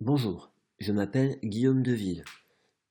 [0.00, 2.24] Bonjour, je m'appelle Guillaume Deville.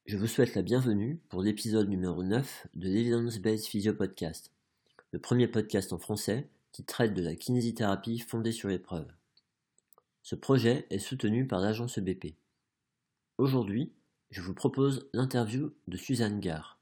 [0.06, 4.52] Je vous souhaite la bienvenue pour l'épisode numéro 9 de l'Evidence Based Physio Podcast,
[5.12, 9.12] le premier podcast en français qui traite de la kinésithérapie fondée sur l'épreuve.
[10.22, 12.36] Ce projet est soutenu par l'agence BP.
[13.40, 13.92] Aujourd'hui,
[14.30, 16.78] je vous propose l'interview de Suzanne Gare.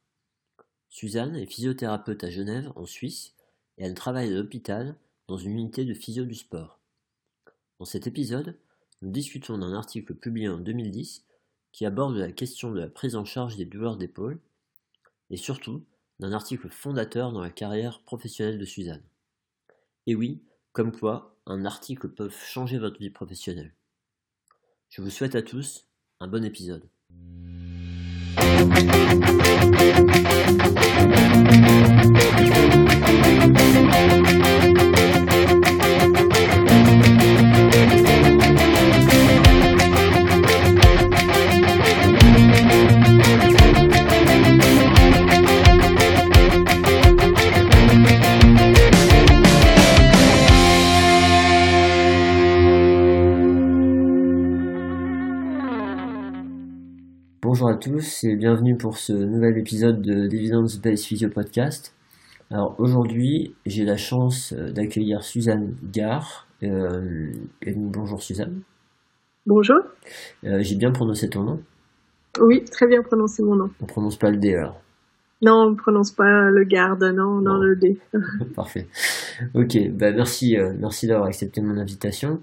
[0.90, 3.34] Suzanne est physiothérapeute à Genève, en Suisse,
[3.78, 4.98] et elle travaille à l'hôpital
[5.30, 6.82] dans une unité de physio du sport.
[7.80, 8.58] Dans cet épisode,
[9.02, 11.26] nous discutons d'un article publié en 2010
[11.72, 14.40] qui aborde la question de la prise en charge des douleurs d'épaule
[15.30, 15.86] et surtout
[16.20, 19.04] d'un article fondateur dans la carrière professionnelle de Suzanne.
[20.08, 23.74] Et oui, comme quoi, un article peut changer votre vie professionnelle.
[24.90, 25.88] Je vous souhaite à tous
[26.20, 26.90] un bon épisode.
[57.88, 61.96] Tous et bienvenue pour ce nouvel épisode de d'Evidence Based Physio Podcast.
[62.52, 66.48] Alors aujourd'hui, j'ai la chance euh, d'accueillir Suzanne Gare.
[66.64, 67.32] Euh,
[67.66, 68.60] bonjour Suzanne.
[69.46, 69.78] Bonjour.
[70.44, 71.62] Euh, j'ai bien prononcé ton nom?
[72.42, 73.70] Oui, très bien prononcé mon nom.
[73.82, 74.82] On prononce pas le D alors.
[75.42, 77.58] Non, on ne prononce pas le garde, non, non, Non.
[77.62, 77.98] le D.
[78.56, 78.88] Parfait.
[79.54, 82.42] Ok, bah merci, euh, merci d'avoir accepté mon invitation.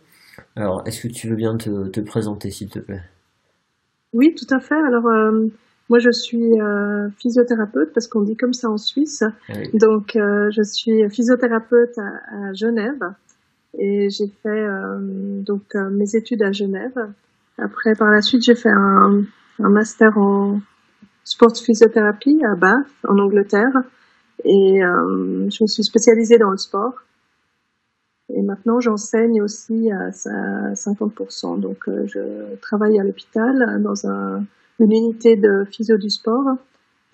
[0.56, 3.02] Alors, est-ce que tu veux bien te, te présenter s'il te plaît?
[4.14, 4.74] Oui, tout à fait.
[4.74, 5.46] Alors, euh,
[5.90, 9.22] moi, je suis euh, physiothérapeute parce qu'on dit comme ça en Suisse.
[9.50, 9.70] Oui.
[9.74, 13.02] Donc, euh, je suis physiothérapeute à, à Genève
[13.78, 14.98] et j'ai fait euh,
[15.42, 17.10] donc euh, mes études à Genève.
[17.58, 19.24] Après, par la suite, j'ai fait un,
[19.60, 20.60] un master en
[21.24, 23.82] sports physiothérapie à Bath, en Angleterre,
[24.44, 26.94] et euh, je me suis spécialisée dans le sport.
[28.36, 31.56] Et maintenant, j'enseigne aussi à à 50%.
[31.60, 34.44] Donc, euh, je travaille à l'hôpital dans un,
[34.80, 36.56] une unité de physio du sport.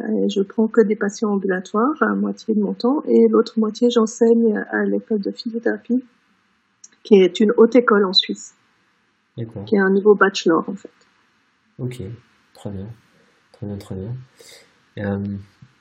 [0.00, 4.56] Je prends que des patients ambulatoires à moitié de mon temps et l'autre moitié, j'enseigne
[4.70, 6.02] à l'école de physiothérapie,
[7.04, 8.54] qui est une haute école en Suisse,
[9.66, 10.90] qui est un niveau bachelor en fait.
[11.78, 12.00] Ok,
[12.54, 12.88] très bien.
[13.52, 14.14] Très bien, très bien.
[14.98, 15.22] Euh,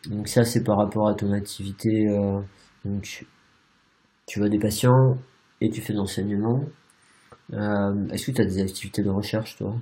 [0.09, 2.09] donc ça, c'est par rapport à ton activité.
[2.09, 2.41] euh,
[2.83, 3.25] donc, tu-
[4.25, 5.17] tu vois des patients
[5.61, 6.63] et tu fais de l'enseignement.
[7.53, 9.73] Euh, est-ce que tu as des activités de recherche, toi?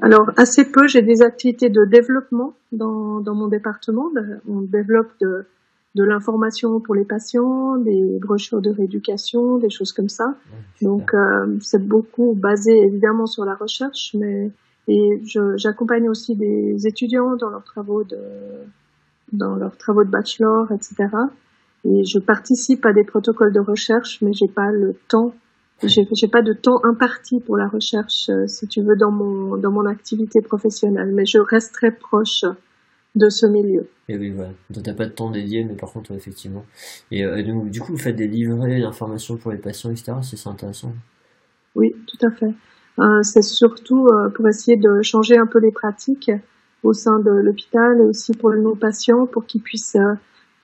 [0.00, 4.10] Alors, assez peu, j'ai des activités de développement dans, dans mon département.
[4.10, 5.46] De- On développe de,
[5.96, 10.28] de l'information pour les patients, des brochures de rééducation, des choses comme ça.
[10.28, 10.86] Ouais.
[10.86, 14.50] Donc, euh, c'est beaucoup basé évidemment sur la recherche, mais
[14.90, 15.20] et
[15.56, 18.18] j'accompagne aussi des étudiants dans leurs travaux de
[19.32, 21.08] dans leurs travaux de bachelor, etc.
[21.84, 25.34] Et je participe à des protocoles de recherche, mais j'ai pas le temps,
[25.82, 29.56] j'ai j'ai pas de temps imparti pour la recherche, euh, si tu veux, dans mon
[29.56, 31.12] dans mon activité professionnelle.
[31.14, 32.44] Mais je reste très proche
[33.14, 33.88] de ce milieu.
[34.08, 34.50] Et oui, voilà.
[34.70, 36.64] Donc, t'as pas de temps dédié, mais par contre, effectivement.
[37.10, 40.12] Et euh, donc, du coup, vous faites des livrets d'informations pour les patients, etc.
[40.22, 40.92] C'est intéressant.
[41.74, 42.54] Oui, tout à fait.
[42.98, 46.32] Euh, c'est surtout euh, pour essayer de changer un peu les pratiques
[46.82, 49.96] au sein de l'hôpital et aussi pour nos patients pour qu'ils puissent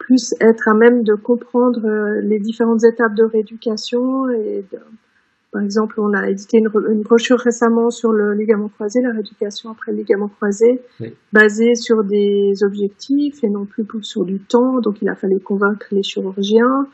[0.06, 4.78] plus être à même de comprendre euh, les différentes étapes de rééducation et de-
[5.52, 9.12] par exemple, on a édité une, re- une brochure récemment sur le ligament croisé, la
[9.12, 11.14] rééducation après le ligament croisé, Oui.
[11.32, 14.80] basée sur des objectifs et non plus sur du temps.
[14.80, 16.88] Donc, il a fallu convaincre les chirurgiens,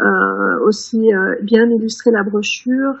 [0.00, 2.94] euh, aussi euh, bien illustrer la brochure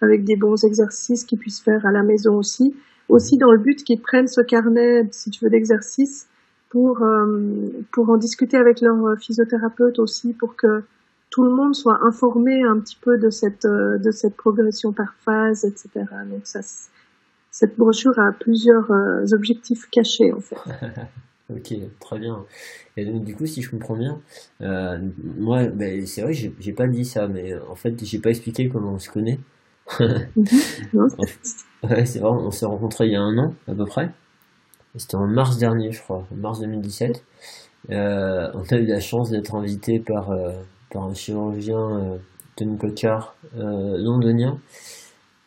[0.00, 2.74] avec des bons exercices qu'ils puissent faire à la maison aussi.
[3.08, 6.28] Aussi dans le but qu'ils prennent ce carnet, si tu veux, d'exercices
[6.70, 10.82] pour, euh, pour en discuter avec leur physiothérapeute aussi pour que
[11.30, 15.14] tout le monde soit informé un petit peu de cette, euh, de cette progression par
[15.24, 15.88] phase, etc.
[16.28, 16.60] Donc ça,
[17.50, 20.56] cette brochure a plusieurs euh, objectifs cachés en fait.
[21.52, 22.44] Ok, très bien.
[22.96, 24.20] Et donc, du coup, si je comprends bien,
[24.60, 25.00] euh,
[25.36, 28.30] moi, ben, c'est vrai j'ai j'ai pas dit ça, mais euh, en fait, j'ai pas
[28.30, 29.40] expliqué comment on se connaît.
[30.94, 31.08] Non
[31.82, 34.12] Ouais, c'est vrai, on s'est rencontrés il y a un an, à peu près.
[34.96, 37.24] C'était en mars dernier, je crois, en mars 2017.
[37.90, 40.52] Euh, on a eu la chance d'être invité par, euh,
[40.90, 42.18] par un chirurgien, euh,
[42.56, 44.58] Tony Cochard, euh, londonien,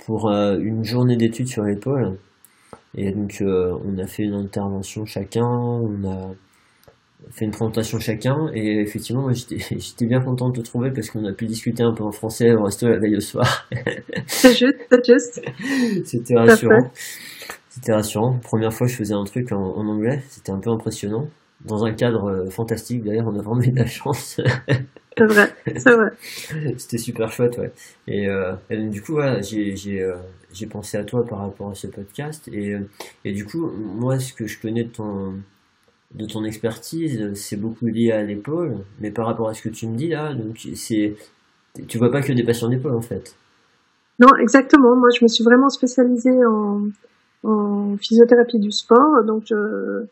[0.05, 2.17] pour euh, une journée d'études sur l'épaule.
[2.95, 6.31] Et donc, euh, on a fait une intervention chacun, on a,
[7.31, 11.31] fait une présentation chacun et effectivement j'étais bien content de te trouver parce qu'on a
[11.31, 13.67] pu discuter un peu en français au resto la veille au soir.
[14.27, 15.41] C'est juste, c'est juste.
[16.05, 16.91] C'était rassurant.
[17.73, 18.37] C'était rassurant.
[18.43, 21.27] Première fois je faisais un truc en, en anglais, c'était un peu impressionnant.
[21.65, 24.39] Dans un cadre euh, fantastique d'ailleurs, on a vraiment eu de la chance.
[25.17, 26.09] C'est vrai, c'est vrai.
[26.79, 27.71] C'était super chouette, ouais.
[28.07, 30.15] Et, euh, et du coup, voilà, j'ai j'ai euh,
[30.51, 32.75] j'ai pensé à toi par rapport à ce podcast et
[33.23, 35.35] et du coup, moi, ce que je connais de ton
[36.15, 39.87] de ton expertise, c'est beaucoup lié à l'épaule, mais par rapport à ce que tu
[39.87, 41.15] me dis là, donc c'est,
[41.87, 43.35] tu vois pas que des patients d'épaule en fait.
[44.19, 44.95] Non, exactement.
[44.95, 46.87] Moi, je me suis vraiment spécialisée en,
[47.43, 50.05] en physiothérapie du sport, donc je,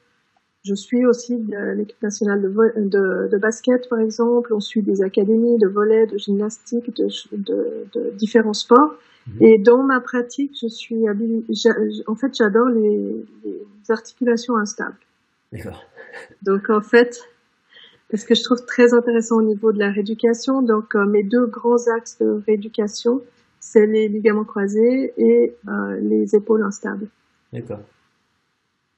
[0.63, 4.53] je suis aussi de l'équipe nationale de, de, de, basket, par exemple.
[4.53, 8.93] On suit des académies de volet, de gymnastique, de, de, de différents sports.
[9.27, 9.43] Mhm.
[9.43, 11.05] Et dans ma pratique, je suis
[12.07, 14.97] en fait, j'adore les, les articulations instables.
[15.51, 15.83] D'accord.
[16.43, 17.21] Donc en fait,
[18.13, 21.45] ce que je trouve très intéressant au niveau de la rééducation, donc euh, mes deux
[21.45, 23.21] grands axes de rééducation,
[23.59, 27.07] c'est les ligaments croisés et euh, les épaules instables.
[27.53, 27.81] D'accord.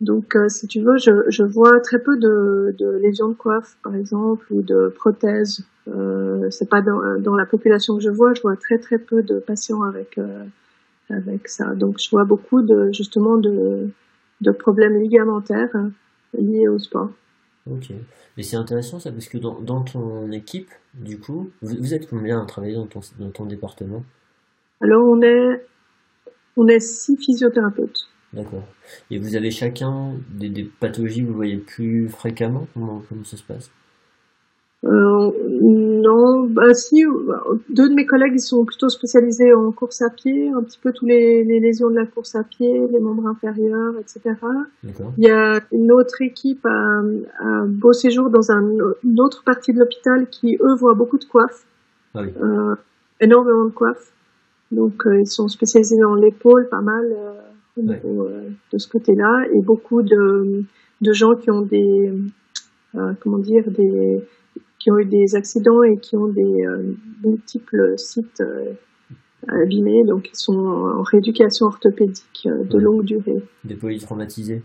[0.01, 3.77] Donc, euh, si tu veux, je, je, vois très peu de, de, lésions de coiffe,
[3.83, 5.65] par exemple, ou de prothèses.
[5.88, 8.33] Euh, c'est pas dans, dans, la population que je vois.
[8.33, 10.44] Je vois très très peu de patients avec euh,
[11.09, 11.73] avec ça.
[11.75, 13.89] Donc, je vois beaucoup de justement de,
[14.41, 15.73] de problèmes ligamentaires
[16.38, 17.11] liés au sport.
[17.69, 17.94] Ok.
[18.35, 22.41] Mais c'est intéressant ça parce que dans, dans ton équipe, du coup, vous, êtes combien
[22.41, 24.03] à travailler dans ton, dans ton département?
[24.81, 25.65] Alors on est
[26.57, 28.09] on est six physiothérapeutes.
[28.33, 28.63] D'accord.
[29.12, 32.68] Et vous avez chacun des, des, pathologies que vous voyez plus fréquemment?
[32.74, 33.69] Comment, comment ça se passe?
[34.85, 35.31] Euh,
[35.62, 37.06] non, bah si,
[37.69, 40.91] deux de mes collègues ils sont plutôt spécialisés en course à pied, un petit peu
[40.91, 44.36] tous les, les lésions de la course à pied, les membres inférieurs, etc.
[45.18, 47.00] Il y a une autre équipe à,
[47.39, 48.62] à Beau Séjour dans un,
[49.06, 51.65] une autre partie de l'hôpital qui eux voient beaucoup de coiffes,
[52.13, 52.33] ah oui.
[52.41, 52.75] euh,
[53.21, 54.12] énormément de coiffes.
[54.71, 57.33] Donc euh, ils sont spécialisés dans l'épaule, pas mal euh,
[57.81, 60.64] niveau euh, de ce côté-là, et beaucoup de,
[61.02, 62.12] de gens qui ont des
[62.96, 64.22] euh, comment dire des
[64.80, 66.94] qui ont eu des accidents et qui ont des euh,
[67.24, 68.44] multiples sites
[69.48, 72.81] abîmés, donc ils sont en rééducation orthopédique de Ouais.
[72.84, 73.42] longue durée.
[73.64, 74.62] Des polytraumatisés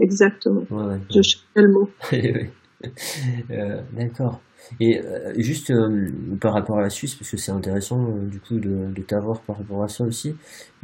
[0.00, 0.62] Exactement.
[0.70, 0.98] Ouais, ouais.
[1.10, 1.88] Je cherchais le mot.
[3.96, 4.40] D'accord.
[4.80, 5.00] Et
[5.36, 6.08] juste euh,
[6.40, 9.40] par rapport à la Suisse, parce que c'est intéressant euh, du coup de, de t'avoir
[9.42, 10.34] par rapport à ça aussi.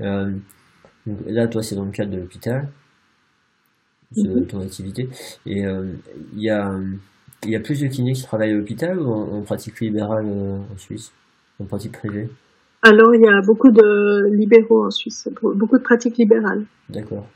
[0.01, 0.33] Euh,
[1.07, 2.69] donc là, toi, c'est dans le cadre de l'hôpital,
[4.17, 4.47] de Mhm.
[4.47, 5.09] ton activité.
[5.47, 5.93] Et euh,
[6.35, 6.75] il y a,
[7.45, 10.59] y a plus de kinés qui travaillent à l'hôpital ou en, en pratique libérale euh,
[10.73, 11.13] en Suisse,
[11.61, 12.29] en pratique privée?
[12.83, 16.67] Alors il y a beaucoup de libéraux en Suisse, beaucoup de pratiques libérales.
[16.91, 17.27] D'accord.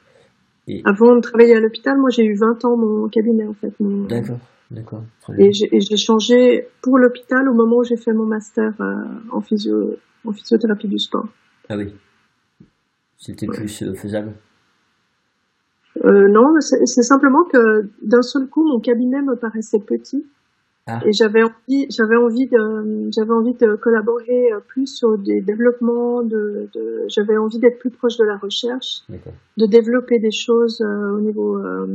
[0.68, 3.72] Et Avant de travailler à l'hôpital, moi j'ai eu 20 ans mon cabinet en fait.
[3.80, 4.04] Mon...
[4.06, 4.38] d'accord,
[4.70, 5.02] d'accord.
[5.38, 8.94] Et j'ai et j'ai changé pour l'hôpital au moment où j'ai fait mon master euh,
[9.32, 11.26] en, physio, en physiothérapie du sport.
[11.70, 11.94] Ah oui.
[13.18, 13.56] C'était Ouais.
[13.56, 14.32] plus faisable.
[16.04, 20.24] Euh, non, c'est simplement que d'un seul coup, mon cabinet me paraissait petit
[20.86, 21.00] Ah.
[21.04, 26.22] et j'avais envie, j'avais envie de, j'avais envie de collaborer euh, plus sur des développements,
[26.22, 29.02] de, de j'avais envie d'être plus proche de la recherche,
[29.56, 31.86] de développer des choses euh, au niveau euh,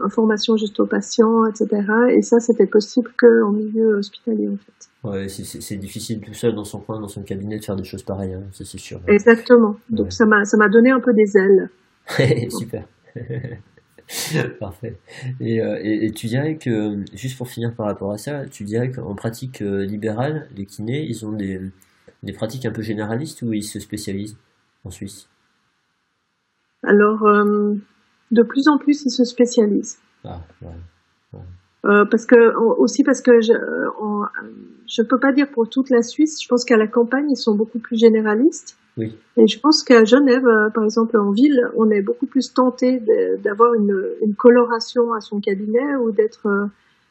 [0.00, 1.82] information juste aux patients, etc.
[2.10, 5.08] Et ça, c'était possible que en milieu hospitalier en fait.
[5.08, 8.02] Ouais, c'est- difficile tout seul dans son coin, dans son cabinet, de faire des choses
[8.02, 9.00] pareilles, hein, ça c'est sûr.
[9.06, 9.76] Exactement.
[9.90, 10.10] Donc Ouais.
[10.10, 11.70] ça m'a, donné un peu des ailes.
[12.50, 12.84] Super.
[14.58, 14.98] Parfait.
[15.40, 18.64] Et, euh, et, et tu dirais que, juste pour finir par rapport à ça, tu
[18.64, 21.60] dirais qu'en pratique euh, libérale, les kinés, ils ont des,
[22.22, 24.36] des pratiques un peu généralistes ou ils se spécialisent
[24.84, 25.28] en Suisse?
[26.82, 27.74] Alors, euh,
[28.30, 29.98] de plus en plus, ils se spécialisent.
[30.24, 30.68] Ah, ouais.
[31.84, 34.24] Euh, parce que aussi parce que je euh, en,
[34.88, 36.42] je peux pas dire pour toute la Suisse.
[36.42, 38.76] Je pense qu'à la campagne ils sont beaucoup plus généralistes.
[38.96, 39.16] Oui.
[39.36, 43.00] Et je pense qu'à Genève, euh, par exemple en ville, on est beaucoup plus tenté
[43.44, 46.66] d'avoir une, une coloration à son cabinet ou d'être euh,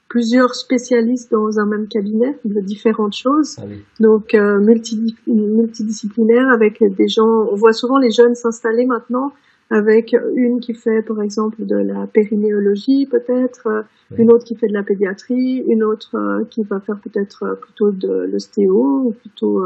[0.10, 3.56] plusieurs spécialistes dans un même cabinet de différentes choses.
[3.60, 3.86] Ah oui.
[4.02, 7.48] Donc euh, multidi- multidisciplinaire avec des gens.
[7.52, 9.32] On voit souvent les jeunes s'installer maintenant
[9.70, 13.82] avec une qui fait par exemple de la périnéologie peut-être, euh,
[14.18, 17.56] une autre qui fait de la pédiatrie, une autre euh, qui va faire peut-être euh,
[17.56, 19.64] plutôt de l'ostéo ou plutôt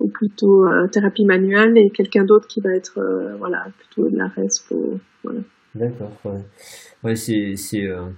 [0.00, 3.00] ou plutôt thérapie manuelle et quelqu'un d'autre qui va être
[3.38, 4.74] voilà plutôt de la resp
[5.22, 5.40] voilà.
[5.74, 6.40] D'accord, ouais.
[7.02, 8.08] Ouais, c'est, c'est, euh,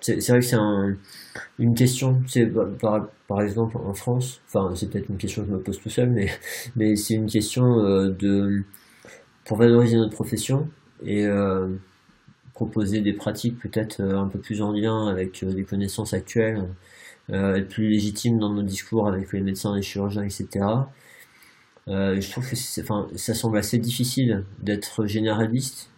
[0.00, 0.96] c'est, vrai que c'est un,
[1.58, 2.46] une question, c'est,
[2.78, 5.88] par, par exemple, en France, enfin, c'est peut-être une question que je me pose tout
[5.88, 6.28] seul, mais,
[6.76, 8.64] mais c'est une question euh, de,
[9.46, 10.68] pour valoriser notre profession
[11.04, 11.68] et euh,
[12.54, 16.68] proposer des pratiques peut-être un peu plus en lien avec les connaissances actuelles,
[17.28, 20.48] être plus légitime dans nos discours avec les médecins, les chirurgiens, etc.
[21.86, 25.90] je trouve que enfin, ça semble assez difficile d'être généraliste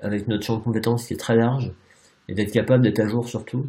[0.00, 1.72] avec notre champ de compétences qui est très large
[2.28, 3.66] et d'être capable d'être à jour surtout.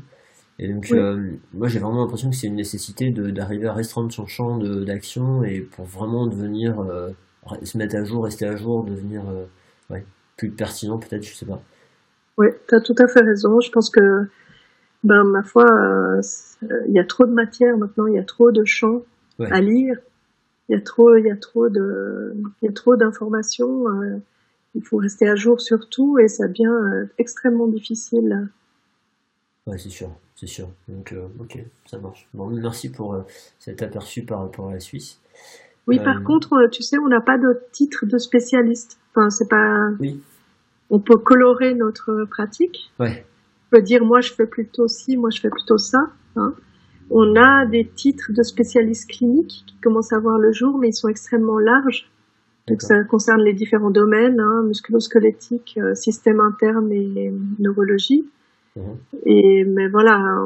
[0.60, 4.28] Et donc, euh, moi, j'ai vraiment l'impression que c'est une nécessité d'arriver à restreindre son
[4.28, 7.10] champ d'action et pour vraiment devenir, euh,
[7.64, 9.46] se mettre à jour, rester à jour, devenir euh,
[9.90, 10.06] ouais,
[10.38, 11.62] plus pertinent, peut-être, je sais pas.
[12.38, 13.60] Oui, tu as tout à fait raison.
[13.60, 14.28] Je pense que,
[15.04, 15.66] ben, ma foi,
[16.88, 19.04] il y a trop de matière maintenant, il y a trop de champs
[19.40, 19.98] à lire,
[20.70, 23.86] il y a trop, il y a trop de, il y a trop d'informations
[24.76, 28.50] il faut rester à jour sur tout et ça devient euh, extrêmement difficile.
[29.68, 30.70] Ouais, c'est sûr, c'est sûr.
[30.88, 32.28] Donc, euh, ok, ça marche.
[32.34, 33.22] Bon, merci pour euh,
[33.60, 35.20] cet aperçu par rapport à la Suisse.
[35.88, 39.00] Oui, par contre, tu sais, on n'a pas de titre de spécialiste.
[39.12, 39.90] Enfin, c'est pas.
[40.00, 40.22] Oui.
[40.90, 42.92] On peut colorer notre pratique.
[43.00, 43.26] Ouais.
[43.68, 46.10] On peut dire, moi, je fais plutôt ci, moi, je fais plutôt ça.
[46.36, 46.54] Hein.
[47.10, 50.94] On a des titres de spécialistes cliniques qui commencent à voir le jour, mais ils
[50.94, 52.10] sont extrêmement larges.
[52.68, 58.30] Donc ça concerne les différents domaines, hein, musculo-squelettique, euh, système interne et neurologie.
[58.76, 58.98] Mhm.
[59.26, 60.46] Et mais voilà,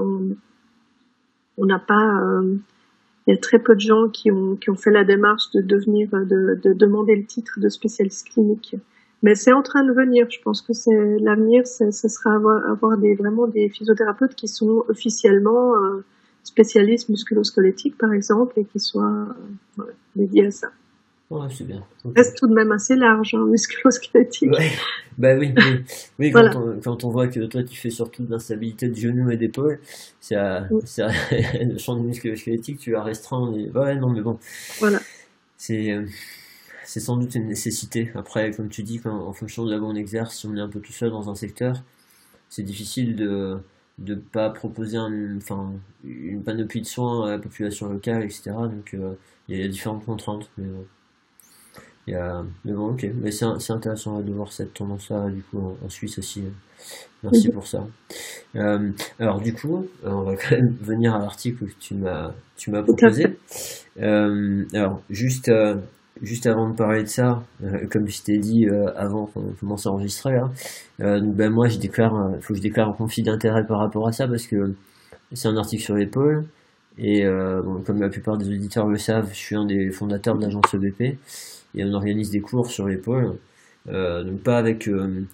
[1.58, 2.20] on n'a pas.
[2.24, 2.56] Euh,
[3.28, 5.62] il y a très peu de gens qui ont qui ont fait la démarche de
[5.62, 8.76] devenir de, de demander le titre de spécialiste clinique.
[9.24, 10.28] Mais c'est en train de venir.
[10.30, 14.86] Je pense que c'est l'avenir, ce sera avoir, avoir, des vraiment des physiothérapeutes qui sont
[14.88, 16.04] officiellement euh,
[16.44, 19.28] spécialistes musculo-squelettiques par exemple et qui soient
[20.16, 20.70] dédiés à ça.
[21.36, 21.84] Ouais, c'est bien.
[22.16, 24.52] Reste tout de même assez large, hein, musculo-squelettique.
[24.52, 24.72] Ouais.
[25.18, 25.64] Bah oui, oui.
[26.20, 29.32] oui quand, on, quand, on, voit que toi tu fais surtout de l'instabilité de genoux
[29.32, 29.80] et d'épaule,
[30.20, 30.36] c'est
[30.70, 33.50] le champ de musculo-squelettique, tu as restreint.
[33.50, 34.38] Ouais, non, mais bon.
[34.80, 35.00] Voilà.
[35.56, 36.06] C'est euh,
[36.84, 38.12] c'est sans doute une nécessité.
[38.16, 40.60] Après, comme tu dis, quand, en fonction de là où on exerce, si on est
[40.60, 41.82] un peu tout seul dans un secteur,
[42.50, 43.58] c'est difficile de
[43.98, 45.72] de pas proposer un, enfin,
[46.04, 48.52] une panoplie de soins à la population locale, etc.
[48.52, 49.16] Donc euh,
[49.48, 50.50] il y a différentes contraintes.
[50.58, 50.68] Mais,
[52.08, 52.44] il y a...
[52.64, 53.08] Mais bon, ok.
[53.16, 56.44] Mais c'est intéressant de voir cette tendance-là, du coup, en, Suisse aussi.
[57.24, 57.84] Merci pour ça.
[58.56, 62.32] Euh, alors, du coup, euh, on va quand même venir à l'article que tu m'as,
[62.58, 63.38] tu m'as proposé.
[64.00, 65.52] Euh, alors, juste,
[66.22, 67.42] juste avant de parler de ça,
[67.92, 70.38] comme je t'ai dit avant qu'on commence à enregistrer,
[71.00, 74.28] ben moi, je déclare, faut que je déclare un conflit d'intérêt par rapport à ça
[74.28, 74.76] parce que
[75.34, 76.46] c'est un article sur l'épaule.
[77.00, 80.44] Et bon, comme la plupart des auditeurs le savent, je suis un des fondateurs de
[80.44, 81.18] l'agence EBP
[81.76, 83.38] et on organise des cours sur l'épaule,
[83.88, 85.26] euh, donc pas avec euh,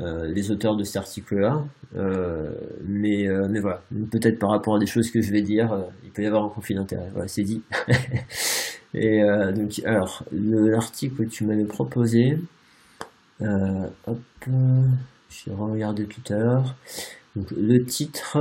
[0.00, 1.64] euh, les auteurs de cet article-là,
[1.94, 6.22] mais, mais voilà, peut-être par rapport à des choses que je vais dire, il peut
[6.22, 7.08] y avoir un conflit d'intérêt.
[7.12, 7.62] Voilà, c'est dit.
[8.94, 9.22] et
[9.54, 12.38] donc, alors, l'article que tu m'avais proposé,
[13.40, 14.18] hop,
[15.30, 16.76] j'ai regardé tout à l'heure.
[17.34, 18.38] Donc, le titre,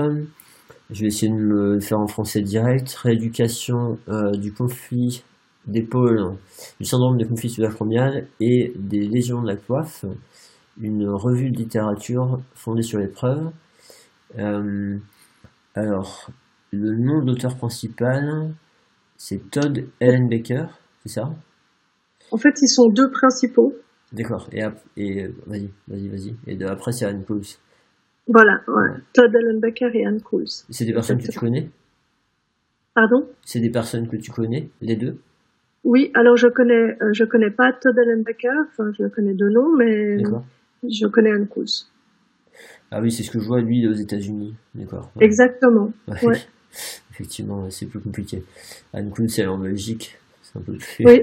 [0.92, 2.94] je vais essayer de me faire en français direct.
[2.96, 3.98] Rééducation
[4.34, 5.24] du conflit
[5.68, 6.38] d'épaule,
[6.80, 10.06] du syndrome de conflit subacromial et des lésions de la coiffe,
[10.80, 13.52] une revue de littérature fondée sur les preuves.
[14.38, 14.98] Euh,
[15.76, 16.30] alors,
[16.72, 18.54] le nom d'auteur principal,
[19.18, 20.66] c'est Todd Ellenbecker,
[21.04, 21.30] c'est ça?
[22.32, 23.74] En fait, ils sont deux principaux.
[24.12, 24.48] D'accord.
[24.52, 24.62] Et,
[24.98, 26.36] et vas-y, vas-y, vas-y.
[26.48, 27.44] Et après, c'est Anne Cools.
[28.28, 29.00] Voilà, ouais.
[29.14, 30.48] Todd Ellenbecker et Anne Cools.
[30.70, 31.70] C'est des personnes que tu connais?
[32.94, 33.28] Pardon?
[33.44, 35.18] C'est des personnes que tu connais, les deux?
[35.84, 39.76] Oui, alors je connais, euh, je connais pas Todd Ellenbecker, enfin je connais de nom,
[39.78, 40.18] mais
[40.84, 41.90] je connais Anne Kous.
[42.92, 45.12] Ah oui, c'est ce que je vois lui aux États-Unis, d'accord.
[45.20, 45.92] Exactement.
[46.24, 46.38] Ouais.
[47.12, 48.44] Effectivement, c'est plus compliqué.
[48.94, 51.06] Anne Kous, elle est en Belgique, c'est un peu plus.
[51.06, 51.22] Oui.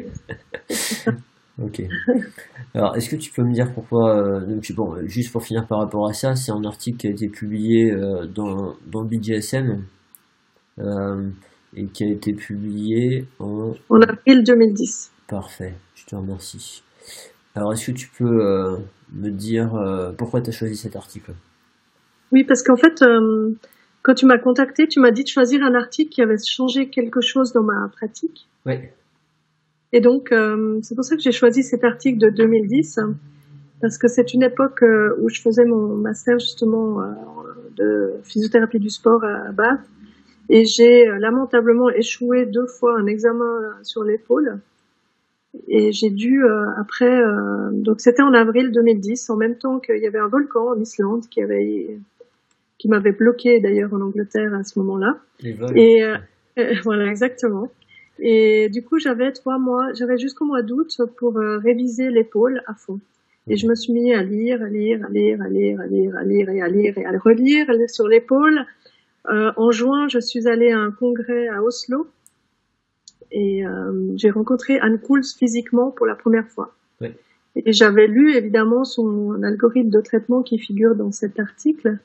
[1.63, 1.83] ok.
[2.75, 5.81] Alors, est-ce que tu peux me dire pourquoi euh, donc, bon, juste pour finir par
[5.81, 9.85] rapport à ça, c'est un article qui a été publié euh, dans dans BDSM
[11.77, 13.75] et qui a été publié en...
[13.89, 15.13] En avril 2010.
[15.29, 16.83] Parfait, je te remercie.
[17.55, 18.77] Alors, est-ce que tu peux euh,
[19.13, 21.33] me dire euh, pourquoi tu as choisi cet article?
[22.33, 23.53] Oui, parce qu'en fait, euh,
[24.03, 27.21] quand tu m'as contacté, tu m'as dit de choisir un article qui avait changé quelque
[27.21, 28.49] chose dans ma pratique.
[28.67, 28.75] Oui.
[29.93, 30.35] Et donc,
[30.83, 32.99] c'est pour ça que j'ai choisi cet article de 2010,
[33.81, 34.83] parce que c'est une époque
[35.21, 36.99] où je faisais mon master justement
[37.77, 39.79] de physiothérapie du sport à Bath
[40.49, 44.59] et j'ai euh, lamentablement échoué deux fois un examen euh, sur l'épaule.
[45.69, 47.23] Et j'ai dû euh, après,
[47.71, 51.29] donc c'était en avril 2010, en même temps qu'il y avait un volcan en Islande
[51.29, 51.97] qui avait,
[52.77, 55.21] qui m'avait bloqué d'ailleurs en Angleterre à ce moment-là.
[55.77, 56.03] Et
[56.83, 57.71] voilà exactement.
[58.19, 62.99] Et du coup j'avais trois mois, j'avais jusqu'au mois d'août pour réviser l'épaule à fond.
[63.47, 66.17] Et je me suis mis à lire, à lire, à lire, à lire, à lire,
[66.17, 68.67] à lire et à lire et à relire sur l'épaule.
[69.31, 72.07] Euh, en juin, je suis allée à un congrès à Oslo
[73.31, 76.75] et euh, j'ai rencontré Anne Kouls physiquement pour la première fois.
[77.57, 81.99] Et j'avais lu évidemment son algorithme de traitement qui figure dans cet article.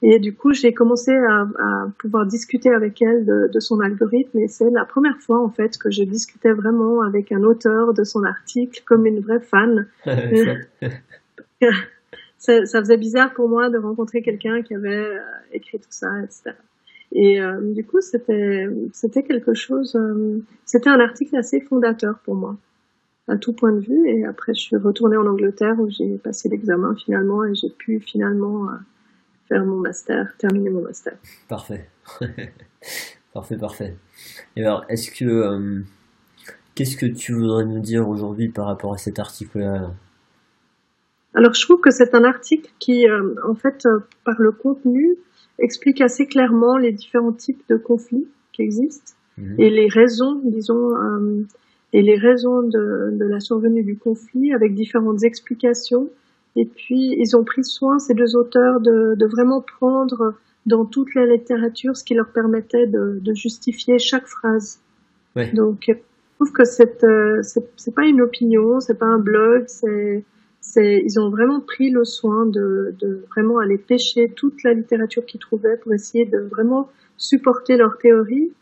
[0.00, 4.38] Et du coup, j'ai commencé à, à, pouvoir discuter avec elle de, de son algorithme.
[4.38, 8.02] Et c'est la première fois, en fait, que je discutais vraiment avec un auteur de
[8.02, 9.86] son article comme une vraie fan.
[12.44, 15.20] ça, faisait bizarre pour moi de rencontrer quelqu'un qui avait euh,
[15.52, 16.52] écrit tout ça, etc.
[17.12, 18.68] Et euh, du coup, c'était
[19.22, 19.94] quelque chose.
[19.96, 22.56] Euh, c'était un article assez fondateur pour moi,
[23.28, 24.08] à tout point de vue.
[24.08, 28.00] Et après, je suis retournée en Angleterre où j'ai passé l'examen finalement et j'ai pu
[28.00, 28.68] finalement
[29.48, 31.14] faire mon master, terminer mon master.
[31.48, 31.88] Parfait.
[33.32, 33.96] parfait, parfait.
[34.56, 35.82] Et alors, est-ce que,
[36.74, 39.94] qu'est-ce que tu voudrais nous dire aujourd'hui par rapport à cet article-là
[41.34, 45.16] Alors, je trouve que c'est un article qui, euh, en fait, euh, par le contenu,
[45.58, 49.56] explique assez clairement les différents types de conflits qui existent mhm.
[49.58, 50.90] et les raisons, disons,
[51.92, 56.08] et les raisons de, de la survenue du conflit avec différentes explications
[56.56, 60.34] et puis, ils ont pris soin, ces deux auteurs, de, de vraiment prendre
[60.66, 64.80] dans toute la littérature ce qui leur permettait de, de justifier chaque phrase.
[65.34, 65.52] Ouais.
[65.52, 65.94] Donc, je
[66.36, 70.24] trouve que euh, c'est c'est pas une opinion, c'est pas un blog, c'est c'est
[70.76, 75.40] ils ont vraiment pris le soin de, de vraiment aller pêcher toute la littérature qu'ils
[75.40, 78.52] trouvaient pour essayer de vraiment supporter leur théorie.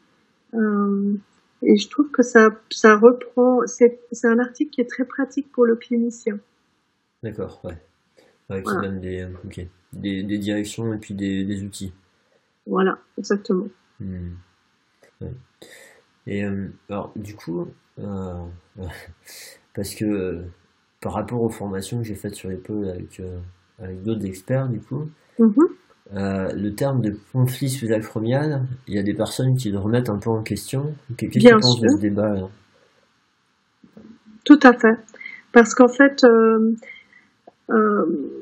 [0.55, 1.15] Euh,
[1.63, 5.65] et je trouve que ça ça reprend c'est un article qui est très pratique pour
[5.65, 6.39] le clinicien.
[7.23, 7.79] D'accord, ouais.
[8.51, 9.27] ouais qui donne des,
[9.93, 11.93] des, des, directions et puis des, des outils.
[12.67, 13.69] Voilà, exactement.
[14.01, 14.33] Hmm.
[15.21, 15.33] Ouais.
[16.27, 17.69] Et euh, alors, du coup,
[17.99, 18.45] euh,
[19.75, 20.43] parce que euh,
[21.03, 23.39] par rapport aux formations que j'ai faites sur les pôles avec, euh,
[23.79, 26.55] avec d'autres experts, du coup, mm -hmm.
[26.55, 30.31] le terme de conflit sous-acromial, il y a des personnes qui le remettent un peu
[30.31, 30.95] en question.
[31.17, 32.49] Qu'est-ce que tu penses de ce débat là
[34.45, 34.97] Tout à fait.
[35.53, 36.25] Parce qu'en fait,
[37.73, 38.35] euh,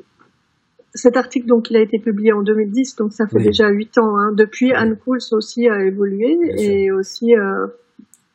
[0.93, 4.17] cet article, donc, il a été publié en 2010, donc ça fait déjà huit ans.
[4.17, 4.31] Hein.
[4.33, 7.67] Depuis, Anne Kouls aussi a évolué et aussi euh,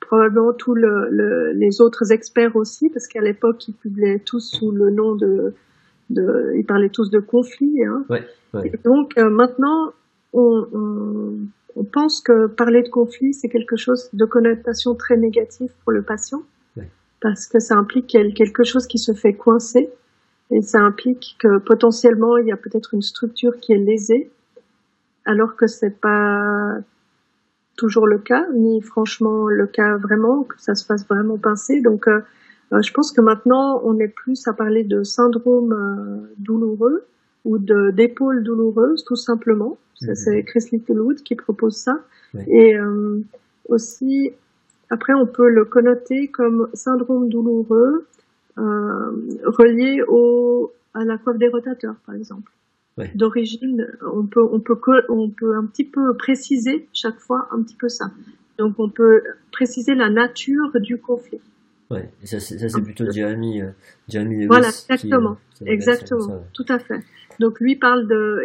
[0.06, 4.70] probablement tous le, le, les autres experts aussi, parce qu'à l'époque, ils publiaient tous sous
[4.70, 5.54] le nom de,
[6.10, 7.84] de ils parlaient tous de conflit.
[7.84, 8.04] Hein.
[8.08, 8.70] Ouais, ouais.
[8.72, 9.92] Et donc euh, maintenant,
[10.32, 11.38] on, on,
[11.76, 16.02] on, pense que parler de conflit, c'est quelque chose de connotation très négative pour le
[16.02, 16.42] patient,
[17.20, 19.88] parce que ça implique quelque chose qui se fait coincer
[20.50, 24.30] et ça implique que potentiellement il y a peut-être une structure qui est lésée,
[25.24, 26.78] alors que c'est pas
[27.76, 31.80] toujours le cas, ni franchement le cas vraiment, que ça se fasse vraiment pincer.
[31.80, 32.20] Donc euh,
[32.72, 37.04] euh je pense que maintenant on est plus à parler de syndrome euh, douloureux
[37.44, 39.78] ou de d'épaule douloureuse tout simplement.
[40.02, 40.14] Mhm.
[40.14, 42.00] C'est Chris Littlewood qui propose ça.
[42.48, 43.20] Et euh,
[43.68, 44.32] aussi
[44.90, 48.06] après on peut le connoter comme syndrome douloureux
[48.58, 49.10] euh,
[49.44, 52.50] relié au, à la coiffe des rotateurs, par exemple.
[52.98, 53.10] Ouais.
[53.14, 54.78] D'origine, on peut, on peut,
[55.10, 58.06] on peut un petit peu préciser chaque fois un petit peu ça.
[58.58, 61.40] Donc, on peut préciser la nature du conflit.
[61.90, 63.70] Ouais, et ça, c'est, plutôt Jeremy, euh,
[64.08, 67.00] Jeremy Lewis Voilà, exactement, qui, exactement, ça, tout à fait.
[67.38, 68.42] Donc, lui parle de,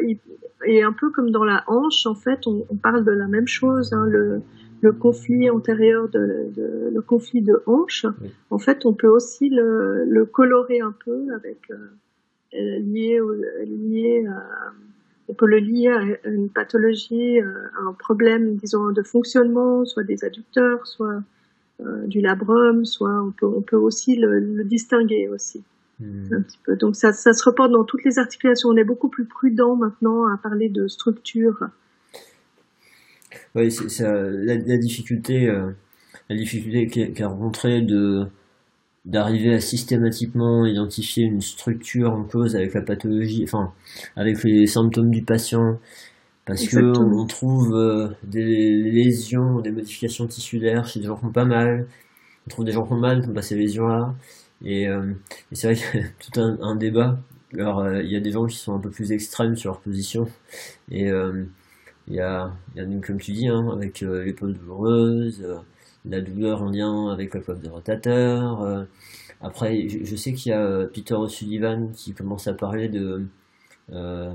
[0.65, 3.47] et un peu comme dans la hanche, en fait, on, on parle de la même
[3.47, 3.93] chose.
[3.93, 4.41] Hein, le,
[4.81, 8.31] le conflit antérieur de, de, le conflit de hanche, oui.
[8.49, 11.75] en fait, on peut aussi le, le colorer un peu avec euh,
[12.53, 13.19] lié,
[13.65, 14.71] lié à,
[15.31, 20.03] on peut le lier à une pathologie, euh, à un problème, disons, de fonctionnement, soit
[20.03, 21.23] des adducteurs, soit
[21.79, 25.63] euh, du labrum, soit on peut, on peut aussi le, le distinguer aussi.
[25.99, 26.33] Mmh.
[26.33, 26.75] Un petit peu.
[26.75, 28.69] Donc ça, ça se reporte dans toutes les articulations.
[28.69, 31.69] On est beaucoup plus prudent maintenant à parler de structure
[33.55, 35.71] oui, c'est la, la, difficulté, euh,
[36.29, 38.25] la difficulté qu'a rencontré de
[39.05, 43.73] d'arriver à systématiquement identifier une structure en cause avec la pathologie, enfin
[44.15, 45.79] avec les symptômes du patient,
[46.45, 51.31] parce que on, trouve euh, des lésions, des modifications tissulaires chez des gens qui ont
[51.31, 51.87] pas mal,
[52.45, 54.13] on trouve des gens qui ont mal, qui ont pas ces lésions-là,
[54.63, 55.13] et, euh,
[55.51, 57.19] et c'est vrai qu'il y a tout un, un débat.
[57.53, 59.81] Alors euh, il y a des gens qui sont un peu plus extrêmes sur leur
[59.81, 60.25] position,
[60.89, 61.45] et euh,
[62.07, 65.57] il y a, y a comme tu dis, hein, avec euh, l'épaule douloureuse, euh,
[66.05, 68.61] la douleur en lien avec la coiffe de rotateur.
[68.61, 68.83] Euh,
[69.41, 73.25] après, je, je sais qu'il y a euh, Peter O'Sullivan qui commence à parler de
[73.91, 74.31] euh,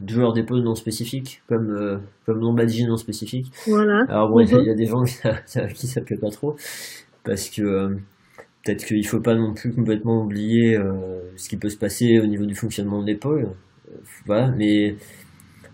[0.00, 3.50] douleur d'épaule non spécifique, comme comme lombalgie non spécifique.
[3.66, 4.04] Voilà.
[4.08, 6.56] Alors bon, il y a des gens qui ça, qui ça plaît pas trop
[7.24, 7.96] parce que
[8.64, 10.78] peut-être qu'il ne faut pas non plus complètement oublier
[11.36, 13.48] ce qui peut se passer au niveau du fonctionnement de l'épaule.
[14.26, 14.96] voilà, mais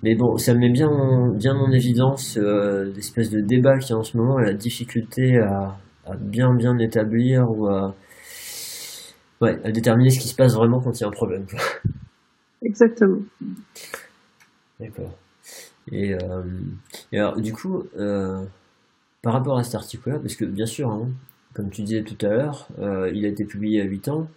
[0.03, 0.91] mais bon, ça met bien,
[1.35, 6.17] bien en évidence l'espèce de débat qui en ce moment et la difficulté à, à
[6.17, 7.95] bien bien établir ou à,
[9.41, 11.47] ouais, à déterminer ce qui se passe vraiment quand il y a un problème.
[12.63, 13.21] Exactement.
[14.81, 15.13] D'accord.
[15.91, 16.43] Et, euh,
[17.11, 18.45] et, alors, du coup, euh,
[19.23, 21.09] par rapport à cet article-là, parce que bien sûr, hein,
[21.55, 24.29] comme tu disais tout à l'heure, euh, il a été publié à 8 ans,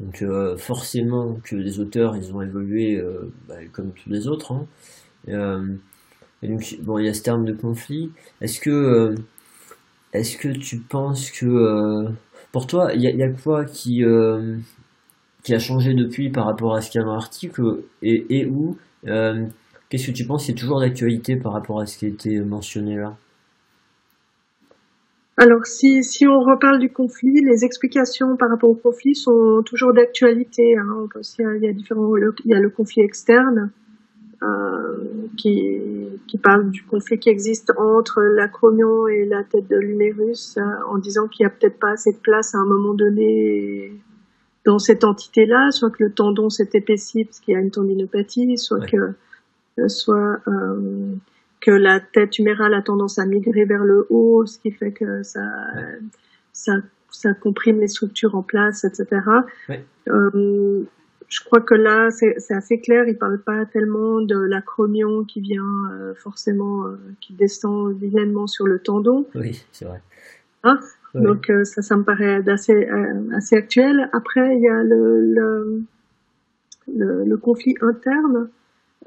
[0.00, 4.52] donc euh, forcément que les auteurs, ils ont évolué euh, bah, comme tous les autres.
[4.52, 4.66] Hein.
[6.42, 8.10] et donc, bon, il y a ce terme de conflit.
[8.40, 9.14] Est-ce que,
[10.12, 12.06] est-ce que tu penses que,
[12.52, 14.02] pour toi, il y, a quoi qui
[15.44, 18.46] qui a changé depuis par rapport à ce qu'il y a dans l'article et, et
[18.46, 18.76] où
[19.06, 19.46] euh,
[19.88, 22.96] Qu'est-ce que tu penses C'est toujours d'actualité par rapport à ce qui a été mentionné
[22.96, 23.16] là?
[25.44, 29.92] Alors, si, si on reparle du conflit, les explications par rapport au conflit sont toujours
[29.92, 30.74] d'actualité.
[30.78, 33.70] Hein, parce qu'il y a, il y a différents, il y a le conflit externe
[34.42, 35.04] euh,
[35.36, 35.82] qui,
[36.26, 40.96] qui parle du conflit qui existe entre l'acromion et la tête de l'humérus, euh, en
[40.96, 43.92] disant qu'il n'y a peut-être pas assez de place à un moment donné
[44.64, 48.56] dans cette entité-là, soit que le tendon s'est épaissi parce qu'il y a une tendinopathie,
[48.56, 49.12] soit que
[49.88, 51.12] soit euh,
[51.64, 55.22] que la tête humérale a tendance à migrer vers le haut, ce qui fait que
[55.22, 55.40] ça
[56.52, 56.72] ça,
[57.10, 59.22] ça comprime les structures en place, etc.
[60.08, 60.82] Euh,
[61.28, 63.06] je crois que là, c'est assez clair.
[63.08, 68.66] Il parle pas tellement de l'acromion qui vient euh, forcément, euh, qui descend vilainement sur
[68.66, 69.26] le tendon.
[69.34, 70.02] Oui, c'est vrai.
[70.64, 70.78] Hein?
[71.14, 72.88] Donc ça, ça me paraît assez,
[73.36, 74.10] assez actuel.
[74.12, 75.20] Après, il y a le,
[76.88, 78.48] le, le, conflit interne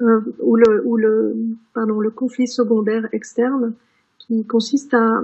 [0.00, 1.36] ou le, ou le,
[1.74, 3.74] pardon, le conflit secondaire externe
[4.18, 5.22] qui consiste à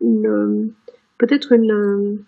[0.00, 0.70] une,
[1.18, 2.18] peut-être une,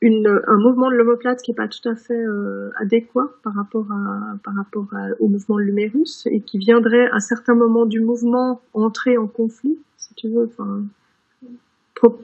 [0.00, 3.90] une, un mouvement de l'omoplate qui est pas tout à fait euh, adéquat par rapport
[3.92, 4.86] à, par rapport
[5.18, 9.78] au mouvement de l'humérus et qui viendrait à certains moments du mouvement entrer en conflit,
[9.96, 10.84] si tu veux, enfin,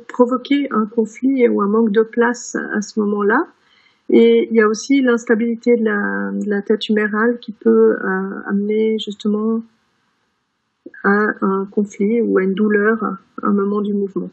[0.08, 3.46] provoquer un conflit ou un manque de place à ce moment-là.
[4.08, 8.40] Et il y a aussi l'instabilité de la, de la, tête humérale qui peut euh,
[8.46, 9.62] amener justement
[11.02, 14.30] à un conflit ou à une douleur à un moment du mouvement.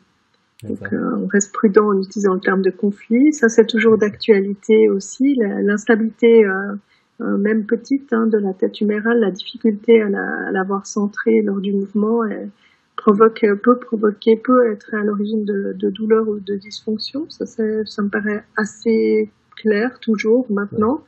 [0.63, 3.33] Donc euh, on reste prudent en utilisant le terme de conflit.
[3.33, 5.35] Ça c'est toujours d'actualité aussi.
[5.35, 6.75] L'instabilité, euh,
[7.19, 11.59] même petite, hein, de la tête humérale, la difficulté à la, à la centrée lors
[11.59, 12.23] du mouvement.
[12.25, 12.47] est
[12.95, 17.25] provoque, peut provoquer, peut être à l'origine de, de douleurs ou de dysfonction.
[17.29, 21.03] Ça, ça me paraît assez clair toujours maintenant.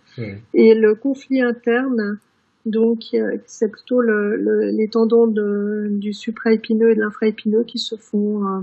[0.54, 2.20] Et le conflit interne,
[2.66, 3.04] donc
[3.46, 8.48] c'est plutôt le, le, les tendons de, du supraépineux et de l'infraépineux qui se font,
[8.48, 8.62] euh,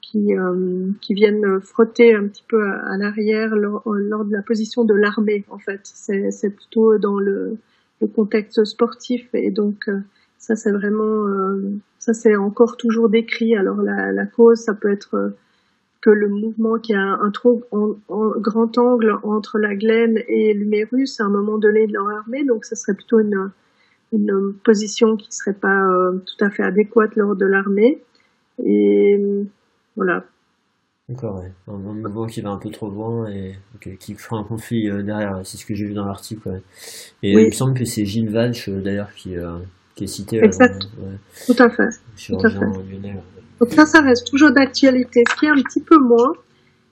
[0.00, 4.84] qui, euh, qui viennent frotter un petit peu à, l'arrière lors, lors, de la position
[4.84, 5.80] de l'armée en fait.
[5.84, 7.58] C'est plutôt dans le,
[8.00, 10.00] le, contexte sportif et donc euh,
[10.40, 13.54] ça, c'est vraiment, euh, ça, c'est encore toujours décrit.
[13.56, 15.30] Alors, la, la, cause, ça peut être euh,
[16.00, 17.94] que le mouvement qui a un trop en,
[18.38, 22.44] grand angle entre la glène et l'humérus à un moment donné de leur armée.
[22.44, 23.50] Donc, ce serait plutôt une,
[24.12, 28.02] une position qui serait pas euh, tout à fait adéquate lors de l'armée.
[28.64, 29.22] Et
[29.94, 30.24] voilà.
[31.08, 31.52] D'accord, ouais.
[31.68, 33.56] Un mouvement qui va un peu trop loin et
[33.98, 35.40] qui fera un conflit derrière.
[35.44, 36.48] C'est ce que j'ai vu dans l'article.
[36.48, 36.62] Ouais.
[37.22, 39.34] Et il me semble que c'est Gilles Valch, d'ailleurs, qui,
[39.96, 40.42] qui est cité.
[40.42, 40.88] Exact.
[41.46, 41.88] Tout à fait.
[42.26, 42.66] Tout à fait.
[43.60, 45.22] Donc ça, ça reste toujours d'actualité.
[45.30, 46.32] Ce qui est un petit peu moins,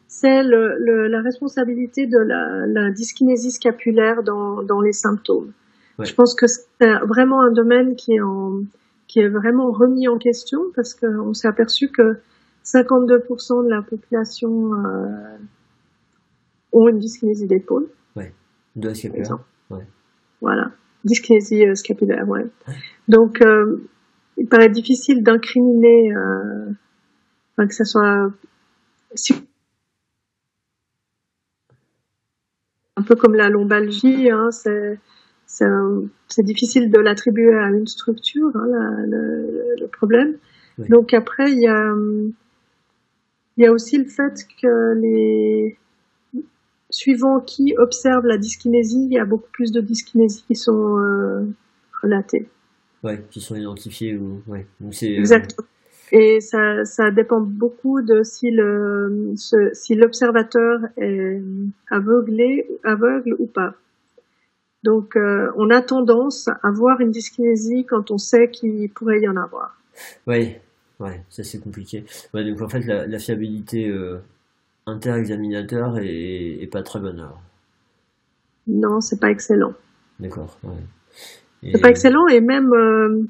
[0.07, 5.52] c'est le, le, la responsabilité de la, la dyskinésie scapulaire dans, dans les symptômes.
[6.00, 8.61] Je pense que c'est vraiment un domaine qui est, en,
[9.09, 12.18] qui est vraiment remis en question parce qu'on s'est aperçu que
[12.64, 15.37] 52% de la population euh,
[16.72, 17.88] ont une dyskinésie d'épaule.
[18.14, 18.33] Ouais.
[18.76, 19.38] De la scapulaire.
[19.70, 19.87] Ouais.
[20.40, 20.70] Voilà
[21.04, 22.46] dyskinésie euh, scapulaire, ouais.
[23.09, 23.88] Donc, euh,
[24.38, 26.70] il paraît difficile d'incriminer, euh,
[27.53, 28.33] enfin, que ça soit
[32.96, 34.98] un peu comme la lombalgie, hein, c'est
[35.46, 40.37] c'est difficile de l'attribuer à une structure, hein, la, le, le, problème.
[40.90, 41.94] Donc après, il y a
[43.57, 45.79] il y a aussi le fait que les
[46.90, 51.44] suivant qui observe la dyskinésie, il y a beaucoup plus de dyskinésies qui sont euh,
[52.03, 52.48] relatées.
[53.02, 54.66] Ouais, qui sont identifiées ou ouais.
[54.80, 55.66] Donc c'est euh, exactement.
[56.11, 61.40] Et ça, ça dépend beaucoup de si le si l'observateur est
[61.90, 63.74] aveuglé, aveugle ou pas.
[64.84, 69.28] Donc euh, on a tendance à voir une dyskinésie quand on sait qu'il pourrait y
[69.28, 69.76] en avoir.
[70.26, 70.56] Oui,
[71.00, 72.04] ouais, ça c'est compliqué.
[72.32, 74.18] Ouais, donc en fait la, la fiabilité euh,
[74.87, 77.42] inter-examinateur est, pas très bon alors.
[78.66, 79.74] Non, c'est pas excellent.
[80.20, 80.58] D'accord.
[81.62, 83.23] C'est pas excellent et même euh,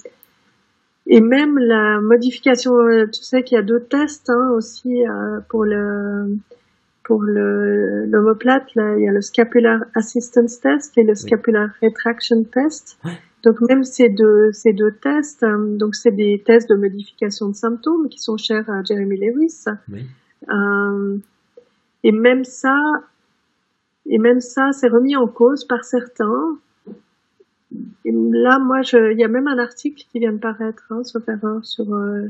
[1.07, 2.75] et même la modification.
[2.79, 6.37] Euh, tu sais qu'il y a deux tests hein, aussi euh, pour le
[7.05, 8.75] pour le l'omoplate.
[8.75, 12.99] Là, il y a le scapular assistance test et le scapular retraction test.
[13.45, 18.09] Donc même ces deux ces deux tests, donc c'est des tests de modification de symptômes
[18.09, 19.64] qui sont chers à Jeremy Lewis.
[19.91, 20.07] Oui.
[22.05, 22.77] et même ça,
[24.07, 26.59] et même ça, c'est remis en cause par certains.
[28.04, 31.04] Et là, moi, je, il y a même un article qui vient de paraître, hein,
[31.04, 31.20] sur
[31.62, 32.28] sur, euh,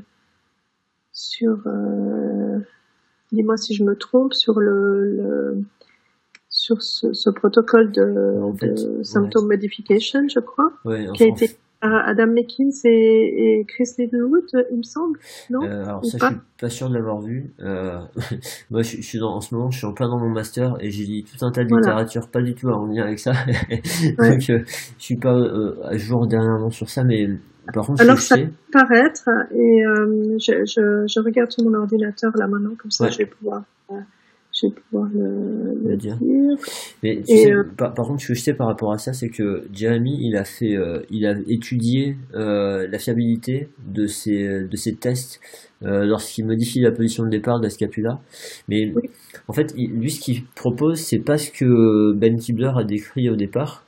[1.13, 2.59] sur, euh,
[3.33, 5.63] dis-moi si je me trompe, sur le, le
[6.49, 10.73] sur ce, ce protocole de, de symptom modification, je crois,
[11.15, 15.19] qui a été Adam Meckins et, Chris Littlewood, il me semble,
[15.51, 15.63] non?
[15.63, 17.53] Euh, Alors ça, je suis pas sûr de l'avoir vu.
[17.61, 18.01] Euh,
[18.71, 20.91] moi, je, suis dans, en ce moment, je suis en plein dans mon master et
[20.91, 23.33] j'ai lu tout un tas de littérature, pas du tout en lien avec ça.
[24.19, 27.29] Donc, euh, je suis pas euh, à jour dernièrement sur ça, mais
[27.73, 29.83] par contre, alors ça peut paraître et
[30.39, 33.63] je, je, je, regarde sur mon ordinateur là maintenant, comme ça, je vais pouvoir
[34.61, 36.19] je vais pouvoir le, dire.
[37.03, 40.19] Mais euh, par, contre, ce que je sais par rapport à ça, c'est que Jeremy,
[40.21, 45.41] il a fait, euh, il a étudié euh, la fiabilité de ces, de ces tests
[45.81, 48.21] lorsqu'il modifie la position de départ de la scapula.
[48.69, 48.93] Mais
[49.47, 53.37] en fait, lui, ce qu'il propose, c'est pas ce que Ben Kibler a décrit au
[53.37, 53.85] départ.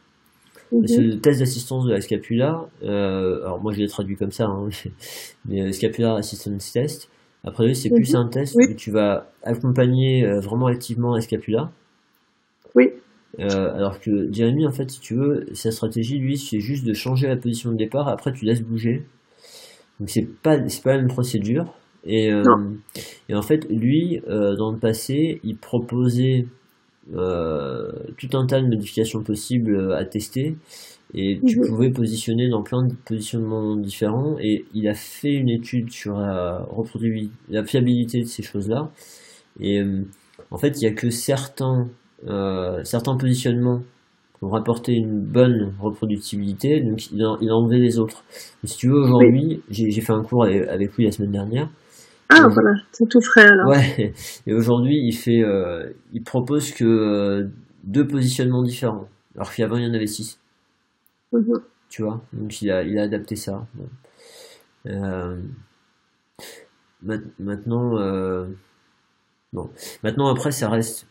[0.72, 0.86] Mhm.
[0.86, 4.68] C'est le test d'assistance de la scapula, alors moi je l'ai traduit comme ça, hein,
[5.48, 7.10] mais Scapular Assistance Test,
[7.44, 11.70] après, c'est plus un test où tu vas accompagner euh, vraiment activement la scapula.
[12.74, 12.90] Oui.
[13.38, 16.92] Euh, alors que Jeremy, en fait, si tu veux, sa stratégie, lui, c'est juste de
[16.92, 19.06] changer la position de départ, après tu laisses bouger.
[19.98, 21.72] Donc c'est pas, c'est pas la même procédure.
[22.04, 22.42] Et, euh,
[23.28, 26.46] et en fait, lui, dans le passé, il proposait
[27.12, 30.56] tout un tas de modifications possibles à tester
[31.14, 31.66] et tu mhm.
[31.66, 34.36] pouvais positionner dans plein de positionnements différents.
[34.40, 36.66] Et il a fait une étude sur la
[37.48, 38.90] la fiabilité de ces choses-là.
[39.58, 40.04] Et euh,
[40.50, 41.88] en fait il y a que certains
[42.28, 43.80] euh, certains positionnements
[44.38, 46.80] qui ont rapporté une bonne reproductibilité.
[46.80, 48.24] Donc il a, il a enlevé les autres.
[48.62, 51.68] Si tu veux aujourd'hui j'ai fait un cours avec lui la semaine dernière.
[52.32, 52.76] Ah voilà.
[52.92, 53.70] C'est tout frais alors.
[53.70, 54.12] Ouais.
[54.46, 57.48] Et aujourd'hui il fait euh, il propose que
[57.82, 59.08] deux positionnements différents.
[59.34, 60.39] Alors qu'avant il y en avait six
[61.88, 63.66] Tu vois, donc il a, il a adapté ça.
[64.86, 65.36] Euh,
[67.02, 68.46] maintenant, euh,
[69.52, 69.70] bon.
[70.02, 71.06] Maintenant, après, ça reste,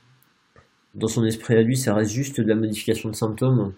[0.96, 3.74] dans son esprit à lui, ça reste juste de la modification de symptômes.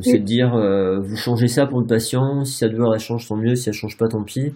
[0.00, 3.28] C'est de dire, euh, vous changez ça pour le patient, si sa douleur elle change,
[3.28, 4.52] tant mieux, si elle change pas, tant pis.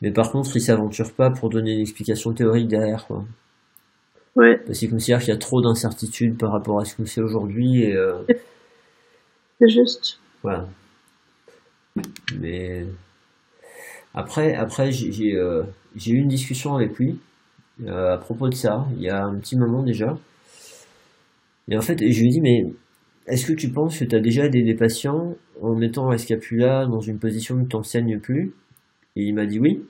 [0.00, 3.26] Mais par contre, il s'aventure pas pour donner une explication théorique derrière, quoi.
[4.34, 4.56] Ouais.
[4.64, 7.82] Parce qu'il considère qu'il y a trop d'incertitudes par rapport à ce qu'on sait aujourd'hui
[7.82, 7.98] et.
[9.60, 10.20] C'est juste.
[10.42, 10.68] Voilà.
[12.38, 12.86] Mais
[14.14, 17.18] après, après j'ai euh, eu une discussion avec lui
[17.86, 20.18] euh, à propos de ça, il y a un petit moment déjà.
[21.68, 22.66] Et en fait, je lui ai dit, mais
[23.26, 26.86] est-ce que tu penses que tu as déjà aidé des patients en mettant la scapula
[26.86, 28.54] dans une position où tu n'enseignes plus?
[29.16, 29.82] Et il m'a dit oui.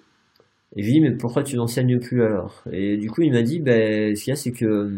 [0.76, 2.62] Et je lui ai dit, mais pourquoi tu n'enseignes plus alors?
[2.72, 4.92] Et du coup, il m'a dit, ben, ce qu'il y a, c'est que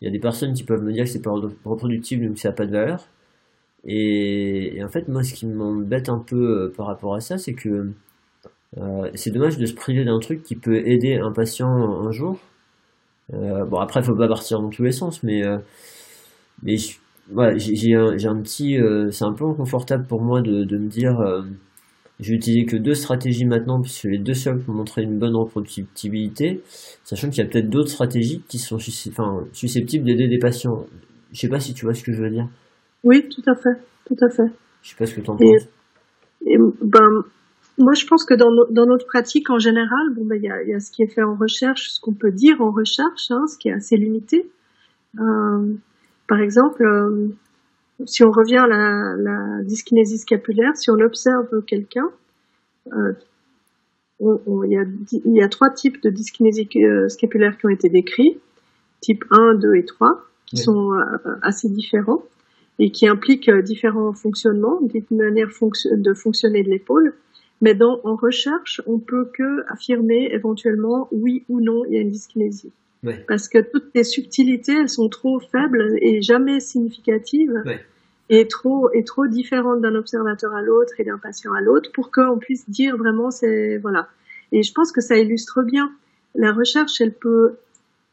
[0.00, 1.32] il y a des personnes qui peuvent me dire que c'est pas
[1.64, 3.06] reproductible, donc ça n'a pas de valeur.
[3.86, 7.52] Et, en fait, moi, ce qui m'embête un peu euh, par rapport à ça, c'est
[7.54, 7.92] que
[8.78, 12.38] euh, c'est dommage de se priver d'un truc qui peut aider un patient un jour.
[13.34, 15.42] Euh, bon, après, il faut pas partir dans tous les sens, mais,
[16.62, 16.76] mais
[17.30, 18.78] voilà, j'ai un, petit.
[19.10, 21.16] c'est un peu inconfortable pour moi de, de me dire.
[22.20, 26.62] j'ai utilisé que deux stratégies maintenant, puisque les deux seules pour montrer une bonne reproductibilité,
[27.04, 30.86] sachant qu'il y a peut-être d'autres stratégies qui sont susceptibles d'aider des patients.
[31.32, 32.48] Je sais pas si tu vois ce que je veux dire.
[33.04, 34.50] Oui, tout à fait, tout à fait.
[34.82, 35.68] Je sais pas ce que tu en penses.
[36.46, 37.24] Et, ben,
[37.78, 40.62] moi, je pense que dans, dans notre pratique en général, bon, ben, il y a,
[40.62, 43.46] y a ce qui est fait en recherche, ce qu'on peut dire en recherche, hein,
[43.46, 44.50] ce qui est assez limité.
[45.18, 45.74] Euh,
[46.28, 47.28] par exemple, euh,
[48.06, 52.08] si on revient à la, la, dyskinésie scapulaire, si on observe quelqu'un,
[52.92, 53.12] euh,
[54.20, 54.84] il y, a,
[55.24, 58.40] y a trois types de dyskinésie euh, scapulaire qui ont été décrits,
[59.00, 62.22] type 1, 2 et 3, qui sont euh, assez différents
[62.78, 67.14] et qui implique euh, différents fonctionnements, des manières de fonctionner de l'épaule.
[67.60, 72.00] Mais dans, en recherche, on peut que affirmer éventuellement oui ou non il y a
[72.00, 72.72] une dyskinésie.
[73.28, 77.62] Parce que toutes les subtilités, elles sont trop faibles et jamais significatives.
[78.30, 82.10] Et trop, et trop différentes d'un observateur à l'autre et d'un patient à l'autre pour
[82.10, 84.08] qu'on puisse dire vraiment c'est, voilà.
[84.50, 85.92] Et je pense que ça illustre bien.
[86.34, 87.56] La recherche, elle peut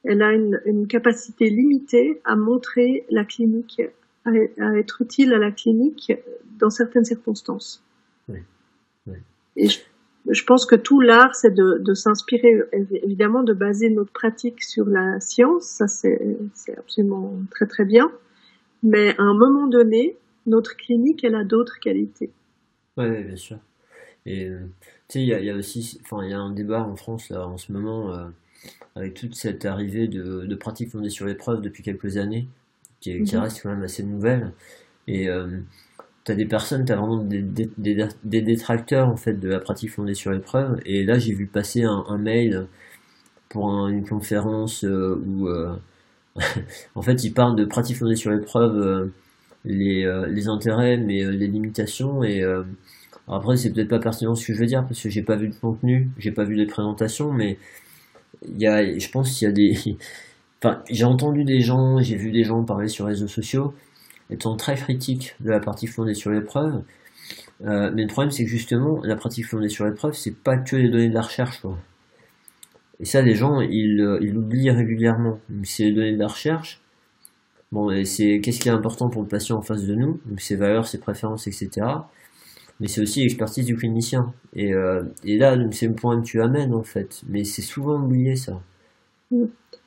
[0.03, 3.81] elle a une, une capacité limitée à montrer la clinique,
[4.25, 6.13] à, être utile à la clinique
[6.59, 7.83] dans certaines circonstances.
[8.27, 8.39] Oui.
[9.07, 9.17] Oui.
[9.55, 9.79] Et je,
[10.29, 12.61] je, pense que tout l'art, c'est de, de s'inspirer,
[13.03, 15.63] évidemment, de baser notre pratique sur la science.
[15.63, 16.19] Ça, c'est
[16.77, 18.11] absolument très très bien.
[18.83, 22.31] Mais à un moment donné, notre clinique, elle a d'autres qualités.
[22.97, 23.57] Oui, bien sûr.
[24.25, 24.59] Et euh,
[25.07, 26.95] tu sais, il y a, y a, aussi, enfin, il y a un débat en
[26.95, 28.27] France là, en ce moment euh,
[28.95, 32.47] avec toute cette arrivée de, de pratiques fondées sur l'épreuve depuis quelques années,
[33.01, 33.41] qui, qui, mhm.
[33.41, 34.53] reste quand même assez nouvelle.
[35.07, 35.47] Et euh,
[36.25, 37.69] tu as des personnes, tu as vraiment des, des,
[38.23, 40.79] des, détracteurs en fait de la pratique fondée sur l'épreuve.
[40.85, 42.67] Et là, j'ai vu passer un, un mail
[43.49, 45.75] pour une conférence euh, où, euh,
[46.95, 49.11] en fait, ils parlent de pratique fondée sur l'épreuve,
[49.65, 52.43] les, les intérêts, mais les limitations et
[53.27, 55.49] après, c'est peut-être pas pertinent ce que je veux dire parce que j'ai pas vu
[55.49, 57.57] de contenu, j'ai pas vu de présentation, mais
[58.47, 59.77] il y a, je pense qu'il y a des,
[60.63, 63.73] enfin, j'ai entendu des gens, j'ai vu des gens parler sur les réseaux sociaux,
[64.29, 66.83] étant très critiques de la partie fondée sur l'épreuve.
[67.65, 70.75] Euh, mais le problème, c'est que justement, la pratique fondée sur l'épreuve, c'est pas que
[70.75, 71.77] les données de la recherche, quoi.
[72.99, 75.39] Et ça, les gens, ils, euh, l'oublient régulièrement.
[75.63, 76.81] C'est les données de la recherche.
[77.71, 80.55] Bon, et c'est qu'est-ce qui est important pour le patient en face de nous, ses
[80.55, 81.85] valeurs, ses préférences, etc
[82.81, 84.33] mais c'est aussi l'expertise du clinicien.
[84.53, 88.01] Et, euh, et là, c'est le point que tu amènes en fait, mais c'est souvent
[88.01, 88.59] oublié ça.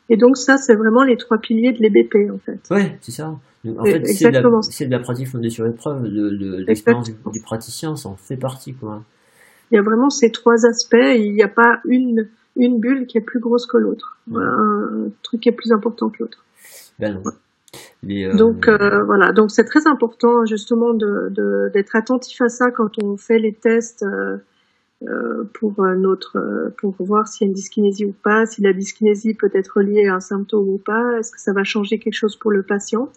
[0.08, 2.60] Et donc ça, c'est vraiment les trois piliers de l'EBP en fait.
[2.70, 3.28] Ouais, c'est ça.
[3.28, 8.08] en fait, c'est de, la pratique fondée sur l'épreuve, de, de l'expérience du, praticien, ça
[8.08, 9.02] en fait partie quoi.
[9.70, 10.96] Il y a vraiment ces trois aspects.
[11.16, 15.40] il n'y a pas une une bulle qui est plus grosse que l'autre, un truc
[15.40, 16.44] qui est plus important que l'autre.
[16.98, 17.22] Ben non.
[18.08, 23.02] Euh, donc euh, voilà, donc c'est très important justement de, d'être attentif à ça quand
[23.02, 24.36] on fait les tests euh,
[25.54, 29.50] pour notre pour voir s'il y a une dyskinésie ou pas, si la dyskinésie peut
[29.54, 32.50] être liée à un symptôme ou pas, est-ce que ça va changer quelque chose pour
[32.50, 33.10] le patient.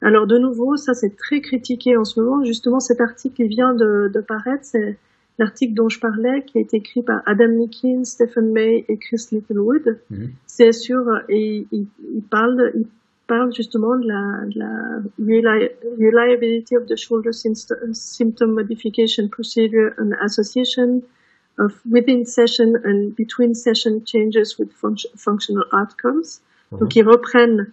[0.00, 2.44] Alors de nouveau, ça c'est très critiqué en ce moment.
[2.44, 4.98] Justement, cet article qui vient de, de paraître, c'est
[5.38, 9.26] l'article dont je parlais, qui a été écrit par Adam Nikin, Stephen May et Chris
[9.32, 9.98] Littlewood.
[10.10, 10.30] Mhm.
[10.46, 12.86] C'est sûr, et il, il parle, il
[13.26, 15.68] parle justement de la, de la
[15.98, 21.02] reliability of the shoulder symptom modification procedure and association
[21.58, 24.70] of within session and between session changes with
[25.16, 26.40] functional outcomes.
[26.70, 26.78] Mhm.
[26.78, 27.72] Donc ils reprennent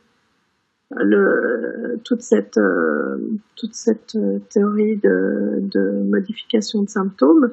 [0.95, 3.17] le, toute cette euh,
[3.55, 7.51] toute cette euh, théorie de, de modification de symptômes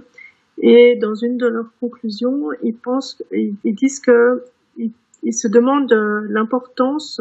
[0.61, 4.43] et dans une de leurs conclusions ils pensent ils, ils disent que
[4.77, 4.91] ils,
[5.23, 5.93] ils se demandent
[6.29, 7.21] l'importance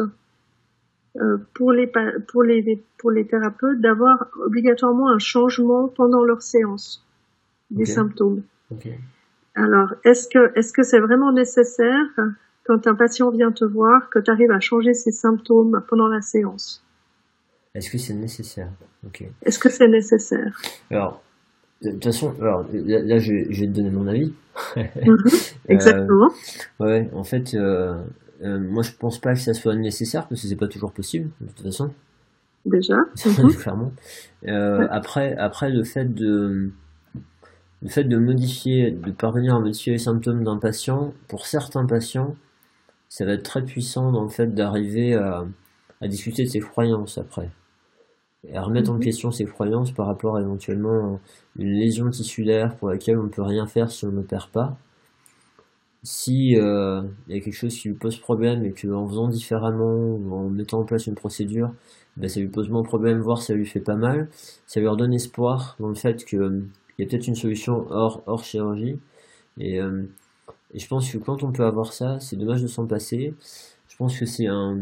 [1.20, 1.90] euh, pour les
[2.28, 7.04] pour les pour les thérapeutes d'avoir obligatoirement un changement pendant leur séance
[7.70, 8.42] des symptômes.
[9.54, 12.06] Alors, est-ce que est-ce que c'est vraiment nécessaire
[12.64, 16.20] quand un patient vient te voir que tu arrives à changer ses symptômes pendant la
[16.20, 16.84] séance?
[17.74, 18.70] Est-ce que c'est nécessaire?
[19.42, 20.58] Est-ce que c'est nécessaire?
[20.90, 21.22] Alors,
[21.82, 24.32] de toute façon, alors là, je, vais te donner mon avis.
[24.76, 25.16] Mhm.
[25.68, 26.30] exactement.
[26.80, 27.94] Euh, ouais, en fait, euh,
[28.42, 31.30] euh, moi, je pense pas que ça soit nécessaire parce que c'est pas toujours possible
[31.40, 31.92] de toute façon.
[32.64, 32.96] Déjà.
[33.60, 33.92] Clairement.
[34.46, 36.70] Euh, Après, après le fait de
[37.82, 42.34] le fait de modifier, de parvenir à modifier les symptômes d'un patient, pour certains patients,
[43.08, 45.44] ça va être très puissant dans le fait d'arriver à,
[46.00, 47.50] à discuter de ses croyances après.
[48.44, 49.00] Et à remettre en mhm.
[49.00, 51.20] question ses croyances par rapport à éventuellement
[51.56, 54.78] une lésion tissulaire pour laquelle on ne peut rien faire si on ne perd pas
[56.02, 59.94] si euh, il y a quelque chose qui lui pose problème et qu'en faisant différemment
[59.94, 61.72] ou en mettant en place une procédure,
[62.16, 64.28] ben ça lui pose moins de problème, voire ça lui fait pas mal,
[64.66, 66.24] ça leur donne espoir dans le fait
[66.98, 68.98] qu'il y a peut-être une solution hors, hors chirurgie.
[69.58, 70.02] Et, euh,
[70.74, 73.34] et, je pense que quand on peut avoir ça, c'est dommage de s'en passer.
[73.88, 74.78] Je pense que c'est un,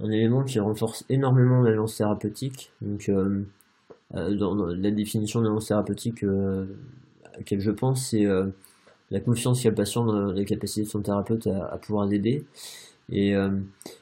[0.00, 2.72] un élément qui renforce énormément l'alliance thérapeutique.
[2.80, 3.44] Donc, euh,
[4.12, 8.26] dans, la définition de l'alliance thérapeutique à laquelle je pense, c'est
[9.10, 12.06] la confiance qu'il y a le patient dans la capacité de son thérapeute à, pouvoir
[12.06, 12.44] l'aider.
[13.12, 13.58] Euh,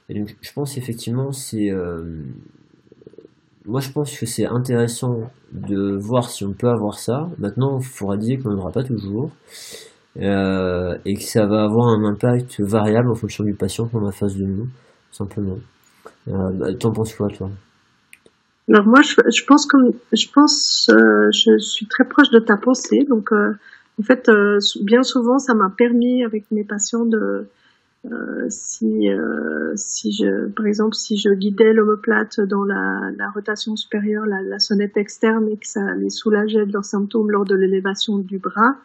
[0.09, 1.70] et, donc, je pense effectivement, c'est.
[3.66, 7.29] Euh, moi, je pense que c'est intéressant de voir si on peut avoir ça.
[7.38, 9.31] Maintenant, il faudra dire qu'on n'aura pas toujours.
[10.16, 14.11] Euh, et que ça va avoir un impact variable en fonction du patient qu'on a
[14.11, 14.66] face de nous,
[15.12, 15.59] simplement.
[16.26, 17.49] Bah, t'en penses quoi, toi?
[18.68, 23.30] Alors moi, je, pense comme je pense, je suis très proche de ta pensée, donc
[24.01, 27.49] en fait, euh, bien souvent, ça m'a permis avec mes patients de
[28.07, 33.76] euh, si euh, si je par exemple si je guidais l'omoplate dans la, la rotation
[33.76, 37.55] supérieure, la, la, sonnette externe et que ça les soulageait de leurs symptômes lors de
[37.55, 38.76] l'élévation du bras,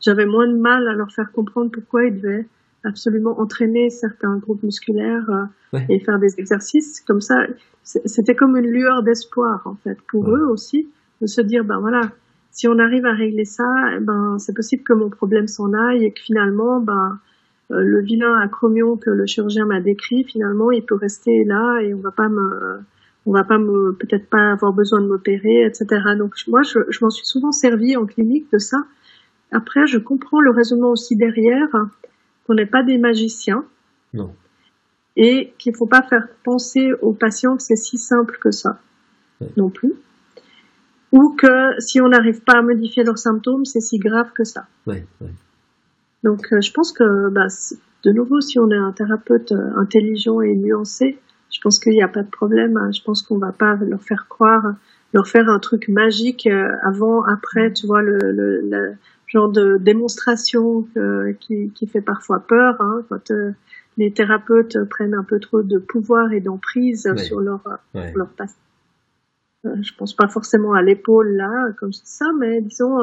[0.00, 2.46] j'avais moins de mal à leur faire comprendre pourquoi ils devaient
[2.82, 5.48] absolument entraîner certains groupes musculaires
[5.88, 7.46] et faire des exercices comme ça.
[7.84, 10.88] C'était comme une lueur d'espoir en fait pour eux aussi
[11.22, 12.10] de se dire ben voilà
[12.50, 16.04] si on arrive à régler ça, eh ben c'est possible que mon problème s'en aille
[16.04, 17.20] et que finalement ben
[17.70, 21.98] le vilain acromion que le chirurgien m'a décrit finalement il peut rester là et on
[21.98, 22.80] va pas me
[23.26, 25.86] on va pas me peut-être pas avoir besoin de m'opérer, etc.
[26.18, 28.84] Donc moi, je, je m'en suis souvent servi en clinique de ça.
[29.50, 31.68] Après, je comprends le raisonnement aussi derrière
[32.46, 33.64] qu'on n'est pas des magiciens.
[34.12, 34.34] Non.
[35.16, 38.80] Et qu'il faut pas faire penser aux patients que c'est si simple que ça
[39.56, 39.92] non plus.
[41.12, 44.66] Ou que si on n'arrive pas à modifier leurs symptômes, c'est si grave que ça.
[44.86, 45.30] Ouais, ouais.
[46.24, 47.46] Donc euh, je pense que bah,
[48.04, 51.18] de nouveau, si on est un thérapeute euh, intelligent et nuancé,
[51.54, 52.76] je pense qu'il n'y a pas de problème.
[52.76, 52.90] Hein.
[52.90, 54.74] Je pense qu'on va pas leur faire croire,
[55.12, 58.94] leur faire un truc magique euh, avant, après, tu vois, le, le,
[59.26, 60.86] genre de démonstration
[61.40, 62.76] qui, qui, fait parfois peur.
[62.80, 63.52] Hein, quand euh,
[63.96, 67.60] les thérapeutes prennent un peu trop de pouvoir et d'emprise sur leur,
[67.94, 68.12] ouais.
[68.14, 68.28] leur.
[69.66, 72.98] Euh, je pense pas forcément à l'épaule là, comme ça, mais disons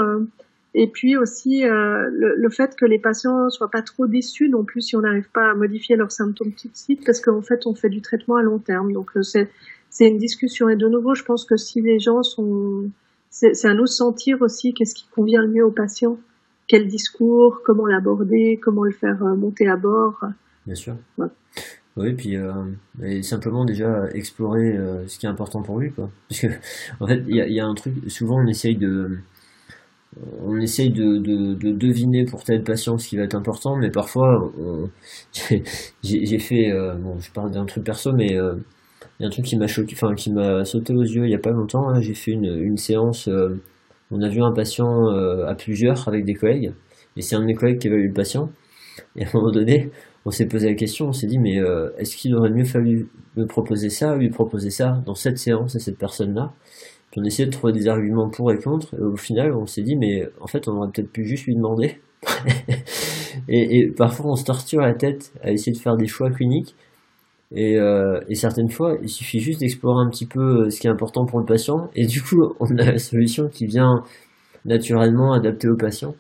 [0.74, 4.64] et puis aussi euh, le, le, fait que les patients soient pas trop déçus non
[4.64, 7.66] plus si on n'arrive pas à modifier leurs symptômes tout de suite, parce qu'en fait
[7.66, 8.94] on fait du traitement à long terme.
[8.94, 9.50] Donc euh, c'est
[9.92, 10.70] c'est une discussion.
[10.70, 12.90] Et de nouveau, je pense que si les gens sont,
[13.30, 16.18] c'est à nous de sentir aussi qu'est-ce qui convient le mieux aux patients,
[16.68, 20.24] quel discours, comment l'aborder, comment le faire euh, monter à bord.
[20.66, 20.96] Bien sûr.
[21.18, 21.28] Ouais.
[21.98, 22.54] Oui, puis euh,
[23.04, 26.10] et simplement déjà explorer euh, ce qui est important pour lui, quoi.
[26.30, 26.48] Parce que
[27.02, 27.96] en fait, il y a, y a, un truc.
[28.08, 29.18] Souvent, on essaye de
[30.44, 33.90] on essaye de, de, de, deviner pour tel patient ce qui va être important, mais
[33.90, 34.52] parfois,
[36.04, 38.56] j'ai fait, euh, bon, je parle d'un truc perso, mais euh,
[39.20, 41.32] il y a un truc qui m'a choqué, enfin, qui m'a sauté aux yeux il
[41.32, 41.90] y a pas longtemps.
[41.90, 43.62] Hein, j'ai fait une, séance, euh,
[44.12, 45.08] on a vu un patient
[45.48, 46.74] à plusieurs avec des collègues,
[47.16, 48.50] et c'est un de mes collègues qui avait eu le patient,
[49.16, 49.92] et à un moment donné,
[50.26, 51.62] on s'est posé la question, on s'est dit, mais
[51.98, 53.08] est-ce qu'il aurait mieux fallu
[53.38, 56.52] me proposer ça, lui proposer ça dans cette séance à cette personne-là
[57.18, 59.96] on essayait de trouver des arguments pour et contre, et au final on s'est dit
[59.96, 62.00] mais en fait on aurait peut-être pu juste lui demander.
[63.48, 66.76] et, et, parfois on se torture la tête à essayer de faire des choix cliniques,
[67.54, 70.88] et, euh, et certaines fois il suffit juste d'explorer un petit peu euh, ce qui
[70.88, 74.04] est important pour le patient, et du coup on a la solution qui vient
[74.66, 76.14] naturellement adaptée au patient.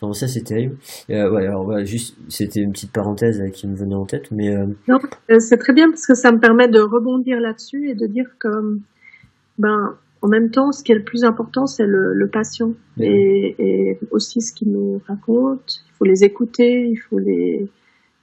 [0.00, 0.76] Enfin ça c'est terrible.
[1.10, 4.54] Euh, ouais, alors voilà, juste c'était une petite parenthèse qui me venait en tête, mais
[4.54, 4.66] euh...
[4.88, 4.98] non,
[5.30, 8.26] euh, c'est très bien parce que ça me permet de rebondir là-dessus et de dire
[8.38, 8.48] que
[9.58, 9.94] ben
[10.24, 13.98] en même temps, ce qui est le plus important, c'est le, le, patient et, et,
[14.10, 15.84] aussi ce qu'il nous raconte.
[15.86, 17.68] Il faut les écouter, il faut les,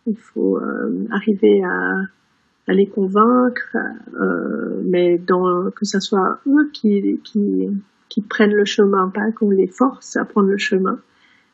[0.08, 2.02] il faut euh, arriver à,
[2.68, 3.78] à, les convaincre,
[4.20, 7.70] euh, mais dans, que ce soit eux qui, qui,
[8.10, 11.00] qui prennent le chemin, pas qu'on les force à prendre le chemin.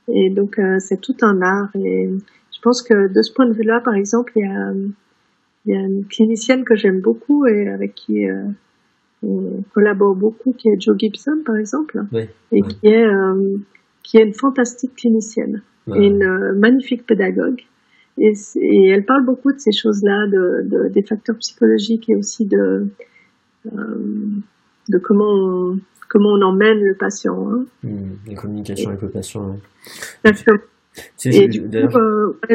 [0.08, 1.76] Et donc euh, c'est tout un art.
[1.76, 2.10] Et
[2.56, 4.72] je pense que de ce point de vue-là, par exemple, il y a,
[5.66, 8.46] il y a une clinicienne que j'aime beaucoup et avec qui euh,
[9.74, 12.68] collabore beaucoup, qui est Joe Gibson par exemple, oui, et oui.
[12.68, 13.58] qui est euh,
[14.04, 15.62] qui est une fantastique clinicienne
[15.96, 17.62] et une euh, magnifique pédagogue.
[18.20, 18.34] Et,
[18.90, 22.88] elle parle beaucoup de ces choses-là, de, de- des facteurs psychologiques et aussi de
[23.68, 23.96] euh,
[24.90, 27.50] de comment on, comment on emmène le patient.
[27.52, 27.66] Hein.
[27.84, 29.58] Hmm, la communication avec le patient.
[30.26, 30.32] hein.
[31.26, 31.70] Et du coup,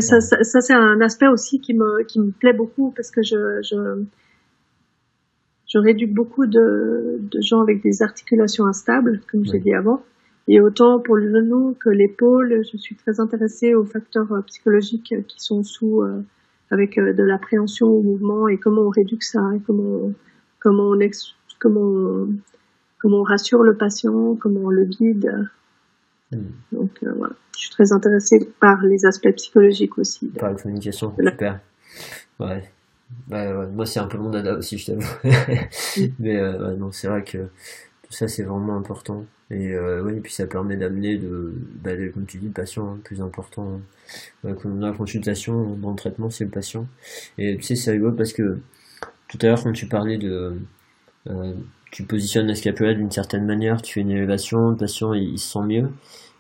[0.00, 3.22] ça, ça, ça, c'est un aspect aussi qui me, qui me plaît beaucoup parce que
[3.22, 4.02] je, je,
[5.72, 9.60] je réduis beaucoup de, de gens avec des articulations instables, comme j'ai Oui.
[9.60, 10.02] dit avant.
[10.48, 15.14] Et autant pour le genou que l'épaule, je suis très intéressée aux facteurs euh, psychologiques
[15.28, 16.20] qui sont sous, euh,
[16.70, 20.14] avec euh, de l'appréhension au mouvement et comment on réduit ça, et comment, on-
[20.60, 22.28] comment on, ex, comment on,
[22.98, 25.48] comment on rassure le patient, comment on le guide.
[26.72, 30.26] Donc euh, voilà, je suis très intéressée par les aspects psychologiques aussi.
[30.28, 31.60] par la communication, super.
[32.40, 32.62] Ouais.
[33.30, 35.06] Ouais, ouais, Moi, c'est un peu mon dada aussi, je t'avoue.
[36.18, 39.24] Mais euh, ouais, non, c'est vrai que tout ça, c'est vraiment important.
[39.50, 42.88] Et euh, oui, puis ça permet d'amener, de, bah, de- comme tu dis, le patient,
[42.90, 43.80] hein, le plus important
[44.46, 46.86] euh, dans la consultation, dans le traitement, c'est le patient.
[47.38, 48.60] Et tu sais, c'est rigolo parce que
[49.28, 50.56] tout à l'heure, quand tu parlais de...
[51.28, 51.54] euh,
[51.92, 55.38] tu positionnes la scapula d'une certaine manière, tu fais une élévation, le patient, il, il
[55.38, 55.90] se sent mieux.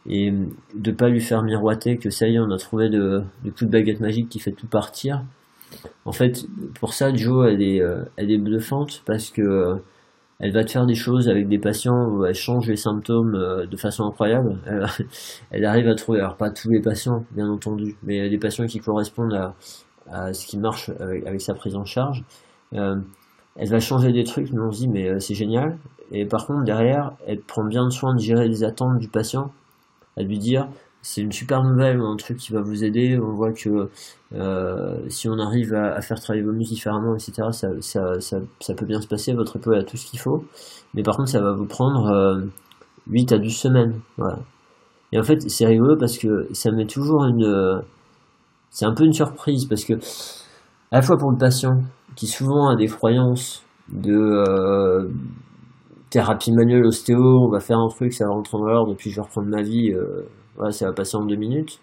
[0.08, 0.32] Et
[0.74, 3.64] de pas lui faire miroiter que ça y est, on a trouvé de, de coup
[3.66, 5.24] de baguette magique qui fait tout partir.
[6.04, 6.46] En fait,
[6.78, 9.76] pour ça, Jo, elle est, euh, elle est bluffante parce que euh,
[10.40, 13.66] elle va te faire des choses avec des patients où elle change les symptômes euh,
[13.66, 14.58] de façon incroyable.
[15.50, 18.80] Elle, arrive à trouver, alors pas tous les patients, bien entendu, mais des patients qui
[18.80, 19.34] correspondent
[20.10, 22.24] à, ce qui marche avec, sa prise en charge.
[22.72, 25.78] Elle va changer des trucs, mais on se dit, mais c'est génial.
[26.10, 29.52] Et par contre, derrière, elle prend bien soin de gérer les attentes du patient,
[30.16, 30.68] à lui dire,
[31.02, 33.18] c'est une super nouvelle, un truc qui va vous aider.
[33.20, 33.90] On voit que
[34.34, 38.86] euh, si on arrive à, faire travailler vos muscles différemment, etc., ça, ça, ça, peut
[38.86, 39.32] bien se passer.
[39.34, 40.44] Votre épaule a tout ce qu'il faut.
[40.94, 42.40] Mais par contre, ça va vous prendre euh,
[43.08, 44.00] 8 à 12 semaines.
[44.16, 44.38] Voilà.
[45.12, 47.82] Et en fait, c'est rigolo parce que ça met toujours une.
[48.70, 49.94] C'est un peu une surprise parce que,
[50.90, 51.82] à la fois pour le patient,
[52.16, 55.08] qui souvent a des croyances de euh,
[56.10, 59.16] thérapie manuelle ostéo, on va faire un truc, ça va rentrer dans l'ordre, puis je
[59.16, 59.92] vais reprendre ma vie.
[59.92, 60.22] Euh,
[60.70, 61.80] ça va passer en deux minutes,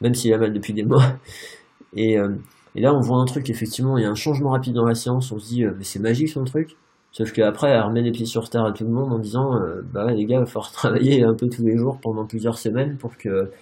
[0.00, 1.04] même s'il a mal depuis des mois.
[1.96, 2.30] Et, euh,
[2.74, 4.96] et, là, on voit un truc, effectivement, il y a un changement rapide dans la
[4.96, 6.76] séance, on se dit, euh, c'est magique son truc.
[7.12, 9.80] Sauf qu'après, elle remet les pieds sur terre à tout le monde en disant, euh,
[9.92, 12.96] bah les gars, il va falloir travailler un peu tous les jours pendant plusieurs semaines
[12.96, 13.52] pour que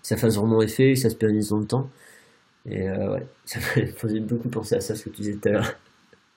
[0.00, 1.90] ça fasse vraiment effet, que ça se pérennise dans le temps.
[2.66, 5.52] Et ouais, ça me faisait beaucoup penser à ça, ce que tu disais tout à
[5.52, 5.72] l'heure.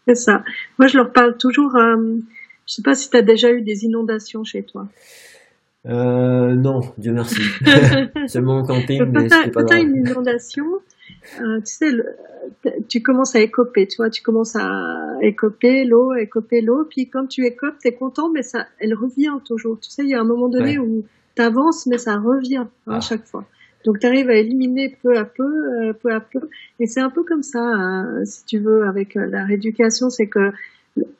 [0.07, 0.43] C'est ça.
[0.79, 1.77] Moi, je leur parle toujours.
[1.77, 4.87] je sais pas si tu as déjà eu des inondations chez toi.
[5.87, 7.41] Euh, non, Dieu merci.
[8.27, 9.81] Seulement en camping, mais c'est pas grave.
[9.81, 10.65] une inondation,
[11.41, 11.91] euh, tu sais,
[12.87, 17.27] tu commences à écoper, tu vois, tu commences à écoper l'eau, écoper l'eau, puis quand
[17.27, 19.79] tu écopes, t'es content, mais ça, elle revient toujours.
[19.79, 21.05] Tu sais, il y a un moment donné où
[21.35, 23.01] tu avances, mais ça revient hein, à ah.
[23.01, 23.45] chaque fois.
[23.85, 27.11] Donc tu arrives à éliminer peu à peu, euh, peu à peu, et c'est un
[27.11, 30.51] peu comme ça, hein, si tu veux, avec euh, la rééducation, c'est que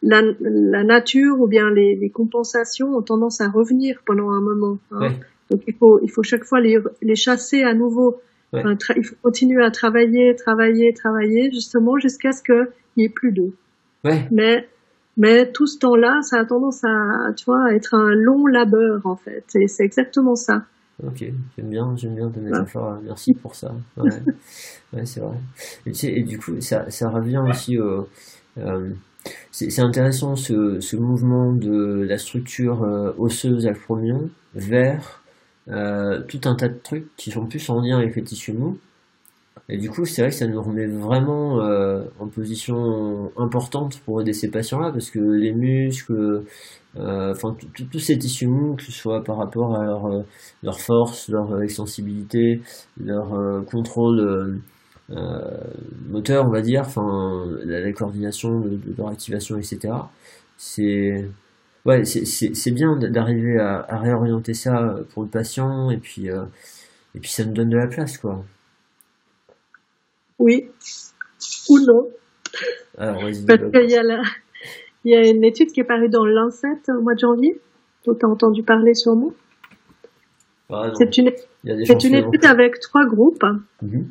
[0.02, 4.78] la, la, nature ou bien les, les, compensations ont tendance à revenir pendant un moment.
[4.92, 5.14] Hein.
[5.50, 8.22] Donc il faut, il faut chaque fois les, les chasser à nouveau.
[8.54, 12.68] il faut continuer à travailler, travailler, travailler, justement jusqu'à ce qu'il
[12.98, 13.54] n'y ait plus d'eau.
[14.04, 14.28] Ouais.
[14.32, 14.68] Mais,
[15.18, 19.02] mais tout ce temps-là, ça a tendance à, tu vois, à être un long labeur
[19.06, 19.46] en fait.
[19.56, 20.64] Et c'est exactement ça.
[21.04, 21.26] Ok,
[21.58, 23.00] j'aime bien, j'aime bien tes métaphores.
[23.04, 23.74] Merci pour ça.
[23.98, 24.10] Ouais,
[24.94, 25.36] ouais c'est vrai.
[25.86, 28.08] Et, tu sais, et du coup, ça, ça revient aussi au,
[28.58, 28.90] euh,
[29.52, 35.24] c'est intéressant ce, mouvement de la structure euh, osseuse acromion vers
[35.70, 38.78] euh, tout un tas de trucs qui sont plus en lien avec les tissus mous.
[39.70, 44.22] Et du coup, c'est vrai que ça nous remet vraiment euh, en position importante pour
[44.22, 46.44] aider ces patients-là, parce que les muscles,
[46.96, 47.56] enfin
[47.90, 49.86] tous ces tissus mous, que ce soit par rapport à
[50.62, 52.62] leur, force, leur extensibilité,
[53.02, 54.60] leur contrôle
[55.10, 59.94] moteur, on va dire, enfin la, coordination de, leur activation, etc.
[60.58, 61.28] C'est
[61.86, 66.44] ouais, c'est bien d'arriver à, à, réorienter ça pour le patient et puis euh,
[67.14, 68.44] et puis ça nous donne de la place, quoi.
[70.40, 70.70] Oui
[71.70, 72.10] ou non.
[72.98, 74.22] Alors, Parce qu'il y a la,
[75.04, 77.60] il y a une étude qui est parue dans Lancet au mois de janvier,
[78.06, 79.34] dont tu as entendu parler sûrement.
[80.98, 81.32] c'est une,
[81.86, 83.44] c'est une étude avec trois groupes.
[83.82, 84.08] Mhm.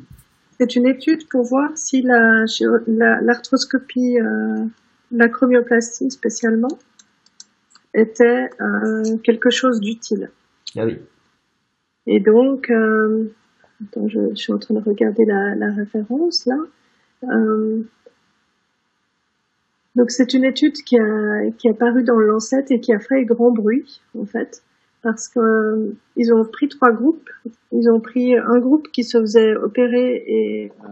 [0.57, 4.65] C'est une étude pour voir si l'arthroscopie, la, euh,
[5.11, 6.79] l'acromioplastie spécialement,
[7.93, 10.31] était euh, quelque chose d'utile.
[10.77, 10.99] Ah oui.
[12.07, 13.33] Et donc, euh,
[13.83, 16.57] attends, je, je, suis en train de regarder la, la référence là.
[19.95, 22.99] Donc c'est une étude qui a, qui a paru dans le Lancet et qui a
[22.99, 24.61] fait grand bruit en fait
[25.05, 27.29] parce que ils ont pris trois groupes.
[27.71, 30.87] Ils ont pris un groupe qui se faisait opérer et euh,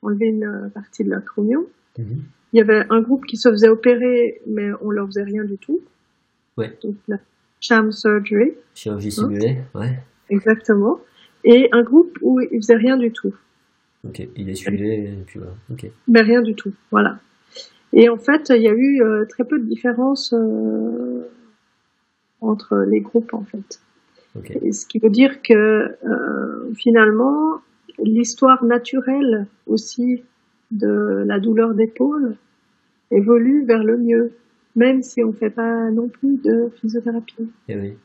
[0.00, 1.66] enlever une partie de l'acromion.
[1.98, 2.22] Mhm.
[2.54, 5.58] Il y avait un groupe qui se faisait opérer, mais on leur faisait rien du
[5.58, 5.80] tout.
[6.56, 6.78] Ouais.
[6.82, 7.18] Donc la
[7.60, 8.54] sham surgery.
[8.74, 9.98] Chirurgie simulée, ouais.
[10.30, 10.98] Exactement.
[11.44, 13.34] Et un groupe où ils faisaient rien du tout.
[14.08, 15.54] Ok, il est suivi et puis voilà.
[15.70, 15.90] Ok.
[16.08, 17.18] Mais rien du tout, voilà.
[17.92, 21.28] Et en fait, il y a eu euh, très peu de différences euh,
[22.46, 23.80] entre les groupes en fait.
[24.72, 27.60] ce qui veut dire que euh, finalement,
[27.98, 30.22] l'histoire naturelle aussi
[30.70, 32.36] de la douleur d'épaule
[33.10, 34.32] évolue vers le mieux,
[34.74, 37.48] même si on ne fait pas non plus de physiothérapie.
[37.68, 37.96] Eh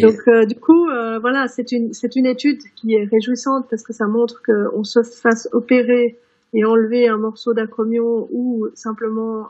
[0.00, 3.82] Donc euh, du coup, euh, voilà, c'est une c'est une étude qui est réjouissante parce
[3.82, 6.18] que ça montre qu'on se fasse opérer
[6.54, 9.48] et enlever un morceau d'acromion ou simplement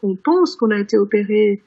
[0.00, 1.62] qu'on pense qu'on a été opéré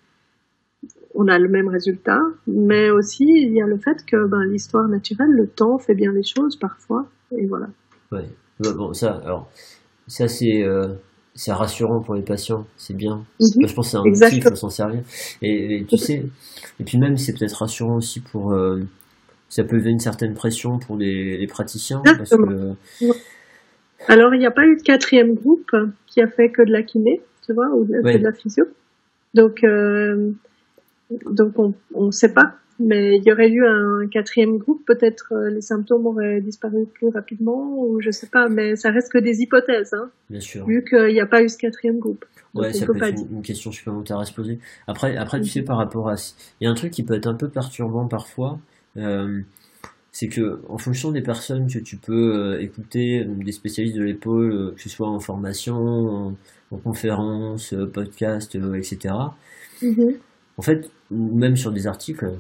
[1.13, 4.87] on a le même résultat, mais aussi il y a le fait que ben, l'histoire
[4.87, 7.07] naturelle, le temps fait bien les choses parfois,
[7.37, 7.67] et voilà.
[8.11, 8.25] Ouais.
[8.59, 9.49] Bon, ça, alors,
[10.07, 10.87] ça c'est euh,
[11.47, 13.25] rassurant pour les patients, c'est bien.
[13.39, 13.67] Mhm.
[13.67, 15.01] Je pense que c'est un outil, il faut s'en servir.
[15.41, 16.25] Et, tu sais,
[16.79, 18.81] et puis même c'est peut-être rassurant aussi pour, euh,
[19.49, 22.01] ça peut lever une certaine pression pour les, les praticiens.
[22.03, 22.73] Parce que...
[24.07, 25.71] Alors il n'y a pas eu de quatrième groupe
[26.07, 28.65] qui a fait que de la kiné, tu vois, ou de, de la physio.
[29.33, 30.31] Donc euh,
[31.09, 31.53] donc
[31.93, 35.61] on ne sait pas, mais il y aurait eu un quatrième groupe, peut-être euh, les
[35.61, 39.93] symptômes auraient disparu plus rapidement, ou je sais pas, mais ça reste que des hypothèses,
[39.93, 40.65] hein, Bien sûr.
[40.65, 42.25] vu qu'il n'y a pas eu ce quatrième groupe.
[42.53, 44.59] Ouais, ça peut, être une, question supplémentaire à se poser.
[44.87, 46.15] Après, après tu sais, par rapport à...
[46.59, 48.59] Il y a un truc qui peut être un peu perturbant parfois.
[48.97, 49.41] Euh,
[50.13, 54.81] c'est que en fonction des personnes que tu peux écouter, des spécialistes de l'épaule, que
[54.81, 56.37] ce soit en formation,
[56.71, 59.13] en, conférence, podcast, etc.
[60.57, 62.31] En fait, même sur des articles,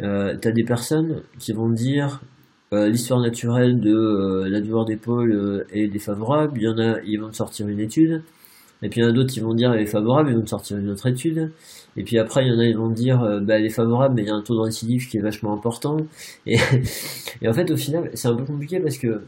[0.00, 2.20] euh, tu as des personnes qui vont dire
[2.72, 6.52] euh, l'histoire naturelle de euh, la douleur d'épaule euh, est défavorable.
[6.56, 8.22] Il y en a, ils vont te sortir une étude.
[8.82, 10.42] Et puis il y en a d'autres qui vont dire elle est favorable, ils vont
[10.42, 11.52] te sortir une autre étude.
[11.96, 14.22] Et puis après, il y en a qui vont dire bah, elle est favorable, mais
[14.22, 15.98] il y a un taux de récidive qui est vachement important.
[16.46, 16.56] Et,
[17.42, 19.22] et en fait, au final, c'est un peu compliqué parce que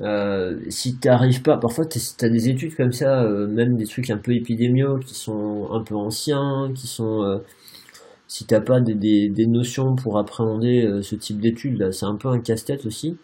[0.00, 4.18] euh, si t'arrives pas, parfois tu as des études comme ça, même des trucs un
[4.18, 7.40] peu épidémiaux qui sont un peu anciens, qui sont
[8.32, 8.94] si t'as pas des,
[9.28, 13.18] des, notions pour appréhender euh, ce type d'études, c'est un peu un casse-tête aussi.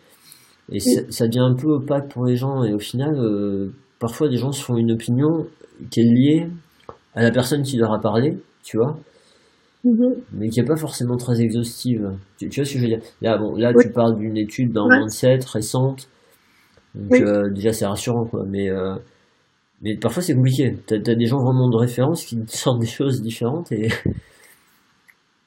[0.71, 2.63] Et ça, devient un peu opaque pour les gens.
[2.63, 5.47] Et au final, euh, parfois, des gens se font une opinion
[5.91, 6.51] qui est liée
[7.15, 8.99] à la personne qui leur a parlé, tu vois,
[9.87, 10.15] mm-hmm.
[10.33, 12.11] mais qui n'est pas forcément très exhaustive.
[12.37, 13.01] Tu, vois ce que je veux dire?
[13.23, 15.01] Là, bon, là tu parles d'une étude dans ouais.
[15.01, 16.07] 27, récente.
[16.95, 18.45] Donc, euh, déjà, c'est rassurant, quoi.
[18.47, 18.69] Mais,
[19.81, 20.77] mais parfois, c'est compliqué.
[20.87, 23.89] T'as as des gens vraiment de référence qui sortent des choses différentes et.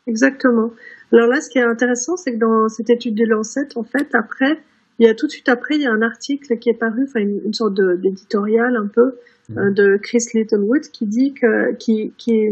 [0.07, 0.71] Exactement.
[1.11, 4.13] Alors là, ce qui est intéressant, c'est que dans cette étude de Lancet, en fait,
[4.13, 4.59] après,
[4.99, 7.05] il y a tout de suite après, il y a un article qui est paru,
[7.07, 9.15] enfin une, sorte d'éditorial un peu
[9.49, 9.57] mmh.
[9.57, 12.49] euh, de Chris Littlewood qui dit que, qui, qui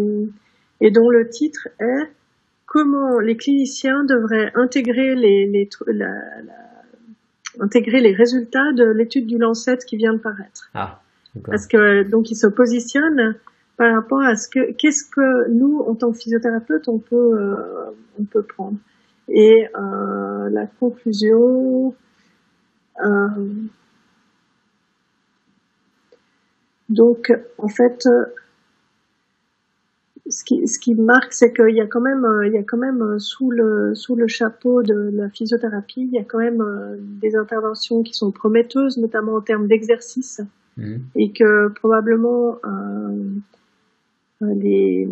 [0.81, 2.09] et dont le titre est
[2.65, 6.53] comment les cliniciens devraient intégrer les, les la, la,
[7.59, 10.69] intégrer les résultats de l'étude du Lancet qui vient de paraître.
[10.73, 11.01] Ah,
[11.45, 13.35] Parce que donc il se positionne
[13.79, 17.55] par rapport à ce que qu'est-ce que nous en tant que physiothérapeute on peut euh,
[18.19, 18.77] on peut prendre
[19.29, 21.95] et euh, la conclusion
[23.01, 23.27] euh,
[26.89, 28.05] donc en fait
[30.31, 32.77] ce qui, ce qui marque, c'est qu'il y a quand même, il y a quand
[32.77, 36.63] même sous le sous le chapeau de la physiothérapie, il y a quand même
[37.19, 40.41] des interventions qui sont prometteuses, notamment en termes d'exercice,
[40.77, 40.97] mmh.
[41.15, 42.59] et que probablement
[44.41, 45.07] les,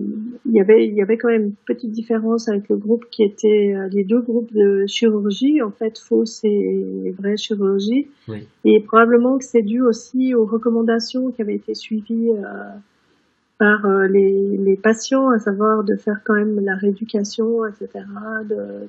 [0.45, 3.23] il y avait il y avait quand même une petite différence avec le groupe qui
[3.23, 5.61] était euh, les deux groupes de chirurgie.
[5.61, 8.47] En fait fausse et vraie chirurgie oui.
[8.63, 12.43] et probablement que c'est dû aussi aux recommandations qui avaient été suivies euh,
[13.57, 18.05] par euh, les, les, patients à savoir de faire quand même la rééducation etc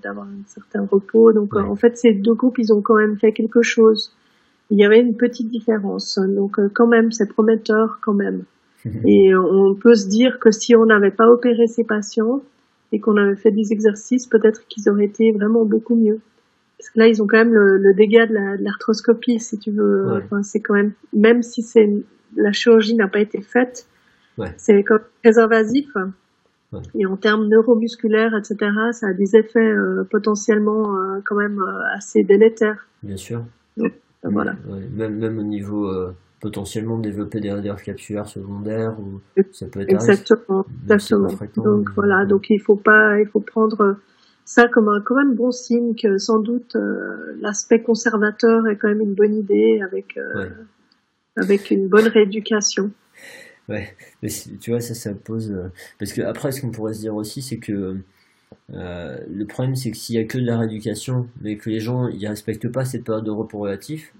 [0.00, 1.32] d'avoir un certain repos.
[1.32, 4.14] Donc en fait ces deux groupes ils ont quand même fait quelque chose.
[4.70, 6.16] Il y avait une petite différence.
[6.18, 8.44] Donc quand même c'est prometteur quand même
[9.04, 12.42] et on peut se dire que si on n'avait pas opéré ces patients
[12.92, 16.20] et qu'on avait fait des exercices, peut-être qu'ils auraient été vraiment beaucoup mieux.
[16.78, 20.22] Parce que là, ils ont quand même le, dégât de l'arthroscopie, si tu veux.
[20.24, 21.90] Enfin, c'est quand même, même si c'est
[22.36, 23.86] la chirurgie n'a pas été faite,
[24.36, 24.52] ouais.
[24.56, 24.84] c'est
[25.22, 25.88] très invasif.
[26.72, 26.82] Ouais.
[26.94, 31.96] Et en termes neuromusculaires, etc., ça a des effets euh, potentiellement euh, quand même euh,
[31.96, 32.86] assez délétères.
[33.02, 33.44] Bien sûr.
[33.76, 34.54] Donc, voilà.
[34.92, 35.90] Même, même au niveau
[36.40, 39.20] potentiellement développer des radars capsulaires secondaires ou
[39.52, 41.28] ça peut être exactement, exactement.
[41.56, 43.96] donc voilà donc il faut pas il faut prendre
[44.44, 48.88] ça comme un quand même bon signe que sans doute euh, l'aspect conservateur est quand
[48.88, 50.48] même une bonne idée avec euh,
[51.36, 52.90] avec une bonne rééducation.
[53.68, 54.30] Ouais mais
[54.60, 55.68] tu vois ça ça pose euh,
[55.98, 57.96] parce que après ce qu'on pourrait se dire aussi c'est que
[58.70, 62.08] le problème c'est que s'il y a que de la rééducation mais que les gens
[62.08, 64.14] ils respectent pas cette période de repos relatif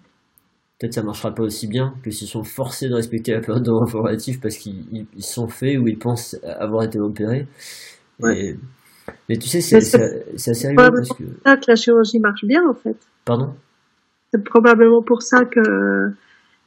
[0.79, 3.71] peut-être ça marchera pas aussi bien que s'ils sont forcés de respecter la période de
[3.71, 7.47] relatif parce qu'ils sont faits ou ils pensent avoir été opérés.
[8.21, 11.25] Mais tu sais, c'est assez rigolo parce que.
[11.25, 12.97] C'est ça que la chirurgie marche bien en fait.
[13.25, 13.55] Pardon?
[14.31, 16.11] C'est probablement pour ça que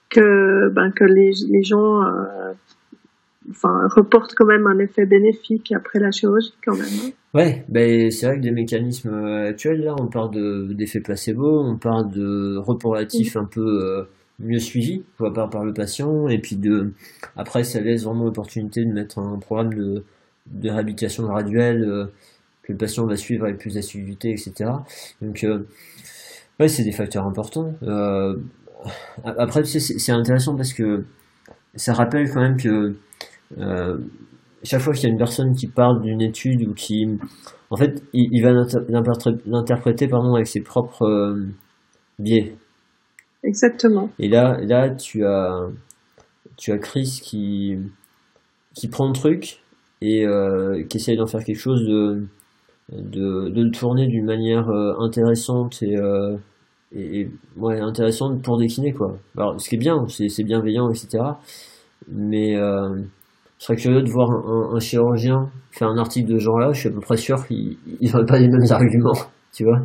[0.09, 2.53] que ben que les, les gens euh,
[3.49, 6.87] enfin, reporte quand même un effet bénéfique après la chirurgie quand même.
[7.03, 7.11] Hein.
[7.33, 11.61] Ouais, ben c'est vrai que des mécanismes euh, actuels là, on parle de d'effet placebo,
[11.63, 14.03] on parle de repos relatif un peu euh,
[14.39, 16.91] mieux suivi par, par le patient, et puis de
[17.35, 20.03] après ça laisse vraiment l'opportunité de mettre un programme de,
[20.47, 22.05] de réhabilitation graduelle euh,
[22.63, 24.69] que le patient va suivre avec plus d'assiduité, etc.
[25.21, 25.45] Donc
[26.59, 27.73] ouais, c'est des facteurs importants.
[29.25, 31.05] après, tu sais, c'est intéressant parce que
[31.75, 32.95] ça rappelle quand même que
[33.57, 33.97] euh,
[34.63, 37.07] chaque fois qu'il y a une personne qui parle d'une étude ou qui,
[37.69, 38.51] en fait, il, va
[39.47, 41.47] l'interpréter pardon avec ses propres euh,
[42.19, 42.55] biais.
[43.43, 44.09] Exactement.
[44.19, 45.67] Et là, là, tu as,
[46.57, 47.75] tu as Chris qui,
[48.75, 49.63] qui prend le truc
[50.01, 52.27] et euh, qui essaye d'en faire quelque chose de,
[52.91, 55.95] de, de le tourner d'une manière intéressante et,
[56.93, 59.17] et, ouais, intéressante pour décliner quoi.
[59.35, 61.23] Alors, ce qui est bien, c'est bienveillant, etc.
[62.07, 62.55] Mais
[63.61, 66.71] je serais curieux de voir un, chirurgien faire un article de ce genre-là.
[66.73, 69.13] Je suis à peu près sûr qu'il n'aurait pas les mêmes arguments,
[69.53, 69.79] tu vois.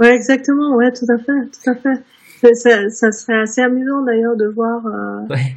[0.00, 2.54] Ouais, exactement, ouais, tout à fait, tout à fait.
[2.54, 5.54] Ça, ça serait assez amusant d'ailleurs de voir euh, Ouais.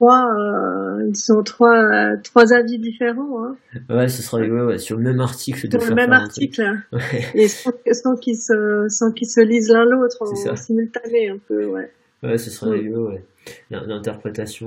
[0.00, 3.56] trois, euh, disons trois, euh, trois avis différents hein,
[3.88, 7.00] Ouais, ce sera rigolo, ouais, sur le même article sur le même article Ouais,
[7.34, 11.64] et sans, sans qu'ils se, sans qu'ils se lisent l'un l'autre en, simultané un peu,
[11.66, 11.90] ouais.
[12.24, 12.88] ouais, ce sera Mm.
[13.06, 13.24] ouais.
[13.70, 14.66] L'in- L'interprétation.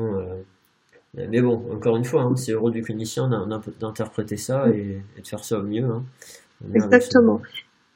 [1.16, 4.70] Mais bon, encore une fois, hein, c'est le rôle du clinicien d'in- d'in- d'interpréter ça
[4.70, 5.84] et, et de faire ça au mieux.
[5.86, 6.04] Hein.
[6.74, 7.42] Exactement.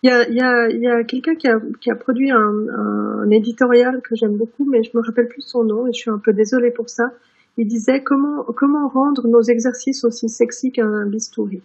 [0.02, 2.32] Il y a, il y a, il y a quelqu'un qui a, qui a produit
[2.32, 2.38] un,
[2.78, 6.10] un éditorial que j'aime beaucoup, mais je me rappelle plus son nom et je suis
[6.10, 7.12] un peu désolée pour ça.
[7.58, 11.62] Il disait comment, comment rendre nos exercices aussi sexy qu'un bistouri?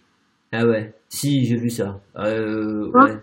[0.51, 1.99] Ah ouais, si, j'ai vu ça.
[2.17, 3.05] Euh, Hein?
[3.07, 3.17] ouais.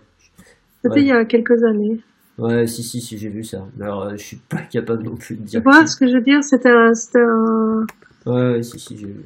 [0.83, 1.01] C'était Ouais.
[1.01, 1.99] il y a quelques années.
[2.37, 3.65] Ouais, si, si, si, j'ai vu ça.
[3.81, 5.61] Alors, euh, je suis pas capable non plus de Tu dire.
[5.63, 5.87] vois qui.
[5.87, 6.43] ce que je veux dire?
[6.43, 7.85] C'était un, c'était un,
[8.27, 9.25] Ouais, si, si, j'ai vu.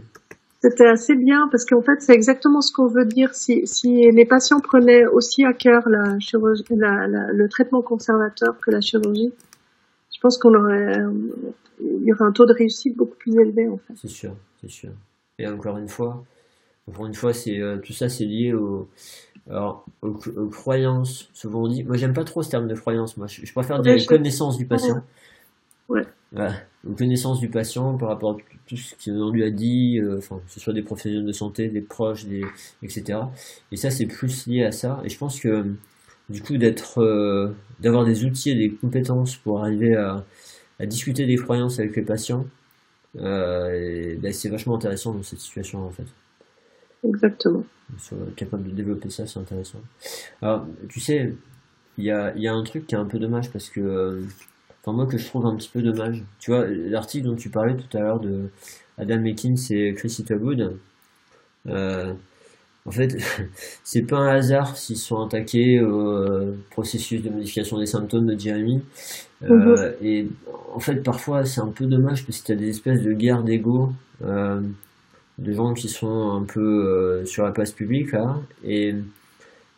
[0.61, 4.25] c'était assez bien parce qu'en fait c'est exactement ce qu'on veut dire si, si les
[4.25, 9.33] patients prenaient aussi à cœur la chirurgie, la, la- le traitement conservateur que la chirurgie.
[10.13, 10.97] Je pense qu'on aurait,
[11.81, 13.93] il y aurait un taux de réussite beaucoup plus élevé en fait.
[13.95, 14.91] C'est sûr, c'est sûr.
[15.39, 16.23] Et encore une fois,
[16.87, 18.89] encore une fois, c'est euh, tout ça, c'est lié au,
[19.49, 21.29] alors, aux, aux croyances.
[21.33, 23.17] Souvent on dit, moi j'aime pas trop ce terme de croyance.
[23.17, 25.03] Moi, je, je préfère dire les connaissances du patient.
[25.89, 26.05] Ouais.
[26.31, 26.55] Voilà,
[26.87, 30.39] aux connaissances du patient par rapport à tout- ce qu'on lui a dit, euh, enfin,
[30.45, 32.41] que ce soit des professionnels de santé, des proches, des,
[32.81, 33.33] etc.
[33.71, 35.01] Et ça, c'est plus lié à ça.
[35.03, 35.65] Et je pense que,
[36.29, 40.25] du coup, d'être, euh, d'avoir des outils et des compétences pour arriver à,
[40.79, 42.45] à discuter des croyances avec les patients,
[43.17, 46.05] euh, ben, c'est vachement intéressant dans cette situation, en fait.
[47.03, 47.65] Exactement.
[47.97, 49.79] Soit capable de développer ça, c'est intéressant.
[50.41, 51.33] Alors, tu sais,
[51.97, 53.81] il y a, il y a un truc qui est un peu dommage parce que,
[53.81, 54.23] euh,
[54.81, 56.23] enfin, moi, que je trouve un petit peu dommage.
[56.39, 58.49] Tu vois, l'article dont tu parlais tout à l'heure de
[58.97, 60.77] Adam Mekins et Chris Itterwood,
[61.67, 62.13] euh,
[62.85, 63.15] en fait,
[63.83, 68.39] c'est pas un hasard s'ils sont attaqués au euh, processus de modification des symptômes de
[68.39, 68.81] Jeremy.
[69.43, 70.27] Euh, et
[70.73, 73.43] en fait, parfois, c'est un peu dommage parce que tu as des espèces de guerres
[73.43, 73.91] d'ego.
[74.23, 74.61] Euh,
[75.41, 78.93] de gens qui sont un peu euh, sur la place publique là et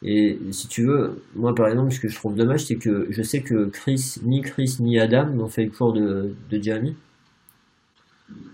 [0.04, 3.22] et si tu veux moi par exemple ce que je trouve dommage c'est que je
[3.22, 6.96] sais que Chris ni Chris ni Adam n'ont fait le cours de, de Jeremy.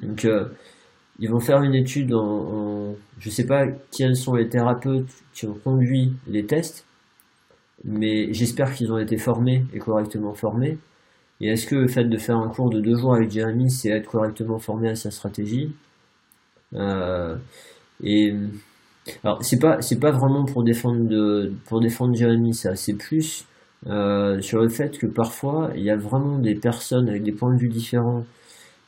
[0.04, 0.46] Donc euh,
[1.20, 5.46] ils vont faire une étude en, en je sais pas quels sont les thérapeutes qui
[5.48, 6.86] ont conduit les tests
[7.84, 10.78] mais j'espère qu'ils ont été formés et correctement formés.
[11.42, 13.90] Et est-ce que le fait de faire un cours de deux jours avec Jeremy c'est
[13.90, 15.72] être correctement formé à sa stratégie?
[16.74, 17.36] Euh,
[18.04, 18.36] et
[19.24, 23.46] alors c'est pas c'est pas vraiment pour défendre de, pour défendre Jérémy ça, c'est plus
[23.88, 27.54] euh, sur le fait que parfois il y a vraiment des personnes avec des points
[27.54, 28.24] de vue différents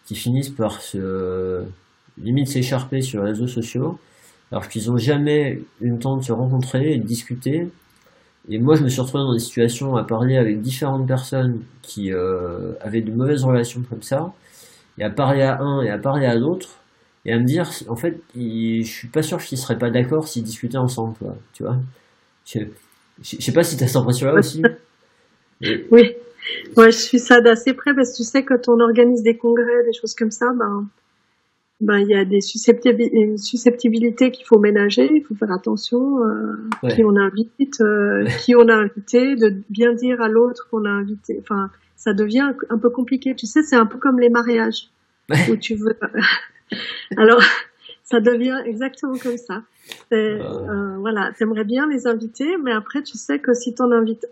[0.06, 1.64] qui finissent par se
[2.18, 3.98] limite s'écharper sur les réseaux sociaux
[4.52, 7.70] alors qu'ils ont jamais eu le temps de se rencontrer et de discuter.
[8.50, 12.12] Et moi je me suis retrouvé dans des situations à parler avec différentes personnes qui
[12.12, 14.34] euh, avaient de mauvaises relations comme ça
[14.98, 16.81] et à parler à un et à parler à l'autre
[17.26, 20.28] et à me dire en fait il- je suis pas sûr qu'ils seraient pas d'accord
[20.28, 21.78] s'ils discutaient ensemble quoi, tu vois
[22.46, 22.60] je,
[23.22, 24.62] je je sais pas si t'as cette impression là aussi
[25.62, 26.14] Et- Oui.
[26.76, 29.84] Ouais, je suis ça d'assez près parce que tu sais, quand on organise des congrès,
[29.86, 30.88] des choses comme ça, ben,
[31.82, 36.18] ben, il y a des susceptibi- une susceptibilité qu'il faut ménager, il faut faire attention,
[36.26, 36.96] euh, Ouais.
[36.96, 40.90] qui on invite, euh, qui on a invité, de bien dire à l'autre qu'on a
[40.90, 41.38] invité.
[41.42, 43.36] Enfin, ça devient un peu compliqué.
[43.36, 44.90] Tu sais, c'est un peu comme les mariages
[45.48, 45.96] où tu veux.
[47.18, 47.42] Alors,
[48.04, 49.64] ça devient exactement comme ça.
[50.10, 54.28] C'est, euh, voilà, t'aimerais bien les inviter, mais après, tu sais que si t'en invites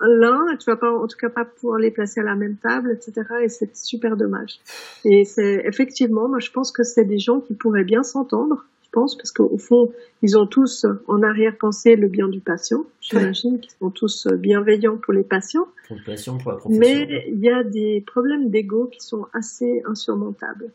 [0.00, 2.92] l'un, tu vas pas, en tout cas pas pouvoir les placer à la même table,
[2.92, 3.22] etc.
[3.42, 4.60] Et c'est super dommage.
[5.04, 8.64] Et c'est effectivement, moi, je pense que c'est des gens qui pourraient bien s'entendre.
[8.82, 9.90] Je pense parce qu'au fond,
[10.20, 12.84] ils ont tous en arrière-pensée le bien du patient.
[13.00, 15.66] J'imagine qu'ils sont tous bienveillants pour les patients.
[15.88, 16.80] pour le patient, pour la profession.
[16.80, 20.70] Mais il y a des problèmes d'ego qui sont assez insurmontables,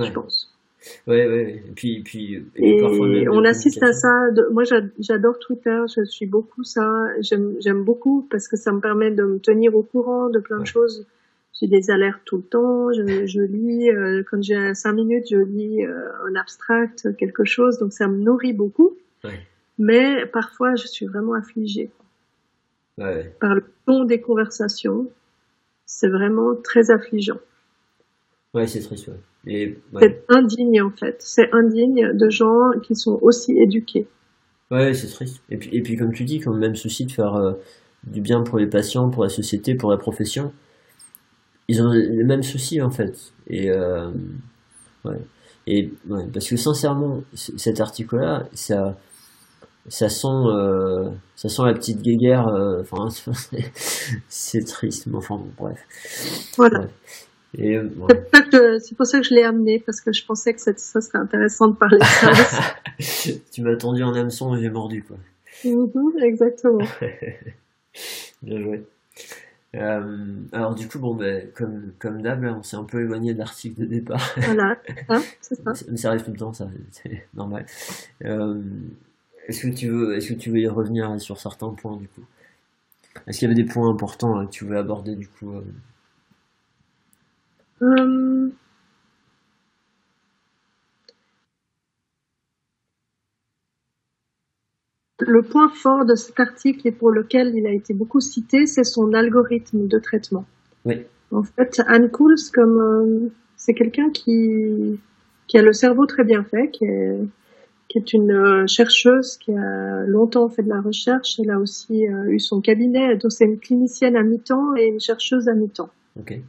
[0.00, 0.08] ouais.
[0.08, 0.54] je pense.
[1.06, 1.62] Ouais, ouais.
[1.68, 4.08] Et puis, puis, et puis Et parfois même de on assiste à ça.
[4.50, 5.82] moi, j'a- j'adore Twitter.
[5.94, 7.04] Je suis beaucoup ça.
[7.20, 10.66] J'aime beaucoup parce que ça me permet de me tenir au courant de plein de
[10.66, 11.06] choses.
[11.60, 12.92] J'ai des alertes tout le temps.
[12.92, 17.78] Je, je lis euh, quand j'ai cinq minutes, je lis euh, un abstract, quelque chose.
[17.78, 18.96] Donc ça me nourrit beaucoup.
[19.22, 19.38] Ouais.
[19.78, 21.90] Mais parfois, je suis vraiment affligée
[22.96, 23.34] ouais.
[23.38, 25.06] par le ton des conversations.
[25.84, 27.38] C'est vraiment très affligeant.
[28.54, 29.14] Ouais, c'est triste, ouais.
[29.46, 30.00] Et, ouais.
[30.00, 31.16] C'est indigne en fait.
[31.20, 34.06] C'est indigne de gens qui sont aussi éduqués.
[34.70, 35.42] Ouais, c'est triste.
[35.50, 37.54] Et puis, et puis, comme tu dis, quand même souci de faire euh,
[38.04, 40.52] du bien pour les patients, pour la société, pour la profession,
[41.68, 43.32] ils ont les mêmes soucis, en fait.
[43.48, 44.10] Et, euh,
[45.04, 45.18] ouais.
[45.66, 48.96] Et, ouais, parce que sincèrement, cet article-là, ça,
[49.88, 52.46] ça sent, euh, ça sent la petite guéguerre.
[52.80, 53.08] Enfin,
[54.28, 55.78] c'est triste, mais enfin, bref.
[56.56, 56.80] Voilà.
[56.80, 56.86] Ouais.
[57.58, 58.78] Ouais.
[58.80, 61.18] C'est pour ça que je- l'ai amené, parce que je pensais que ça, ça serait
[61.18, 62.30] intéressant de parler de ça
[63.52, 65.16] tu m'as tendu en hameçon et j'ai mordu, quoi.
[65.64, 65.90] Mhm,
[66.22, 66.78] Exactement.
[68.42, 68.84] Bien joué.
[69.76, 73.38] Euh, alors du coup, bon, ben, comme, comme d'hab, on s'est un peu éloigné de
[73.38, 74.34] l'article de départ.
[74.36, 74.76] Voilà,
[75.08, 75.72] Hein, c'est ça.
[75.88, 77.66] Mais ça arrive tout le temps, ça, c'est normal.
[78.24, 78.60] Euh,
[79.46, 82.22] est-ce que tu veux, est-ce que tu veux y revenir sur certains points du coup?
[83.26, 85.62] Est-ce qu'il y avait des points importants là, que tu voulais aborder du coup euh
[87.82, 88.50] Euh,
[95.26, 98.84] Le point fort de cet article et pour lequel il a été beaucoup cité, c'est
[98.84, 100.46] son algorithme de traitement.
[100.84, 101.02] Oui.
[101.30, 104.98] En fait, Anne Kools, comme euh, c'est quelqu'un qui
[105.46, 107.18] qui a le cerveau très bien fait, qui est
[107.88, 111.38] qui est une euh, chercheuse qui a longtemps fait de la recherche.
[111.38, 115.00] Elle a aussi euh, eu son cabinet, donc c'est une clinicienne à mi-temps et une
[115.00, 115.90] chercheuse à mi-temps.
[116.18, 116.40] Ok.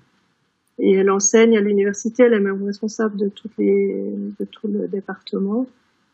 [0.80, 4.88] Et elle enseigne à l'université, elle est même responsable de, toutes les, de tout le
[4.88, 5.68] département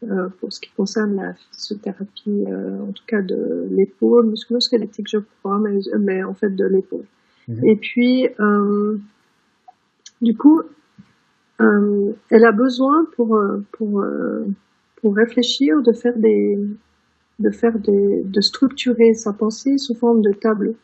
[0.03, 5.20] euh, pour ce qui concerne la physiothérapie, euh, en tout cas de l'épaule, musculo-squelettique, je
[5.39, 7.05] crois, mais, mais en fait de l'épaule.
[7.47, 7.66] Mhm.
[7.66, 8.97] Et puis, euh,
[10.22, 10.62] du coup,
[11.62, 14.45] euh, elle a besoin pour euh, pour euh,
[14.97, 16.58] pour réfléchir de faire des
[17.39, 20.76] de faire des de structurer sa pensée sous forme de tableau.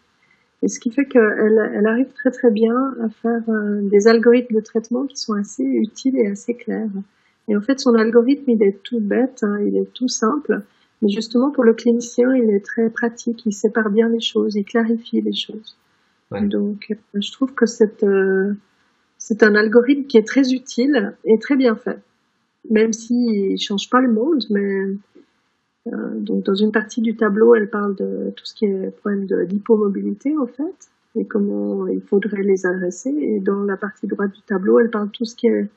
[0.63, 4.55] Et ce qui fait qu'elle elle arrive très très bien à faire euh, des algorithmes
[4.55, 6.89] de traitement qui sont assez utiles et assez clairs.
[7.49, 10.61] Et en fait, son algorithme, il est tout bête, hein, il est tout simple,
[11.01, 14.63] mais justement pour le clinicien, il est très pratique, il sépare bien les choses, il
[14.63, 15.75] clarifie les choses.
[16.31, 16.41] Ouais.
[16.47, 18.53] Donc, euh, je trouve que c'est euh,
[19.17, 21.99] c'est un algorithme qui est très utile et très bien fait,
[22.69, 24.85] même s'il change pas le monde, mais
[25.87, 29.25] euh, donc dans une partie du tableau, elle parle de tout ce qui est problème
[29.25, 33.09] de- d'hypomobilité en fait et comment il faudrait les adresser.
[33.09, 35.67] Et dans la partie droite du tableau, elle parle de tout ce qui est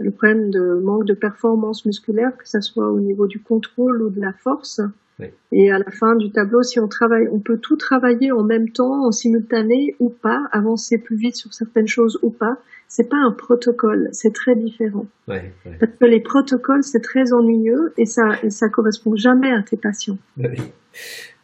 [0.00, 4.10] le problème de manque de performance musculaire, que ce soit au niveau du contrôle ou
[4.10, 4.80] de la force.
[5.20, 5.26] Oui.
[5.52, 8.70] Et à la fin du tableau, si on travaille, on peut tout travailler en même
[8.70, 12.58] temps, en simultané ou pas, avancer plus vite sur certaines choses ou pas.
[12.88, 15.06] C'est pas un protocole, c'est très différent.
[15.26, 19.76] Parce que les protocoles, c'est très ennuyeux et ça, et ça correspond jamais à tes
[19.76, 20.18] patients.
[20.36, 20.50] Bah.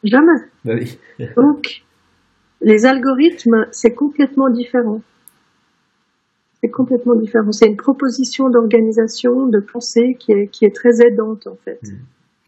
[0.04, 0.40] Jamais.
[0.64, 0.74] Bah.
[1.36, 1.82] Donc,
[2.60, 5.02] les algorithmes, c'est complètement différent.
[6.60, 7.52] C'est complètement différent.
[7.52, 11.80] C'est une proposition d'organisation, de pensée qui est, qui est très aidante, en fait.
[11.82, 11.96] Mm.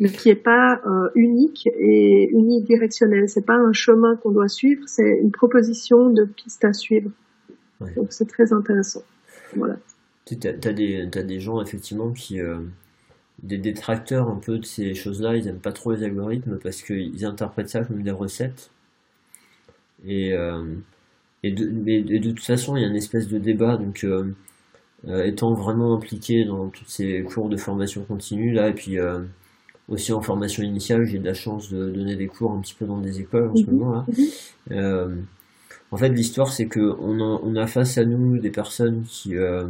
[0.02, 3.28] Mais qui est pas euh, unique et unidirectionnelle.
[3.28, 7.08] C'est pas un chemin qu'on doit suivre, c'est une proposition de piste à suivre.
[7.80, 7.94] Ouais.
[7.94, 9.04] Donc, c'est très intéressant.
[9.54, 9.76] Voilà.
[10.24, 12.58] Tu t'as, t'as des, gens effectivement qui, euh,
[13.44, 17.24] des détracteurs un peu de ces choses-là, ils aiment pas trop les algorithmes parce qu'ils
[17.24, 18.70] interprètent ça comme des recettes.
[20.04, 20.64] Et, euh,
[21.44, 23.76] et, de, mais- et de toute façon, il y a une espèce de débat.
[23.76, 24.04] Donc,
[25.06, 28.98] étant vraiment impliqué dans tous ces cours de formation continue là, et puis
[29.88, 32.86] aussi en formation initiale, j'ai de la chance de donner des cours un petit peu
[32.86, 33.76] dans des écoles en ce Mhm.
[33.76, 34.06] moment là.
[34.08, 34.26] Mhm.
[34.72, 35.16] Euh,
[35.90, 39.36] en fait, l'histoire, c'est que on a, on a face à nous des personnes qui,
[39.36, 39.66] euh,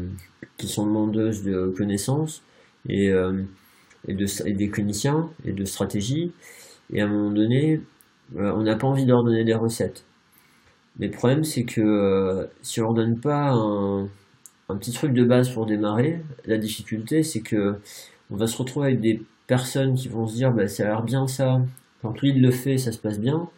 [0.56, 2.42] qui sont demandeuses de connaissances
[2.88, 3.42] et, euh,
[4.08, 6.32] et, de, et des cliniciens et de stratégie.
[6.92, 7.80] Et à un moment donné,
[8.36, 10.04] on n'a pas envie de leur donner des recettes.
[10.98, 14.04] Mais le problème, c'est que si on leur donne pas un,
[14.68, 17.76] un petit truc de base pour démarrer, la difficulté, c'est que
[18.30, 21.02] on va se retrouver avec des personnes qui vont se dire, bah, ça a l'air
[21.02, 21.60] bien ça.
[22.00, 23.50] Quand lui il le fait, ça se passe bien.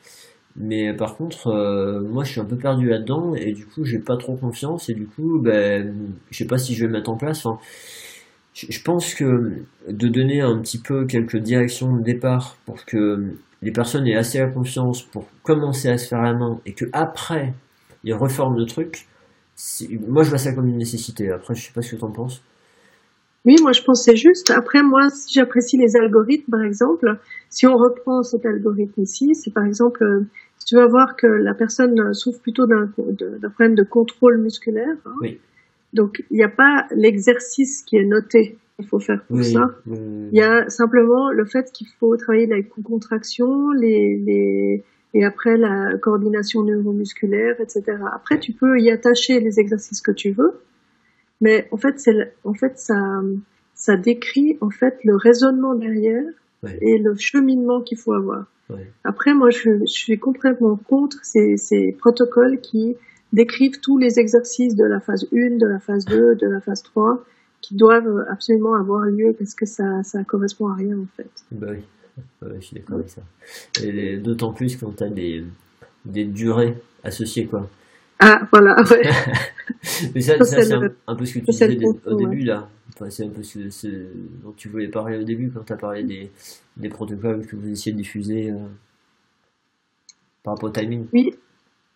[0.57, 4.01] Mais par contre, euh, moi je suis un peu perdu là-dedans et du coup j'ai
[4.01, 5.95] pas trop confiance et du coup, ben,
[6.33, 7.47] je sais pas si je vais mettre en place.
[7.47, 7.61] Enfin,
[8.55, 13.73] je pense que de donner un petit peu quelques directions de départ pour que les
[13.73, 17.55] personnes aient assez la confiance pour commencer à se faire la main et que après
[18.03, 19.07] ils reforment le truc,
[20.09, 21.31] moi je vois ça comme une nécessité.
[21.31, 22.43] Après, je sais pas ce que t'en penses.
[23.45, 24.51] Oui, moi je pense que c'est juste.
[24.51, 27.19] Après, moi, si j'apprécie les algorithmes, par exemple,
[27.51, 30.23] si on reprend cet algorithme ici, c'est par exemple, euh,
[30.59, 32.87] si tu vas voir que la personne souffre plutôt d'un
[33.51, 35.13] problème de contrôle musculaire, hein.
[35.21, 35.39] Oui.
[35.93, 39.71] donc il n'y a pas l'exercice qui est noté qu'il faut faire pour Oui, ça.
[39.87, 39.99] oui,
[40.33, 44.83] Il y a simplement le fait qu'il faut travailler la contraction, les, les,
[45.13, 47.83] et après la coordination neuromusculaire, etc.
[48.13, 50.55] Après, tu peux y attacher les exercices que tu veux,
[51.41, 53.21] mais en fait, c'est, en fait, ça,
[53.75, 56.25] ça décrit en fait le raisonnement derrière
[56.63, 56.79] Ouais.
[56.81, 58.47] et le cheminement qu'il faut avoir.
[58.71, 58.91] Ouais.
[59.05, 62.97] Après, moi, je, je suis complètement contre ces, ces protocoles qui
[63.35, 66.83] décrivent tous les exercices de la phase 1, de la phase 2, de la phase
[66.85, 67.23] 3,
[67.61, 71.29] qui doivent absolument avoir lieu parce que ça, ça correspond à rien, en fait.
[71.51, 71.83] Bah oui.
[72.57, 73.21] je suis d'accord avec ça.
[74.23, 75.45] D'autant plus quand tu as des,
[76.07, 77.69] des durées associées, quoi.
[78.27, 79.03] Ah, voilà, ouais.
[80.15, 80.73] Mais ça, ça, c'est
[81.07, 82.71] un, peu ce que tu disais au début, là.
[82.95, 83.59] Enfin, c'est un peu ce,
[84.43, 86.31] dont tu voulais parler au début, quand tu as parlé des,
[86.79, 88.57] des protocoles que vous essayez de diffuser euh,
[90.43, 91.05] par rapport au timing.
[91.13, 91.35] Oui,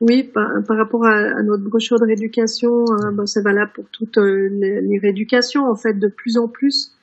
[0.03, 4.19] oui, par, par rapport à, notre brochure de rééducation, euh, ben, c'est valable pour toutes
[4.19, 5.65] euh, les, les, rééducations.
[5.65, 6.95] En fait, de plus en plus,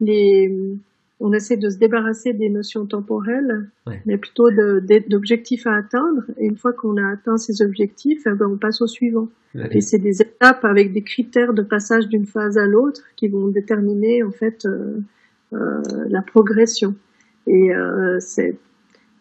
[0.00, 0.52] les,
[1.22, 3.70] on essaie de se débarrasser des notions temporelles,
[4.06, 6.22] mais plutôt d'objectifs à atteindre.
[6.36, 9.28] Et une fois qu'on a atteint ces objectifs, eh ben, on passe au suivant.
[9.70, 13.48] Et c'est des étapes avec des critères de passage d'une phase à l'autre qui vont
[13.48, 14.98] déterminer en fait euh,
[15.52, 16.96] euh, la progression.
[17.46, 18.56] Et euh, c'est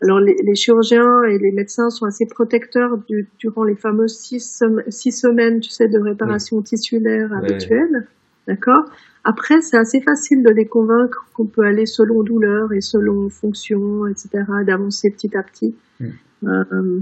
[0.02, 4.64] alors les, les, chirurgiens et les médecins sont assez protecteurs du, durant les fameuses six,
[4.88, 8.08] six, semaines, tu sais, de réparation tissulaire habituelle,
[8.48, 8.86] d'accord?
[9.24, 14.08] Après, c'est assez facile de les convaincre qu'on peut aller selon douleur et selon fonction,
[14.08, 14.30] etc.,
[14.66, 15.76] d'avancer petit à petit.
[16.00, 16.06] Mm.
[16.48, 17.00] Euh,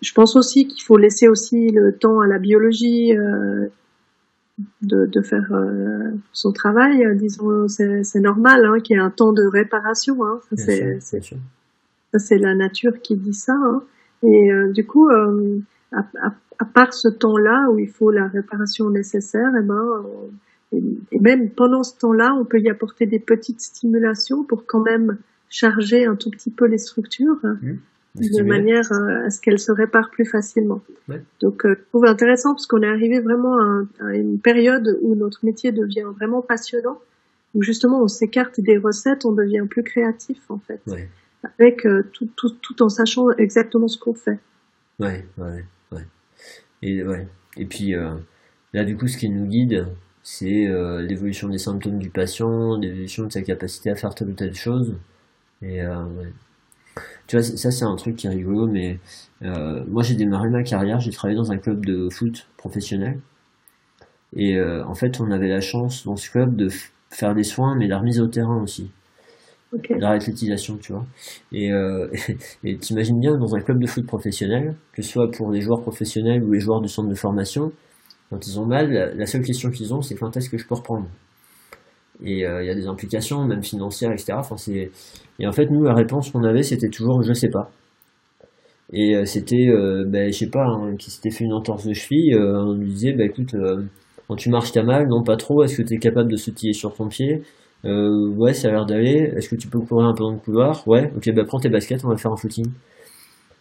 [0.00, 3.66] je pense aussi qu'il faut laisser aussi le temps à la biologie euh,
[4.82, 7.04] de, de, faire euh, son travail.
[7.16, 10.24] Disons, c'est normal hein, qu'il y ait un temps de réparation.
[10.24, 10.40] Hein.
[10.56, 13.54] Ça, c'est la nature qui dit ça.
[13.54, 13.82] Hein.
[14.22, 19.50] Et du coup, à, à, à, part ce temps-là où il faut la réparation nécessaire,
[19.58, 20.04] eh ben,
[20.72, 25.18] et, même pendant ce temps-là, on peut y apporter des petites stimulations pour quand même
[25.48, 27.76] charger un tout petit peu les structures mmh.
[28.14, 30.80] de manière euh, à ce qu'elles se réparent plus facilement.
[31.40, 35.44] Donc, euh, je trouve intéressant parce qu'on est arrivé vraiment à, une période où notre
[35.44, 37.00] métier devient vraiment passionnant,
[37.54, 40.80] où justement on s'écarte des recettes, on devient plus créatif en fait,
[41.58, 44.38] avec euh, tout, tout, tout en sachant exactement ce qu'on fait.
[45.00, 46.06] Ouais, ouais, ouais.
[46.82, 47.26] Et ouais.
[47.56, 47.94] Et puis
[48.72, 49.88] là, du coup, ce qui nous guide,
[50.22, 54.34] c'est euh, l'évolution des symptômes du patient, l'évolution de sa capacité à faire telle ou
[54.34, 54.96] telle chose.
[55.62, 56.04] Et euh,
[57.26, 58.98] tu vois, ça c'est un truc qui est rigolo, mais
[59.42, 63.20] euh, moi j'ai démarré ma carrière, j'ai travaillé dans un club de foot professionnel.
[64.36, 66.68] Et en fait, on avait la chance dans ce club de
[67.10, 68.92] faire des soins, mais la remise au terrain aussi.
[69.98, 71.04] La réathlétisation, tu vois.
[71.50, 71.72] Et
[72.64, 75.80] et t'imagines bien dans un club de foot professionnel, que ce soit pour les joueurs
[75.82, 77.72] professionnels ou les joueurs du centre de formation,
[78.30, 80.76] quand ils ont mal, la seule question qu'ils ont, c'est quand est-ce que je peux
[80.76, 81.06] reprendre?
[82.22, 84.34] Et euh, il y a des implications, même financières, etc.
[84.36, 84.56] Enfin,
[85.38, 87.70] et en fait, nous, la réponse qu'on avait, c'était toujours je sais pas.
[88.92, 91.92] Et euh, c'était, euh, ben, je sais pas, hein, qui s'était fait une entorse de
[91.92, 93.54] cheville, on lui disait, bah écoute,
[94.28, 96.72] quand tu marches, t'as mal, non pas trop, est-ce que tu es capable de sautiller
[96.72, 97.42] sur ton pied?
[97.84, 100.86] Ouais, ça a l'air d'aller, est-ce que tu peux courir un peu dans le couloir?
[100.86, 102.66] Ouais, ok, bah prends tes baskets, on va faire un footing.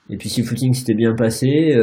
[0.10, 1.76] Et puis si le footing s'était bien passé,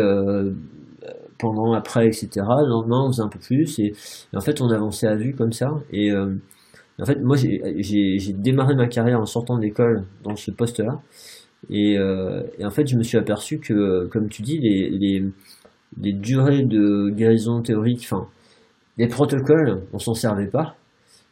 [1.39, 2.28] pendant, après, etc.
[2.34, 3.78] Le lendemain, on faisait un peu plus.
[3.78, 3.93] Et,
[4.34, 5.68] en fait, on avançait à vue comme ça.
[5.91, 6.34] Et euh,
[7.01, 11.01] en fait, moi, j'ai démarré ma carrière en sortant d'école dans ce poste-là.
[11.70, 15.24] Et, euh, et, en fait, je me suis aperçu que, comme tu dis, les, les,
[16.01, 18.26] les durées de guérison théorique, enfin,
[18.99, 20.76] les protocoles, on s'en servait pas.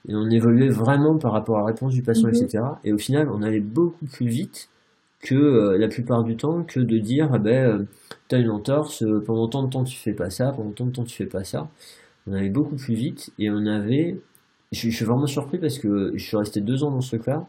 [0.08, 2.34] Et on évoluait vraiment par rapport à la réponse du patient, mhm.
[2.34, 2.64] etc.
[2.84, 4.68] Et au final, on allait beaucoup plus vite
[5.24, 7.84] que euh, la plupart du temps que de dire ah ben euh,
[8.28, 10.92] t'as une entorse euh, pendant tant de temps tu fais pas ça pendant tant de
[10.92, 11.68] temps tu fais pas ça.
[12.26, 14.20] On allait beaucoup plus vite et on avait
[14.72, 17.44] je, suis vraiment surpris parce que je suis resté deux ans dans ce cas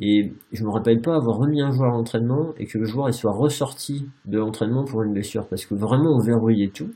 [0.00, 3.08] et je me rappelle pas avoir remis un joueur à l'entraînement et que le joueur
[3.08, 6.90] il soit ressorti de l'entraînement pour une blessure parce que vraiment on verrouillait tout.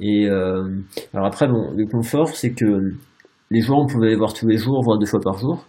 [0.00, 2.92] Et alors après bon le confort c'est que
[3.50, 5.64] les joueurs on pouvait les voir tous les jours voire deux fois par jour.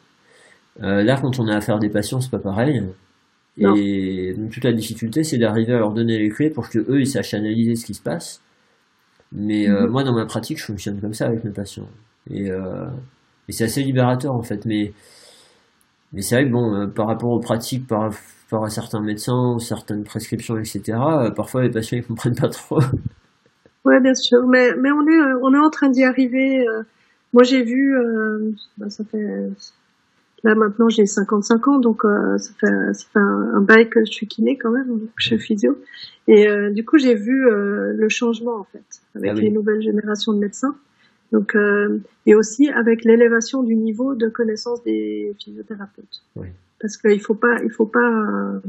[0.80, 2.82] Là quand on a affaire des patients c'est pas pareil
[3.58, 7.00] et donc, toute la difficulté, c'est d'arriver à leur donner les clés pour que eux
[7.00, 8.42] ils sachent analyser ce qui se passe.
[9.32, 9.92] Mais euh, mhm.
[9.92, 11.88] moi, dans ma pratique, je fonctionne comme ça avec mes patients.
[12.30, 12.88] Et, euh,
[13.48, 14.66] et c'est assez libérateur en fait.
[14.66, 14.94] Mais,
[16.12, 19.58] mais c'est vrai que bon, euh, par rapport aux pratiques, par rapport à certains médecins,
[19.60, 20.82] certaines prescriptions, etc.,
[21.36, 22.80] parfois les patients ils comprennent pas trop.
[23.86, 24.40] Ouais, bien sûr.
[24.48, 26.66] Mais, mais on, est, on est en train d'y arriver.
[27.34, 27.96] Moi, j'ai vu,
[28.80, 29.48] bah, ça fait
[30.46, 34.12] Là maintenant j'ai 55 ans, donc euh, ça fait, ça fait un, bail que je
[34.12, 35.76] suis kiné quand même, je suis physio.
[36.28, 39.82] Et euh, du coup j'ai vu euh, le changement en fait avec ah les nouvelles
[39.82, 40.76] générations de médecins.
[41.32, 41.58] Donc
[42.28, 46.22] et aussi avec l'élévation du niveau de connaissance des physiothérapeutes.
[46.36, 46.48] Oui.
[46.80, 48.62] Parce qu'il faut pas, il faut pas,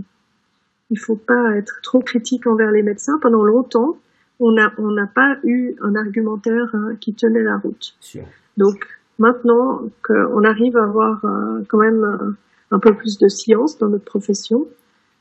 [0.89, 3.18] il faut pas être trop critique envers les médecins.
[3.20, 3.99] Pendant longtemps,
[4.41, 7.95] on n'a on n'a pas eu un argumentaire hein, qui tenait la route.
[8.01, 8.24] Sûr.
[8.57, 12.33] Donc Maintenant qu'on arrive à avoir euh, quand même euh,
[12.71, 14.67] un peu plus de science dans notre profession,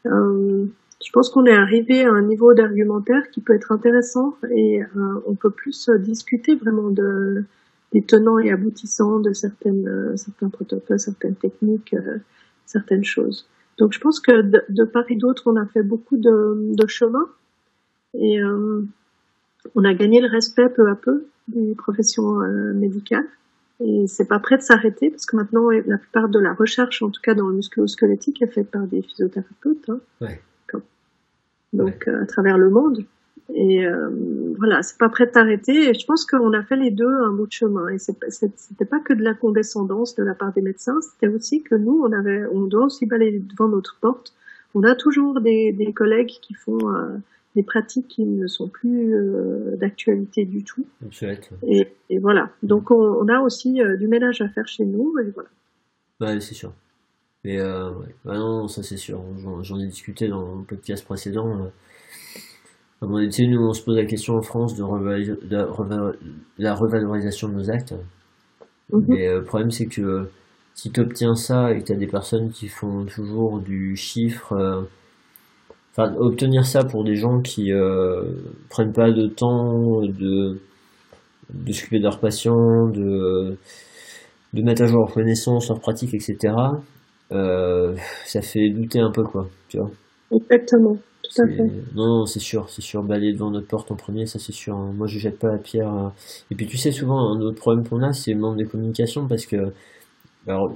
[0.06, 0.66] euh,
[1.04, 4.82] je pense qu'on est arrivé à un niveau d'argumentaire qui peut être intéressant et
[5.28, 7.44] on peut plus discuter vraiment de,
[7.92, 11.96] des tenants et aboutissants de certaines, certains protocoles, certaines techniques
[12.66, 13.48] certaines choses.
[13.78, 17.28] Donc je pense que de, part et d'autre, on a fait beaucoup de, chemin
[18.14, 18.40] et
[19.76, 22.38] on a gagné le respect peu à peu des professions
[22.74, 23.28] médicales.
[23.82, 27.10] Et c'est pas prêt de s'arrêter parce que maintenant la plupart de la recherche, en
[27.10, 29.90] tout cas dans le musculo-squelettique, est faite par des physiothérapeutes.
[29.90, 30.42] Hein, ouais.
[31.74, 33.06] Donc à travers le monde.
[33.54, 34.10] Et euh,
[34.58, 35.90] voilà, c'est pas prêt de t'arrêter.
[35.90, 37.90] Et je pense qu'on a fait les deux un bout de chemin.
[37.90, 41.76] Et c'était pas que de la condescendance de la part des médecins, c'était aussi que
[41.76, 44.34] nous, on avait, on doit aussi balayer devant notre porte.
[44.74, 47.18] On a toujours des, des collègues qui font euh,
[47.56, 50.86] des pratiques qui ne sont plus euh, d'actualité du tout.
[51.64, 52.50] Et, et, voilà.
[52.64, 55.14] Donc on, on a aussi euh, du ménage à faire chez nous.
[55.20, 55.50] Et voilà.
[56.20, 56.74] Ouais, c'est sûr.
[57.44, 58.16] Mais euh, ouais.
[58.26, 59.24] Ah non, ça c'est sûr.
[59.62, 61.72] J'en ai discuté dans le podcast précédent
[63.02, 64.84] à mon étude, nous on se pose la question en France de,
[66.58, 67.94] la revalorisation de nos actes.
[68.92, 69.06] Mhm.
[69.10, 70.30] Mais le problème c'est que
[70.74, 74.88] si tu obtiens ça et que tu as des personnes qui font toujours du chiffre,
[75.98, 78.24] enfin obtenir ça pour des gens qui euh,
[78.70, 80.60] prennent pas de temps de,
[81.54, 83.58] de s'occuper de leurs patients, de,
[84.54, 86.54] de mettre à jour leurs connaissances, leurs pratiques, etc.,
[87.30, 89.90] ça fait douter un peu quoi, tu vois.
[90.32, 90.98] Exactement.
[91.96, 93.04] Non, c'est sûr, c'est sûr.
[93.04, 94.76] Balayer devant notre porte en premier, ça c'est sûr.
[94.76, 94.94] Hein.
[94.96, 95.94] Moi, je jette pas la pierre.
[95.94, 96.10] Euh.
[96.52, 99.28] Et puis, tu sais, souvent, un autre problème qu'on a, c'est le manque de communication
[99.28, 99.58] parce que,
[100.48, 100.72] alors,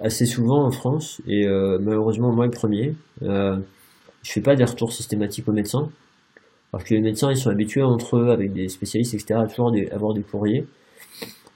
[0.00, 3.56] assez souvent en France, et euh, malheureusement, moi le premier, euh,
[4.22, 5.88] je fais pas des retours systématiques aux médecins.
[6.70, 9.72] Parce que les médecins, ils sont habitués entre eux, avec des spécialistes, etc., à toujours
[9.92, 10.66] avoir des courriers.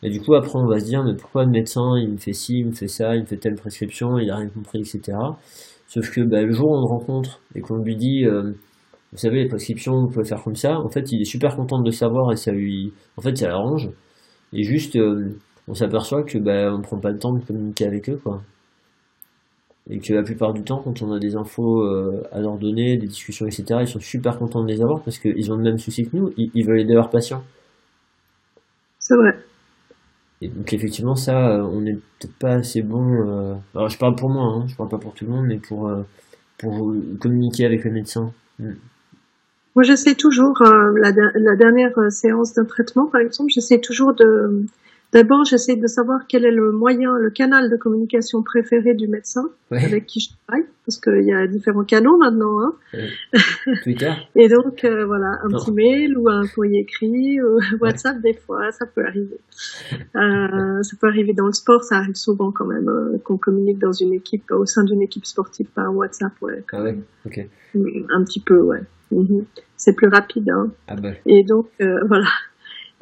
[0.03, 2.33] Et du coup, après, on va se dire, mais pourquoi le médecin, il me fait
[2.33, 5.17] ci, il me fait ça, il me fait telle prescription, il a rien compris, etc.
[5.87, 8.53] Sauf que bah, le jour où on le rencontre et qu'on lui dit, euh,
[9.13, 11.81] vous savez, les prescriptions, vous pouvez faire comme ça, en fait, il est super content
[11.81, 13.91] de savoir et ça lui, en fait, ça l'arrange.
[14.55, 15.39] Et juste, euh,
[15.69, 18.41] on s'aperçoit que bah, on prend pas le temps de communiquer avec eux, quoi.
[19.91, 22.97] Et que la plupart du temps, quand on a des infos euh, à leur donner,
[22.97, 25.79] des discussions, etc., ils sont super contents de les avoir parce qu'ils ont le même
[25.79, 27.43] souci que nous, ils, ils veulent aider leurs patients.
[29.01, 29.37] C'est vrai.
[30.43, 33.05] Et donc effectivement, ça, euh, on n'est peut-être pas assez bon.
[33.05, 35.59] Euh, alors je parle pour moi, hein, je parle pas pour tout le monde, mais
[35.59, 36.03] pour euh,
[36.59, 38.33] pour communiquer avec le médecin.
[38.59, 38.73] Mm.
[39.75, 44.67] Moi, j'essaie toujours la, la, dernière séance d'un traitement, par exemple, j'essaie toujours de
[45.13, 49.51] D'abord, j'essaie de savoir quel est le moyen, le canal de communication préféré du médecin
[49.71, 52.61] avec qui je travaille, parce qu'il y a différents canaux maintenant.
[52.61, 52.75] Hein.
[53.83, 54.13] Twitter.
[54.37, 58.73] Et donc, euh, voilà, un petit mail ou un courrier écrit, ou WhatsApp, des fois,
[58.73, 59.39] ça peut arriver.
[60.17, 63.79] Euh, ça peut arriver dans le sport, ça arrive souvent quand même, euh, qu'on communique
[63.79, 66.65] dans une équipe, au sein d'une équipe sportive par WhatsApp, ouais.
[66.73, 67.47] Ah ouais, ok.
[67.75, 68.81] Un petit peu, ouais.
[69.11, 69.45] Mhm.
[69.77, 70.71] C'est plus rapide, hein.
[70.89, 71.11] Ah bah.
[71.27, 72.29] Et donc, euh, voilà.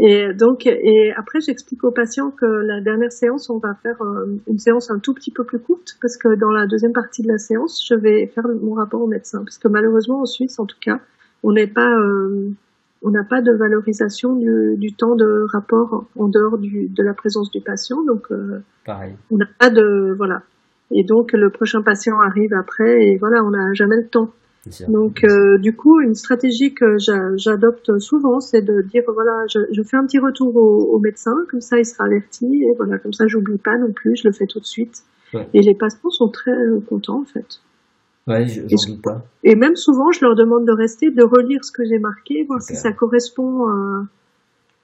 [0.02, 4.40] Et donc, et après, j'explique aux patients que la dernière séance, on va faire euh,
[4.46, 7.28] une séance un tout petit peu plus courte parce que dans la deuxième partie de
[7.28, 9.44] la séance, je vais faire mon rapport au médecin.
[9.44, 11.00] Parce que malheureusement, en Suisse, en tout cas,
[11.42, 12.48] on n'est pas, euh,
[13.02, 17.12] on n'a pas de valorisation du, du, temps de rapport en dehors du, de la
[17.12, 18.02] présence du patient.
[18.02, 19.12] Donc, euh, Pareil.
[19.30, 20.40] on n'a pas de, voilà.
[20.92, 24.30] Et donc, le prochain patient arrive après et voilà, on n'a jamais le temps.
[24.88, 26.96] Donc, euh, du coup, une stratégie que
[27.36, 31.34] j'adopte souvent, c'est de dire voilà, je, je, fais un petit retour au, au, médecin,
[31.50, 34.32] comme ça il sera averti, et voilà, comme ça j'oublie pas non plus, je le
[34.32, 35.02] fais tout de suite.
[35.32, 35.48] Ouais.
[35.54, 37.60] Et les patients sont très euh, contents en fait.
[38.26, 39.24] Ouais, doute pas.
[39.44, 42.60] Et même souvent, je leur demande de rester, de relire ce que j'ai marqué, voir
[42.60, 44.04] si ça correspond, à,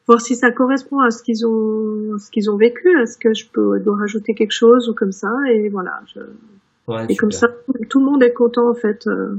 [0.06, 3.44] voir si ça correspond à ce qu'ils ont, ce qu'ils ont vécu, est-ce que je
[3.52, 6.00] peux dois rajouter quelque chose ou comme ça, et voilà.
[6.14, 6.20] Je...
[6.88, 7.48] Ouais, et comme ça,
[7.90, 9.06] tout le monde est content en fait.
[9.06, 9.36] Euh,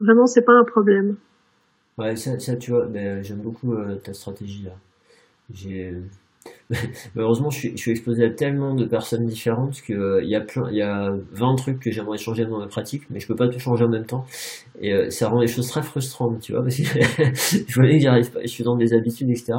[0.00, 1.16] Vraiment, c'est pas un problème.
[1.98, 4.76] Ouais, ça, ça tu vois, mais euh, j'aime beaucoup euh, ta stratégie là.
[5.52, 5.94] J'ai
[7.14, 10.40] Malheureusement, je suis, je suis exposé à tellement de personnes différentes qu'il euh, y a
[10.40, 13.48] plein, y a 20 trucs que j'aimerais changer dans ma pratique, mais je peux pas
[13.48, 14.26] tout changer en même temps.
[14.80, 16.82] Et euh, ça rend les choses très frustrantes, tu vois, parce que
[17.68, 19.54] je vois que j'arrive pas, je suis dans des habitudes, etc.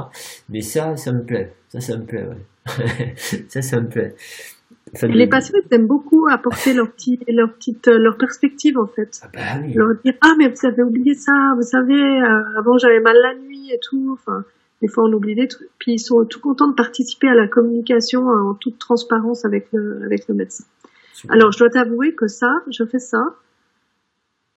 [0.50, 1.52] Mais ça, ça me plaît.
[1.70, 3.16] Ça, ça me plaît, ouais.
[3.48, 4.16] ça, ça me plaît.
[5.04, 9.20] Les patients ils aiment beaucoup apporter leur petit, leur petite, euh, leur perspective en fait.
[9.24, 9.74] Ah bah oui.
[9.74, 13.36] Leur dire ah mais vous avez oublié ça, vous savez euh, avant j'avais mal la
[13.36, 14.10] nuit et tout.
[14.14, 14.44] Enfin
[14.82, 15.70] des fois on oublie des trucs.
[15.80, 20.02] Puis ils sont tout contents de participer à la communication en toute transparence avec le
[20.04, 20.66] avec le médecin.
[21.30, 23.36] Alors je dois t'avouer que ça, je fais ça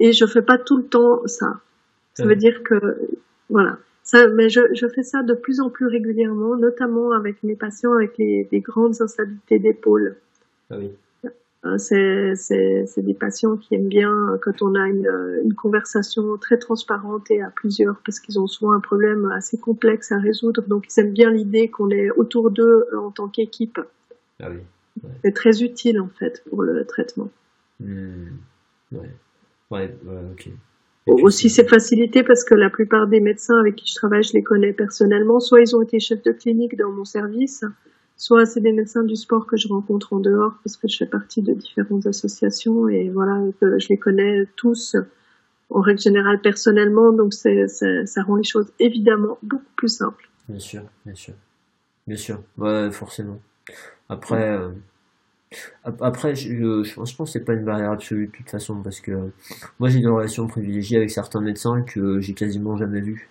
[0.00, 1.60] et je fais pas tout le temps ça.
[2.14, 2.98] Ça veut dire que
[3.48, 3.78] voilà.
[4.12, 7.94] Ça, mais je, je, fais ça de plus en plus régulièrement, notamment avec mes patients
[7.94, 10.16] avec les, des grandes instabilités d'épaule.
[10.68, 10.90] Ah oui.
[11.64, 11.78] Euh,
[12.34, 17.40] c'est des patients qui aiment bien quand on a une, une conversation très transparente et
[17.40, 20.60] à plusieurs, parce qu'ils ont souvent un problème assez complexe à résoudre.
[20.68, 23.80] Donc ils aiment bien l'idée qu'on est autour d'eux en tant qu'équipe.
[24.40, 24.58] Ah oui.
[25.02, 25.10] Ouais.
[25.24, 27.30] C'est très utile en fait pour le traitement.
[27.80, 28.26] Hmm.
[28.92, 29.10] Ouais.
[29.70, 29.96] Ouais,
[30.32, 30.50] ok.
[31.06, 34.42] Aussi, c'est facilité parce que la plupart des médecins avec qui je travaille, je les
[34.42, 35.40] connais personnellement.
[35.40, 37.64] Soit ils ont été chefs de clinique dans mon service,
[38.16, 41.06] soit c'est des médecins du sport que je rencontre en dehors parce que je fais
[41.06, 44.96] partie de différentes associations et voilà, je les connais tous
[45.70, 50.28] en règle générale personnellement, donc c'est, ça rend les choses évidemment beaucoup plus simples.
[50.48, 51.34] Bien sûr, bien sûr,
[52.06, 53.40] bien sûr, ouais, forcément.
[54.08, 54.68] Après, euh,
[55.84, 59.12] après, je, je, pense que c'est pas une barrière absolue de toute façon parce que
[59.78, 63.28] moi j'ai des relations privilégiées avec certains médecins que j'ai quasiment jamais vus.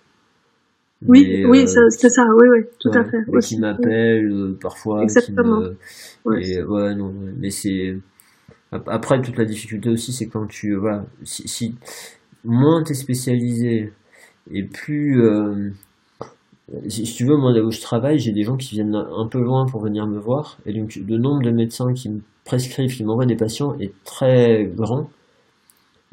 [1.06, 3.18] Oui, oui, euh, c'est ça, oui, oui, tout à fait.
[3.40, 5.02] Qui m'appellent parfois.
[5.02, 5.62] Exactement.
[6.24, 6.62] ouais.
[6.62, 7.96] ouais, non, mais c'est
[8.70, 11.74] après toute la difficulté aussi, c'est quand tu voilà, si, si
[12.44, 13.92] moins t'es spécialisé
[14.50, 15.70] et plus euh,
[16.88, 19.40] si, tu veux, moi là où je travaille, j'ai des gens qui viennent un peu
[19.40, 23.04] loin pour venir me voir, et donc le nombre de médecins qui me prescrivent, qui
[23.04, 25.08] m'envoient des patients est très grand,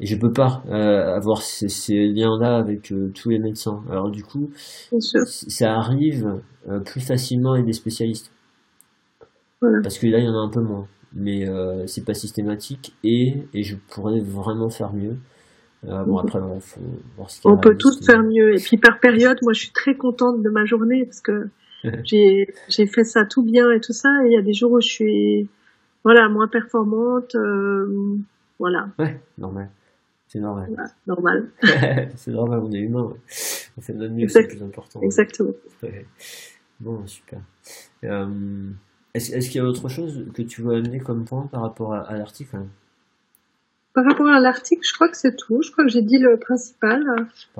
[0.00, 3.82] et je peux pas euh, avoir ces, ces liens-là avec euh, tous les médecins.
[3.90, 4.50] Alors du coup,
[4.98, 8.32] ça arrive euh, plus facilement avec des spécialistes,
[9.82, 11.46] parce que là il y en a un peu moins, mais
[11.86, 15.16] c'est pas systématique, et, et je pourrais vraiment faire mieux.
[15.88, 16.40] Euh, bon, après,
[17.44, 18.54] On peut tous faire mieux.
[18.54, 21.48] Et puis par période, moi, je suis très contente de ma journée parce que
[22.04, 24.08] j'ai j'ai fait ça tout bien et tout ça.
[24.24, 25.48] Et il y a des jours où je suis
[26.04, 27.34] voilà moins performante.
[27.34, 28.16] Euh,
[28.58, 28.88] voilà.
[28.98, 29.70] Ouais, normal.
[30.28, 30.68] C'est normal.
[31.06, 31.50] normal.
[32.14, 33.12] c'est normal, on est humain.
[33.76, 35.00] On fait de notre mieux, c'est plus important.
[35.00, 35.50] Exactement.
[36.78, 37.40] Bon, super.
[38.04, 38.70] Euh,
[39.12, 41.94] est-ce est qu'il y a autre chose que tu veux amener comme point par rapport
[41.94, 42.58] à, à l'article
[43.92, 45.62] par rapport à l'article, je crois que c'est tout.
[45.62, 47.02] Je crois que j'ai dit le principal.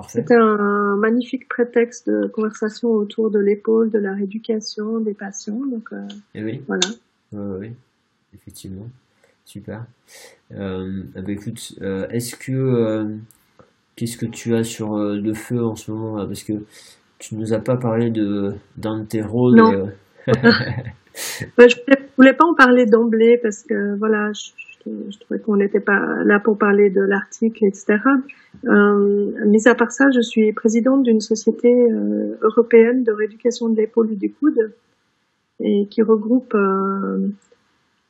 [0.09, 5.61] C'était un magnifique prétexte de conversation autour de l'épaule, de la rééducation des patients.
[5.67, 6.63] Donc, euh, Et eh oui.
[6.69, 6.87] Voilà.
[7.33, 7.73] oui,
[8.33, 8.89] effectivement.
[9.45, 9.85] Super.
[10.53, 13.17] Euh, ben, écoute, euh, est-ce que euh,
[13.97, 16.53] qu'est-ce que tu as sur le feu en ce moment Parce que
[17.19, 19.57] tu nous as pas parlé de d'un de tes rôles.
[19.57, 19.91] Non.
[20.29, 24.53] je voulais, voulais pas en parler d'emblée parce que voilà, je,
[24.87, 27.99] je trouvais qu'on n'était pas là pour parler de l'article, etc.
[28.67, 33.77] Euh, mis à part ça, je suis présidente d'une société euh, européenne de rééducation de
[33.77, 34.73] l'épaule et du coude
[35.61, 37.29] et qui regroupe euh,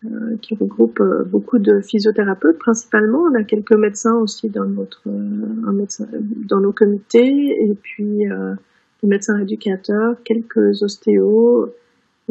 [0.05, 3.25] euh qui regroupe euh, beaucoup de physiothérapeutes principalement.
[3.31, 5.75] On a quelques médecins aussi dans notre un
[6.49, 8.25] dans nos comités et puis
[9.03, 11.73] des médecins éducateurs, quelques ostéos,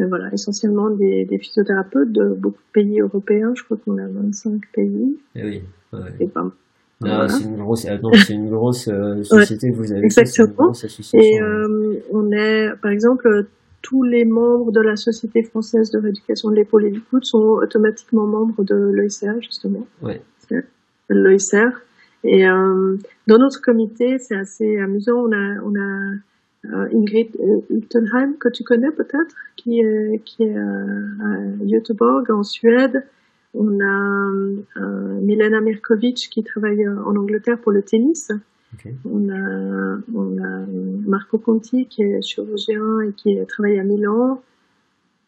[0.06, 3.52] voilà, essentiellement des, des, physiothérapeutes de beaucoup de pays européens.
[3.56, 5.18] Je crois qu'on a 25 pays.
[5.34, 5.62] Et eh oui.
[5.92, 7.28] Ouais.
[7.28, 7.96] C'est une grosse, ah
[8.26, 10.04] c'est une grosse euh, société que vous avez.
[10.04, 10.72] Exactement.
[11.14, 13.46] Et euh, on est, par exemple,
[13.82, 17.58] tous les membres de la Société française de rééducation de l'épaule et du coude sont
[17.62, 19.86] automatiquement membres de l'OICR, justement.
[20.02, 20.20] Ouais.
[21.08, 21.80] L'OICR.
[22.24, 22.96] Et euh,
[23.26, 25.24] dans notre comité, c'est assez amusant.
[25.26, 26.16] On a, on a euh,
[26.64, 27.36] Ingrid
[27.70, 33.04] Uttenheim, que tu connais peut-être, qui est, qui est à Göteborg en Suède.
[33.54, 34.30] On a
[34.76, 38.30] euh, Milena Mirkovic qui travaille en Angleterre pour le tennis.
[39.04, 40.66] On, a, on a
[41.06, 44.42] Marco Conti qui est chirurgien et qui travaille à Milan.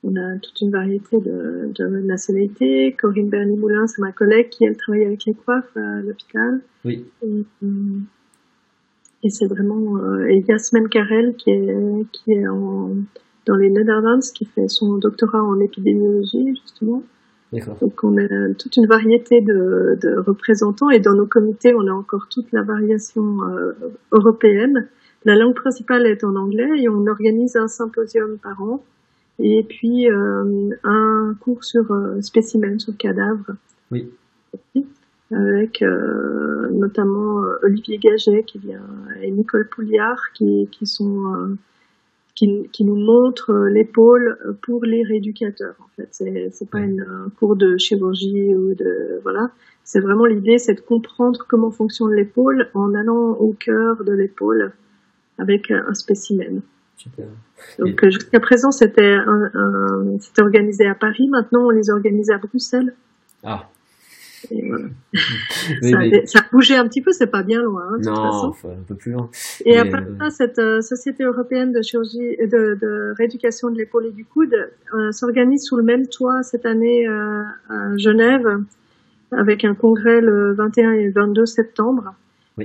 [0.05, 2.95] On a toute une variété de, de nationalités.
[3.01, 6.61] Corinne Berny-Moulin, c'est ma collègue qui, elle, travaille avec les coiffes à l'hôpital.
[6.85, 7.05] Oui.
[7.23, 7.45] Et
[9.31, 11.77] c'est vraiment euh, et Yasmin Karel qui est
[12.13, 12.91] qui est en,
[13.47, 17.03] dans les Netherlands qui fait son doctorat en épidémiologie justement.
[17.81, 21.93] Donc on a toute une variété de, de, représentants et dans nos comités on a
[21.93, 23.73] encore toute la variation euh,
[24.11, 24.89] européenne.
[25.25, 28.83] La langue principale est en anglais et on organise un symposium par an
[29.39, 33.57] et puis euh, un cours sur euh, spécimens, sur cadavres.
[33.91, 34.11] Oui
[35.33, 38.83] avec euh, notamment euh, Olivier Gaget qui vient
[39.23, 41.57] et Nicole Pouliard qui, qui sont euh,
[42.35, 45.75] qui, qui, nous montrent l'épaule pour les rééducateurs.
[45.81, 49.51] En fait, c'est c'est pas une, un cours de chirurgie ou de voilà.
[49.85, 54.73] C'est vraiment l'idée, c'est de comprendre comment fonctionne l'épaule en allant au cœur de l'épaule
[55.39, 56.63] avec un spécimen.
[56.97, 57.27] Super.
[57.79, 61.29] Donc jusqu'à présent, c'était un, un, c'était organisé à Paris.
[61.29, 62.95] Maintenant, on les organise à Bruxelles.
[63.43, 63.69] Ah.
[66.27, 67.83] Ça, a bougé un petit peu, c'est pas bien loin.
[67.91, 68.71] Hein, de non, toute façon.
[68.71, 69.31] un peu plus loin.
[69.65, 74.07] Et après euh, ça, cette euh, société européenne de chirurgie, de, de rééducation de l'épaule
[74.07, 74.55] et du coude
[74.95, 78.47] euh, s'organise sous le même toit cette année à Genève,
[79.33, 82.15] avec un congrès le 21 et 22 septembre.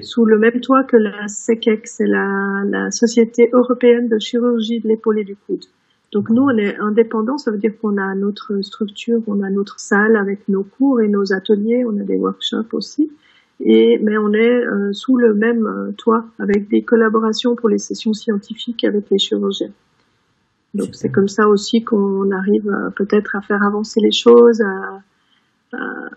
[0.01, 4.87] Sous le même toit que la SECEC, c'est la, la Société européenne de chirurgie de
[4.89, 5.63] l'épaule et du coude.
[6.11, 9.79] Donc nous, on est indépendant, ça veut dire qu'on a notre structure, on a notre
[9.79, 13.11] salle avec nos cours et nos ateliers, on a des workshops aussi.
[13.59, 17.79] Et mais on est euh, sous le même euh, toit avec des collaborations pour les
[17.79, 19.71] sessions scientifiques avec les chirurgiens.
[20.73, 25.01] Donc c'est comme ça aussi qu'on arrive euh, peut-être à faire avancer les choses, à,
[25.73, 26.09] à,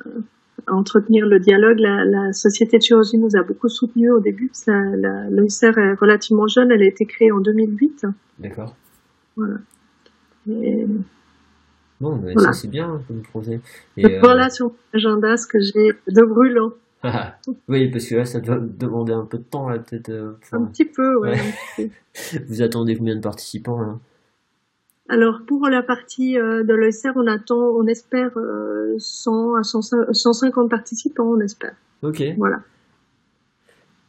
[0.66, 1.78] à entretenir le dialogue.
[1.78, 4.52] La, la, société de chirurgie nous a beaucoup soutenu au début.
[4.66, 8.06] L'OICR est relativement jeune, elle a été créée en 2008.
[8.38, 8.76] D'accord.
[9.36, 9.54] Voilà.
[10.62, 10.86] Et...
[12.01, 12.52] Bon, mais voilà.
[12.52, 13.60] ça c'est bien hein, comme projet.
[13.97, 14.20] Et, euh...
[14.20, 16.72] Voilà sur mon agenda ce que j'ai de brûlant.
[17.68, 20.10] oui, parce que là, ça doit demander un peu de temps, là, peut-être.
[20.10, 21.39] Euh, un petit peu, ouais.
[21.78, 21.90] ouais.
[22.48, 23.98] Vous attendez combien de participants, là
[25.10, 30.12] alors pour la partie euh, de l'OSR, on attend, on espère euh, 100 à 100,
[30.12, 31.74] 150 participants, on espère.
[32.02, 32.22] Ok.
[32.39, 32.60] Voilà.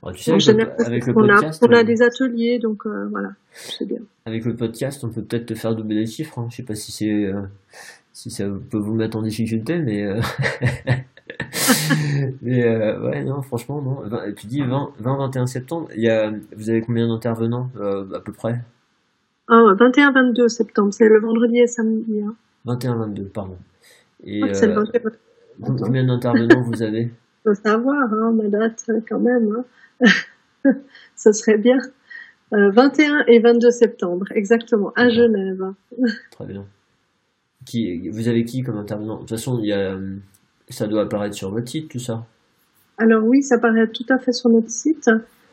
[0.03, 2.59] Alors, tu sais, avec, général, le, avec le on podcast, a, on a des ateliers,
[2.59, 3.99] donc euh, voilà, c'est bien.
[4.25, 6.39] Avec le podcast, on peut peut-être te faire doubler les chiffres.
[6.39, 6.47] Hein.
[6.49, 7.41] Je sais pas si c'est euh,
[8.11, 10.19] si ça peut vous mettre en difficulté, mais euh,
[12.41, 12.63] mais
[12.97, 14.03] ouais non, franchement non.
[14.35, 15.87] Tu dis 20-21 septembre.
[15.95, 18.59] Il y a, vous avez combien d'intervenants à peu près?
[19.53, 22.21] Ah, 21-22 septembre, c'est le vendredi et samedi.
[22.21, 22.35] Hein.
[22.65, 23.57] 21-22, pardon.
[24.23, 24.85] Et, ah, euh,
[25.59, 27.11] combien d'intervenants vous avez?
[27.43, 29.63] Faut savoir, hein, ma date quand même.
[30.03, 30.05] Hein.
[31.15, 31.77] Ce serait bien.
[32.53, 35.73] Euh, 21 et 22 septembre, exactement, à Genève.
[36.31, 36.65] Très bien.
[37.65, 39.15] Qui, vous avez qui comme intervenant?
[39.15, 39.97] De toute façon, il y a,
[40.69, 42.25] ça doit apparaître sur votre site, tout ça
[42.97, 45.09] Alors oui, ça apparaît tout à fait sur notre site.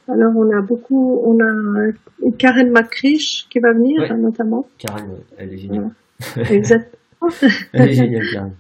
[0.09, 1.93] Alors on a beaucoup, on a
[2.39, 4.17] Karen McCrish qui va venir ouais.
[4.17, 4.67] notamment.
[4.79, 5.91] Karen, elle est géniale.
[6.35, 6.51] Voilà.
[6.51, 7.31] Exactement.
[7.75, 8.53] elle est géniale, Karen.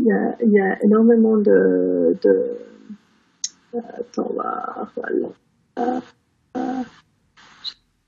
[0.00, 2.56] Il y, a, y, a, énormément de, de...
[3.98, 6.00] attends, voilà, voilà.
[6.56, 6.60] Euh,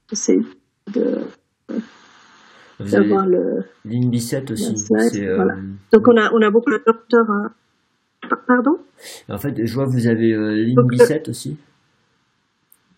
[0.08, 0.38] J'essaie
[0.94, 1.18] de
[2.80, 4.74] d'avoir le ligne 17 aussi.
[5.20, 5.36] Euh...
[5.36, 5.54] Voilà.
[5.92, 7.30] Donc on a on a beaucoup de docteurs.
[7.30, 7.52] Hein.
[8.46, 8.78] Pardon?
[9.28, 11.58] En fait, je vois que vous avez euh, ligne Donc, 17 aussi.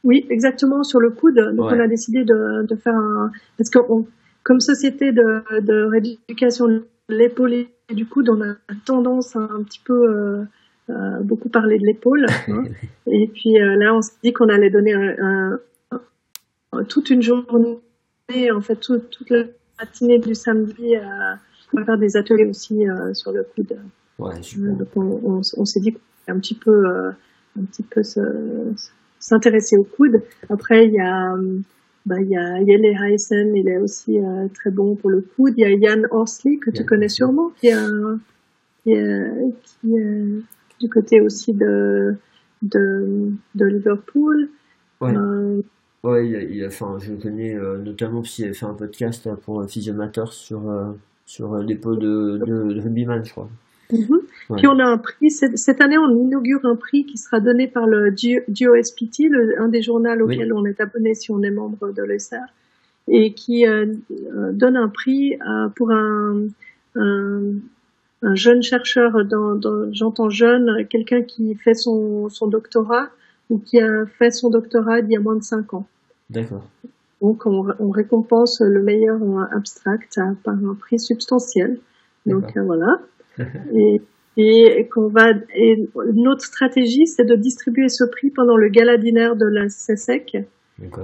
[0.04, 1.36] Oui, exactement, sur le coude.
[1.56, 1.76] Donc, ouais.
[1.76, 3.32] on a décidé de, de faire un...
[3.56, 4.06] Parce que on,
[4.42, 8.54] comme société de, de rééducation de l'épaule et du coude, on a
[8.84, 10.44] tendance à un petit peu euh,
[10.90, 12.26] euh, beaucoup parler de l'épaule.
[12.48, 12.64] Hein.
[13.06, 15.58] et puis euh, là, on s'est dit qu'on allait donner un,
[15.90, 16.00] un,
[16.72, 17.80] un, toute une journée,
[18.52, 19.44] en fait, tout, toute la
[19.78, 21.38] matinée du samedi, à,
[21.76, 23.78] à faire des ateliers aussi sur le coude.
[24.18, 24.34] Ouais.
[24.56, 26.00] Donc, on, on, on s'est dit qu'on
[26.32, 28.20] un petit peu, un petit peu se
[29.18, 30.22] s'intéresser au coude.
[30.48, 31.34] Après, il y a,
[32.06, 35.54] bah, il y a Yele Heisen, il est aussi euh, très bon pour le coude.
[35.56, 37.76] Il y a Yann Horsley, que tu connais sûrement, qui est,
[38.82, 39.30] qui est,
[39.80, 40.24] qui est
[40.80, 42.14] du côté aussi de,
[42.62, 44.48] de, de Liverpool.
[45.00, 45.16] Ouais.
[45.16, 45.62] Euh,
[46.02, 48.66] ouais, il a, il a, enfin, je le connais euh, notamment parce qu'il avait fait
[48.66, 50.62] un podcast pour Physiomateur sur,
[51.24, 53.48] sur l'épaule de, de, de Rugbyman, je crois.
[53.92, 54.20] Mm -hmm.
[54.50, 54.56] ouais.
[54.58, 57.86] Puis on a un prix, cette année on inaugure un prix qui sera donné par
[57.86, 60.60] le GOSPT, le, un des journaux auxquels oui.
[60.60, 62.46] on est abonné si on est membre de l'ESR,
[63.08, 63.86] et qui euh,
[64.52, 66.46] donne un prix euh, pour un,
[66.96, 67.40] un,
[68.22, 73.08] un, jeune chercheur, dans, dans, j'entends jeune, quelqu'un qui fait son, son doctorat
[73.50, 75.86] ou qui a fait son doctorat il y a moins de 5 ans.
[76.30, 76.64] D'accord.
[77.20, 79.20] Donc on, on, récompense le meilleur
[79.52, 81.78] abstract par un prix substantiel.
[82.26, 83.00] Donc euh, voilà
[83.74, 84.00] et,
[84.36, 89.36] et qu'on va et notre stratégie c'est de distribuer ce prix pendant le gala dinaire
[89.36, 90.38] de la CSEC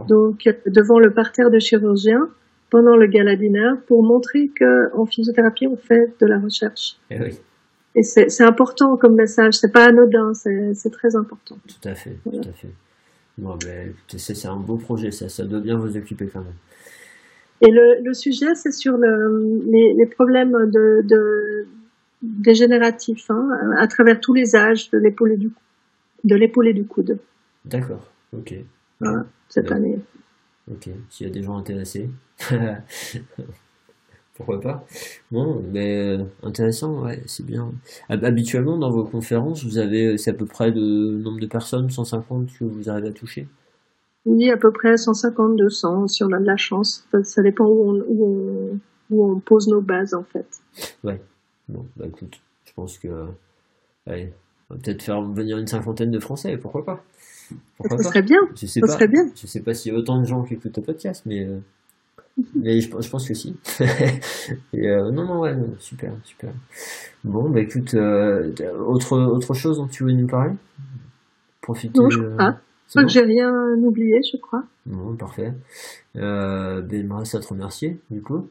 [0.09, 2.28] donc devant le parterre de chirurgiens
[2.70, 6.97] pendant le gala dinaire pour montrer que en physiothérapie on fait de la recherche.
[7.11, 7.39] Et, oui.
[7.94, 11.57] et c'est important comme message c'est pas anodin c'est très important.
[11.66, 12.40] Tout à fait voilà.
[12.40, 12.69] tout à fait.
[13.39, 16.55] Bon, ben, c'est un beau projet ça ça doit bien vous occuper quand même.
[17.62, 21.66] Et le, le sujet c'est sur le, les, les problèmes de, de
[22.23, 23.49] dégénératif hein,
[23.79, 25.51] à travers tous les âges de l'épaule et du
[26.25, 27.19] de l'épaule et du coude.
[27.65, 28.07] D'accord,
[28.37, 28.55] ok.
[29.01, 29.99] Voilà, cette Donc, année.
[30.71, 32.11] Ok, s'il y a des gens intéressés,
[34.35, 34.87] pourquoi pas.
[35.31, 37.73] Bon, mais euh, intéressant, ouais, c'est bien.
[38.09, 42.51] Habituellement, dans vos conférences, vous avez, c'est à peu près le nombre de personnes, 150
[42.59, 43.49] que vous arrivez à toucher?
[44.27, 47.07] Oui, à peu près 150, 200, si on a de la chance.
[47.23, 48.79] Ça dépend où on, où on,
[49.11, 50.47] où on pose nos bases, en fait.
[51.03, 51.21] Ouais.
[51.71, 53.27] Bon, bah écoute, je pense que.
[54.07, 54.33] Allez,
[54.69, 57.05] on va peut-être faire venir une cinquantaine de Français, pourquoi pas?
[57.77, 58.09] Pourquoi Ça pas?
[58.09, 58.41] serait bien.
[58.55, 59.23] Je sais ça pas, serait bien.
[59.35, 61.45] Je sais pas s'il y a autant de gens qui écoutent le podcast, mais.
[61.45, 61.59] Euh,
[62.55, 63.57] mais je, je, pense que si.
[64.73, 66.53] Et euh, non, non, ouais, non, super, super.
[67.25, 70.55] Bon, bah écoute, euh, autre, autre chose dont tu veux nous parler?
[71.61, 71.99] Profiter.
[71.99, 72.61] Non, je crois pas.
[72.87, 74.65] Je crois que j'ai rien oublié, je crois.
[74.85, 75.53] Bon, parfait.
[76.17, 78.49] Euh, ben, il me reste à te remercier, du coup.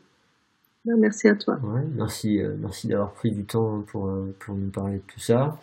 [0.86, 1.60] Ben, merci à toi.
[1.62, 5.20] Ouais, merci, euh, merci d'avoir pris du temps pour, euh, pour nous parler de tout
[5.20, 5.60] ça.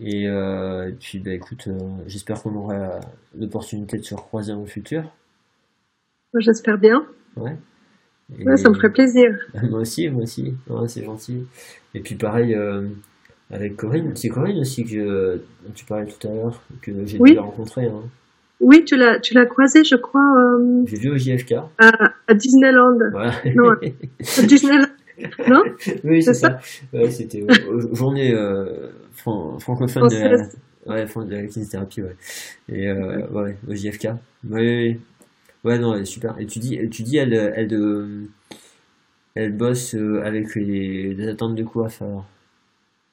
[0.00, 2.98] Et, euh, et puis, ben, écoute, euh, j'espère qu'on aura
[3.38, 5.04] l'opportunité de se recroiser dans le futur.
[6.38, 7.06] J'espère bien.
[7.36, 7.56] Ouais.
[8.38, 9.30] Et- Ouais, ça me ferait plaisir.
[9.70, 10.54] Moi aussi, moi aussi.
[10.68, 11.46] Ouais, c'est gentil.
[11.94, 12.54] Et puis pareil
[13.50, 14.14] avec Corinne.
[14.16, 15.40] C'est Corinne aussi que
[15.74, 17.30] tu parlais tout à l'heure, que j'ai Oui.
[17.30, 17.86] déjà rencontré.
[17.86, 18.02] Hein.
[18.60, 21.54] Oui, tu l'as, tu l'as croisé, je crois, euh, J'ai vu au JFK.
[21.78, 21.90] à,
[22.26, 22.98] à Disneyland.
[23.12, 23.32] Voilà.
[23.54, 24.86] Non, À Disneyland.
[25.48, 25.62] Non?
[26.04, 26.58] Oui, c'est c'est ça.
[26.92, 27.44] Ouais, c'était
[27.92, 30.14] journées euh, fran- francophones de
[30.86, 32.16] la, ouais, de la kinésithérapie, ouais.
[32.70, 34.04] Et euh, ouais, au JFK.
[34.04, 34.10] Ouais,
[34.50, 34.98] ouais, ouais.
[35.64, 36.38] Ouais, non, elle est super.
[36.38, 38.26] Et tu dis, tu dis elle, elle, de,
[39.34, 42.24] elle bosse euh, avec les, les attentes de coiffe, alors?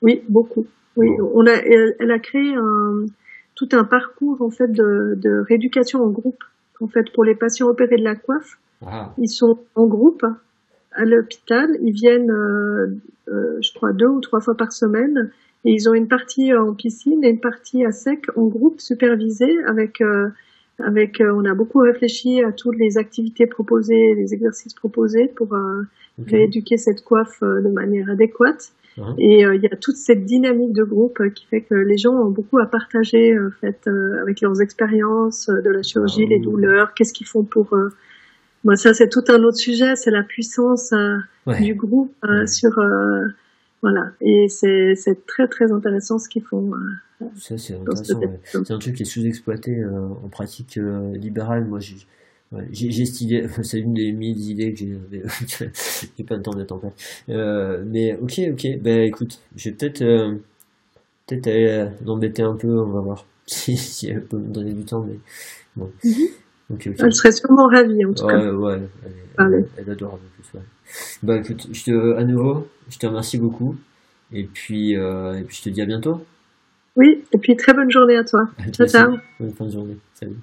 [0.02, 0.66] Oui, beaucoup.
[0.96, 1.32] Oui, Bon.
[1.36, 3.06] on a, elle, elle a créé un,
[3.56, 6.44] tout un parcours en fait de, de rééducation en groupe.
[6.82, 8.58] En fait, pour les patients opérés de la coiffe,
[9.18, 10.26] ils sont en groupe
[10.92, 11.78] à l'hôpital.
[11.82, 12.88] Ils viennent, euh,
[13.30, 15.32] euh, je crois, deux ou trois fois par semaine.
[15.66, 19.64] Et ils ont une partie en piscine et une partie à sec en groupe supervisé
[19.66, 20.28] avec euh,
[20.80, 21.22] avec.
[21.22, 25.84] euh, on a beaucoup réfléchi à toutes les activités proposées, les exercices proposés pour euh,
[26.28, 28.74] rééduquer cette coiffe euh, de manière adéquate.
[28.98, 29.16] Hein.
[29.18, 31.98] Et euh, il y a toute cette dynamique de groupe euh, qui fait que les
[31.98, 33.90] gens ont beaucoup à partager euh, en fait,
[34.22, 37.76] avec leurs expériences de la chirurgie, Ah les douleurs, qu'est-ce qu'ils font pour...
[38.64, 40.94] Moi, ça, c'est tout un autre sujet, c'est la puissance
[41.46, 41.62] Ouais.
[41.62, 42.16] du groupe
[42.46, 42.72] sur...
[43.82, 44.96] voilà, et c'est
[45.28, 46.72] très très intéressant ce qu'ils font.
[47.36, 48.20] Ça, c'est ce intéressant.
[48.20, 48.72] ouais.
[48.72, 50.80] un truc qui est sous-exploité en pratique
[51.14, 51.66] libérale.
[51.66, 51.98] Moi, j'ai
[52.54, 54.98] ouais, j'ai cette idée, c'est une des mille idées que j'ai.
[56.18, 56.94] j'ai pas le temps d'être en place.
[57.30, 58.68] Euh, mais ok, ok.
[58.82, 60.36] Ben écoute, je vais peut-être euh,
[61.28, 62.80] peut-être aller euh, l'embêter un peu.
[62.80, 65.06] On va voir si, si elle peut me donner du temps.
[65.08, 65.18] Mais
[65.76, 65.92] bon.
[66.04, 66.28] Mhm.
[66.72, 66.90] Ok.
[66.98, 68.40] Elle serait sûrement ravie en tout cas.
[68.40, 69.58] Ouais, ouais, elle, Allez.
[69.58, 70.64] elle, elle adore en plus, ouais.
[71.22, 73.76] Bah écoute, je te, à nouveau, je te remercie beaucoup.
[74.32, 76.22] Et puis, et puis je te dis à bientôt.
[76.96, 78.50] Oui, et puis très bonne journée à toi.
[78.58, 79.18] À Ciao, ciao.
[79.40, 79.98] Bonne fin de journée.
[80.14, 80.38] Salut.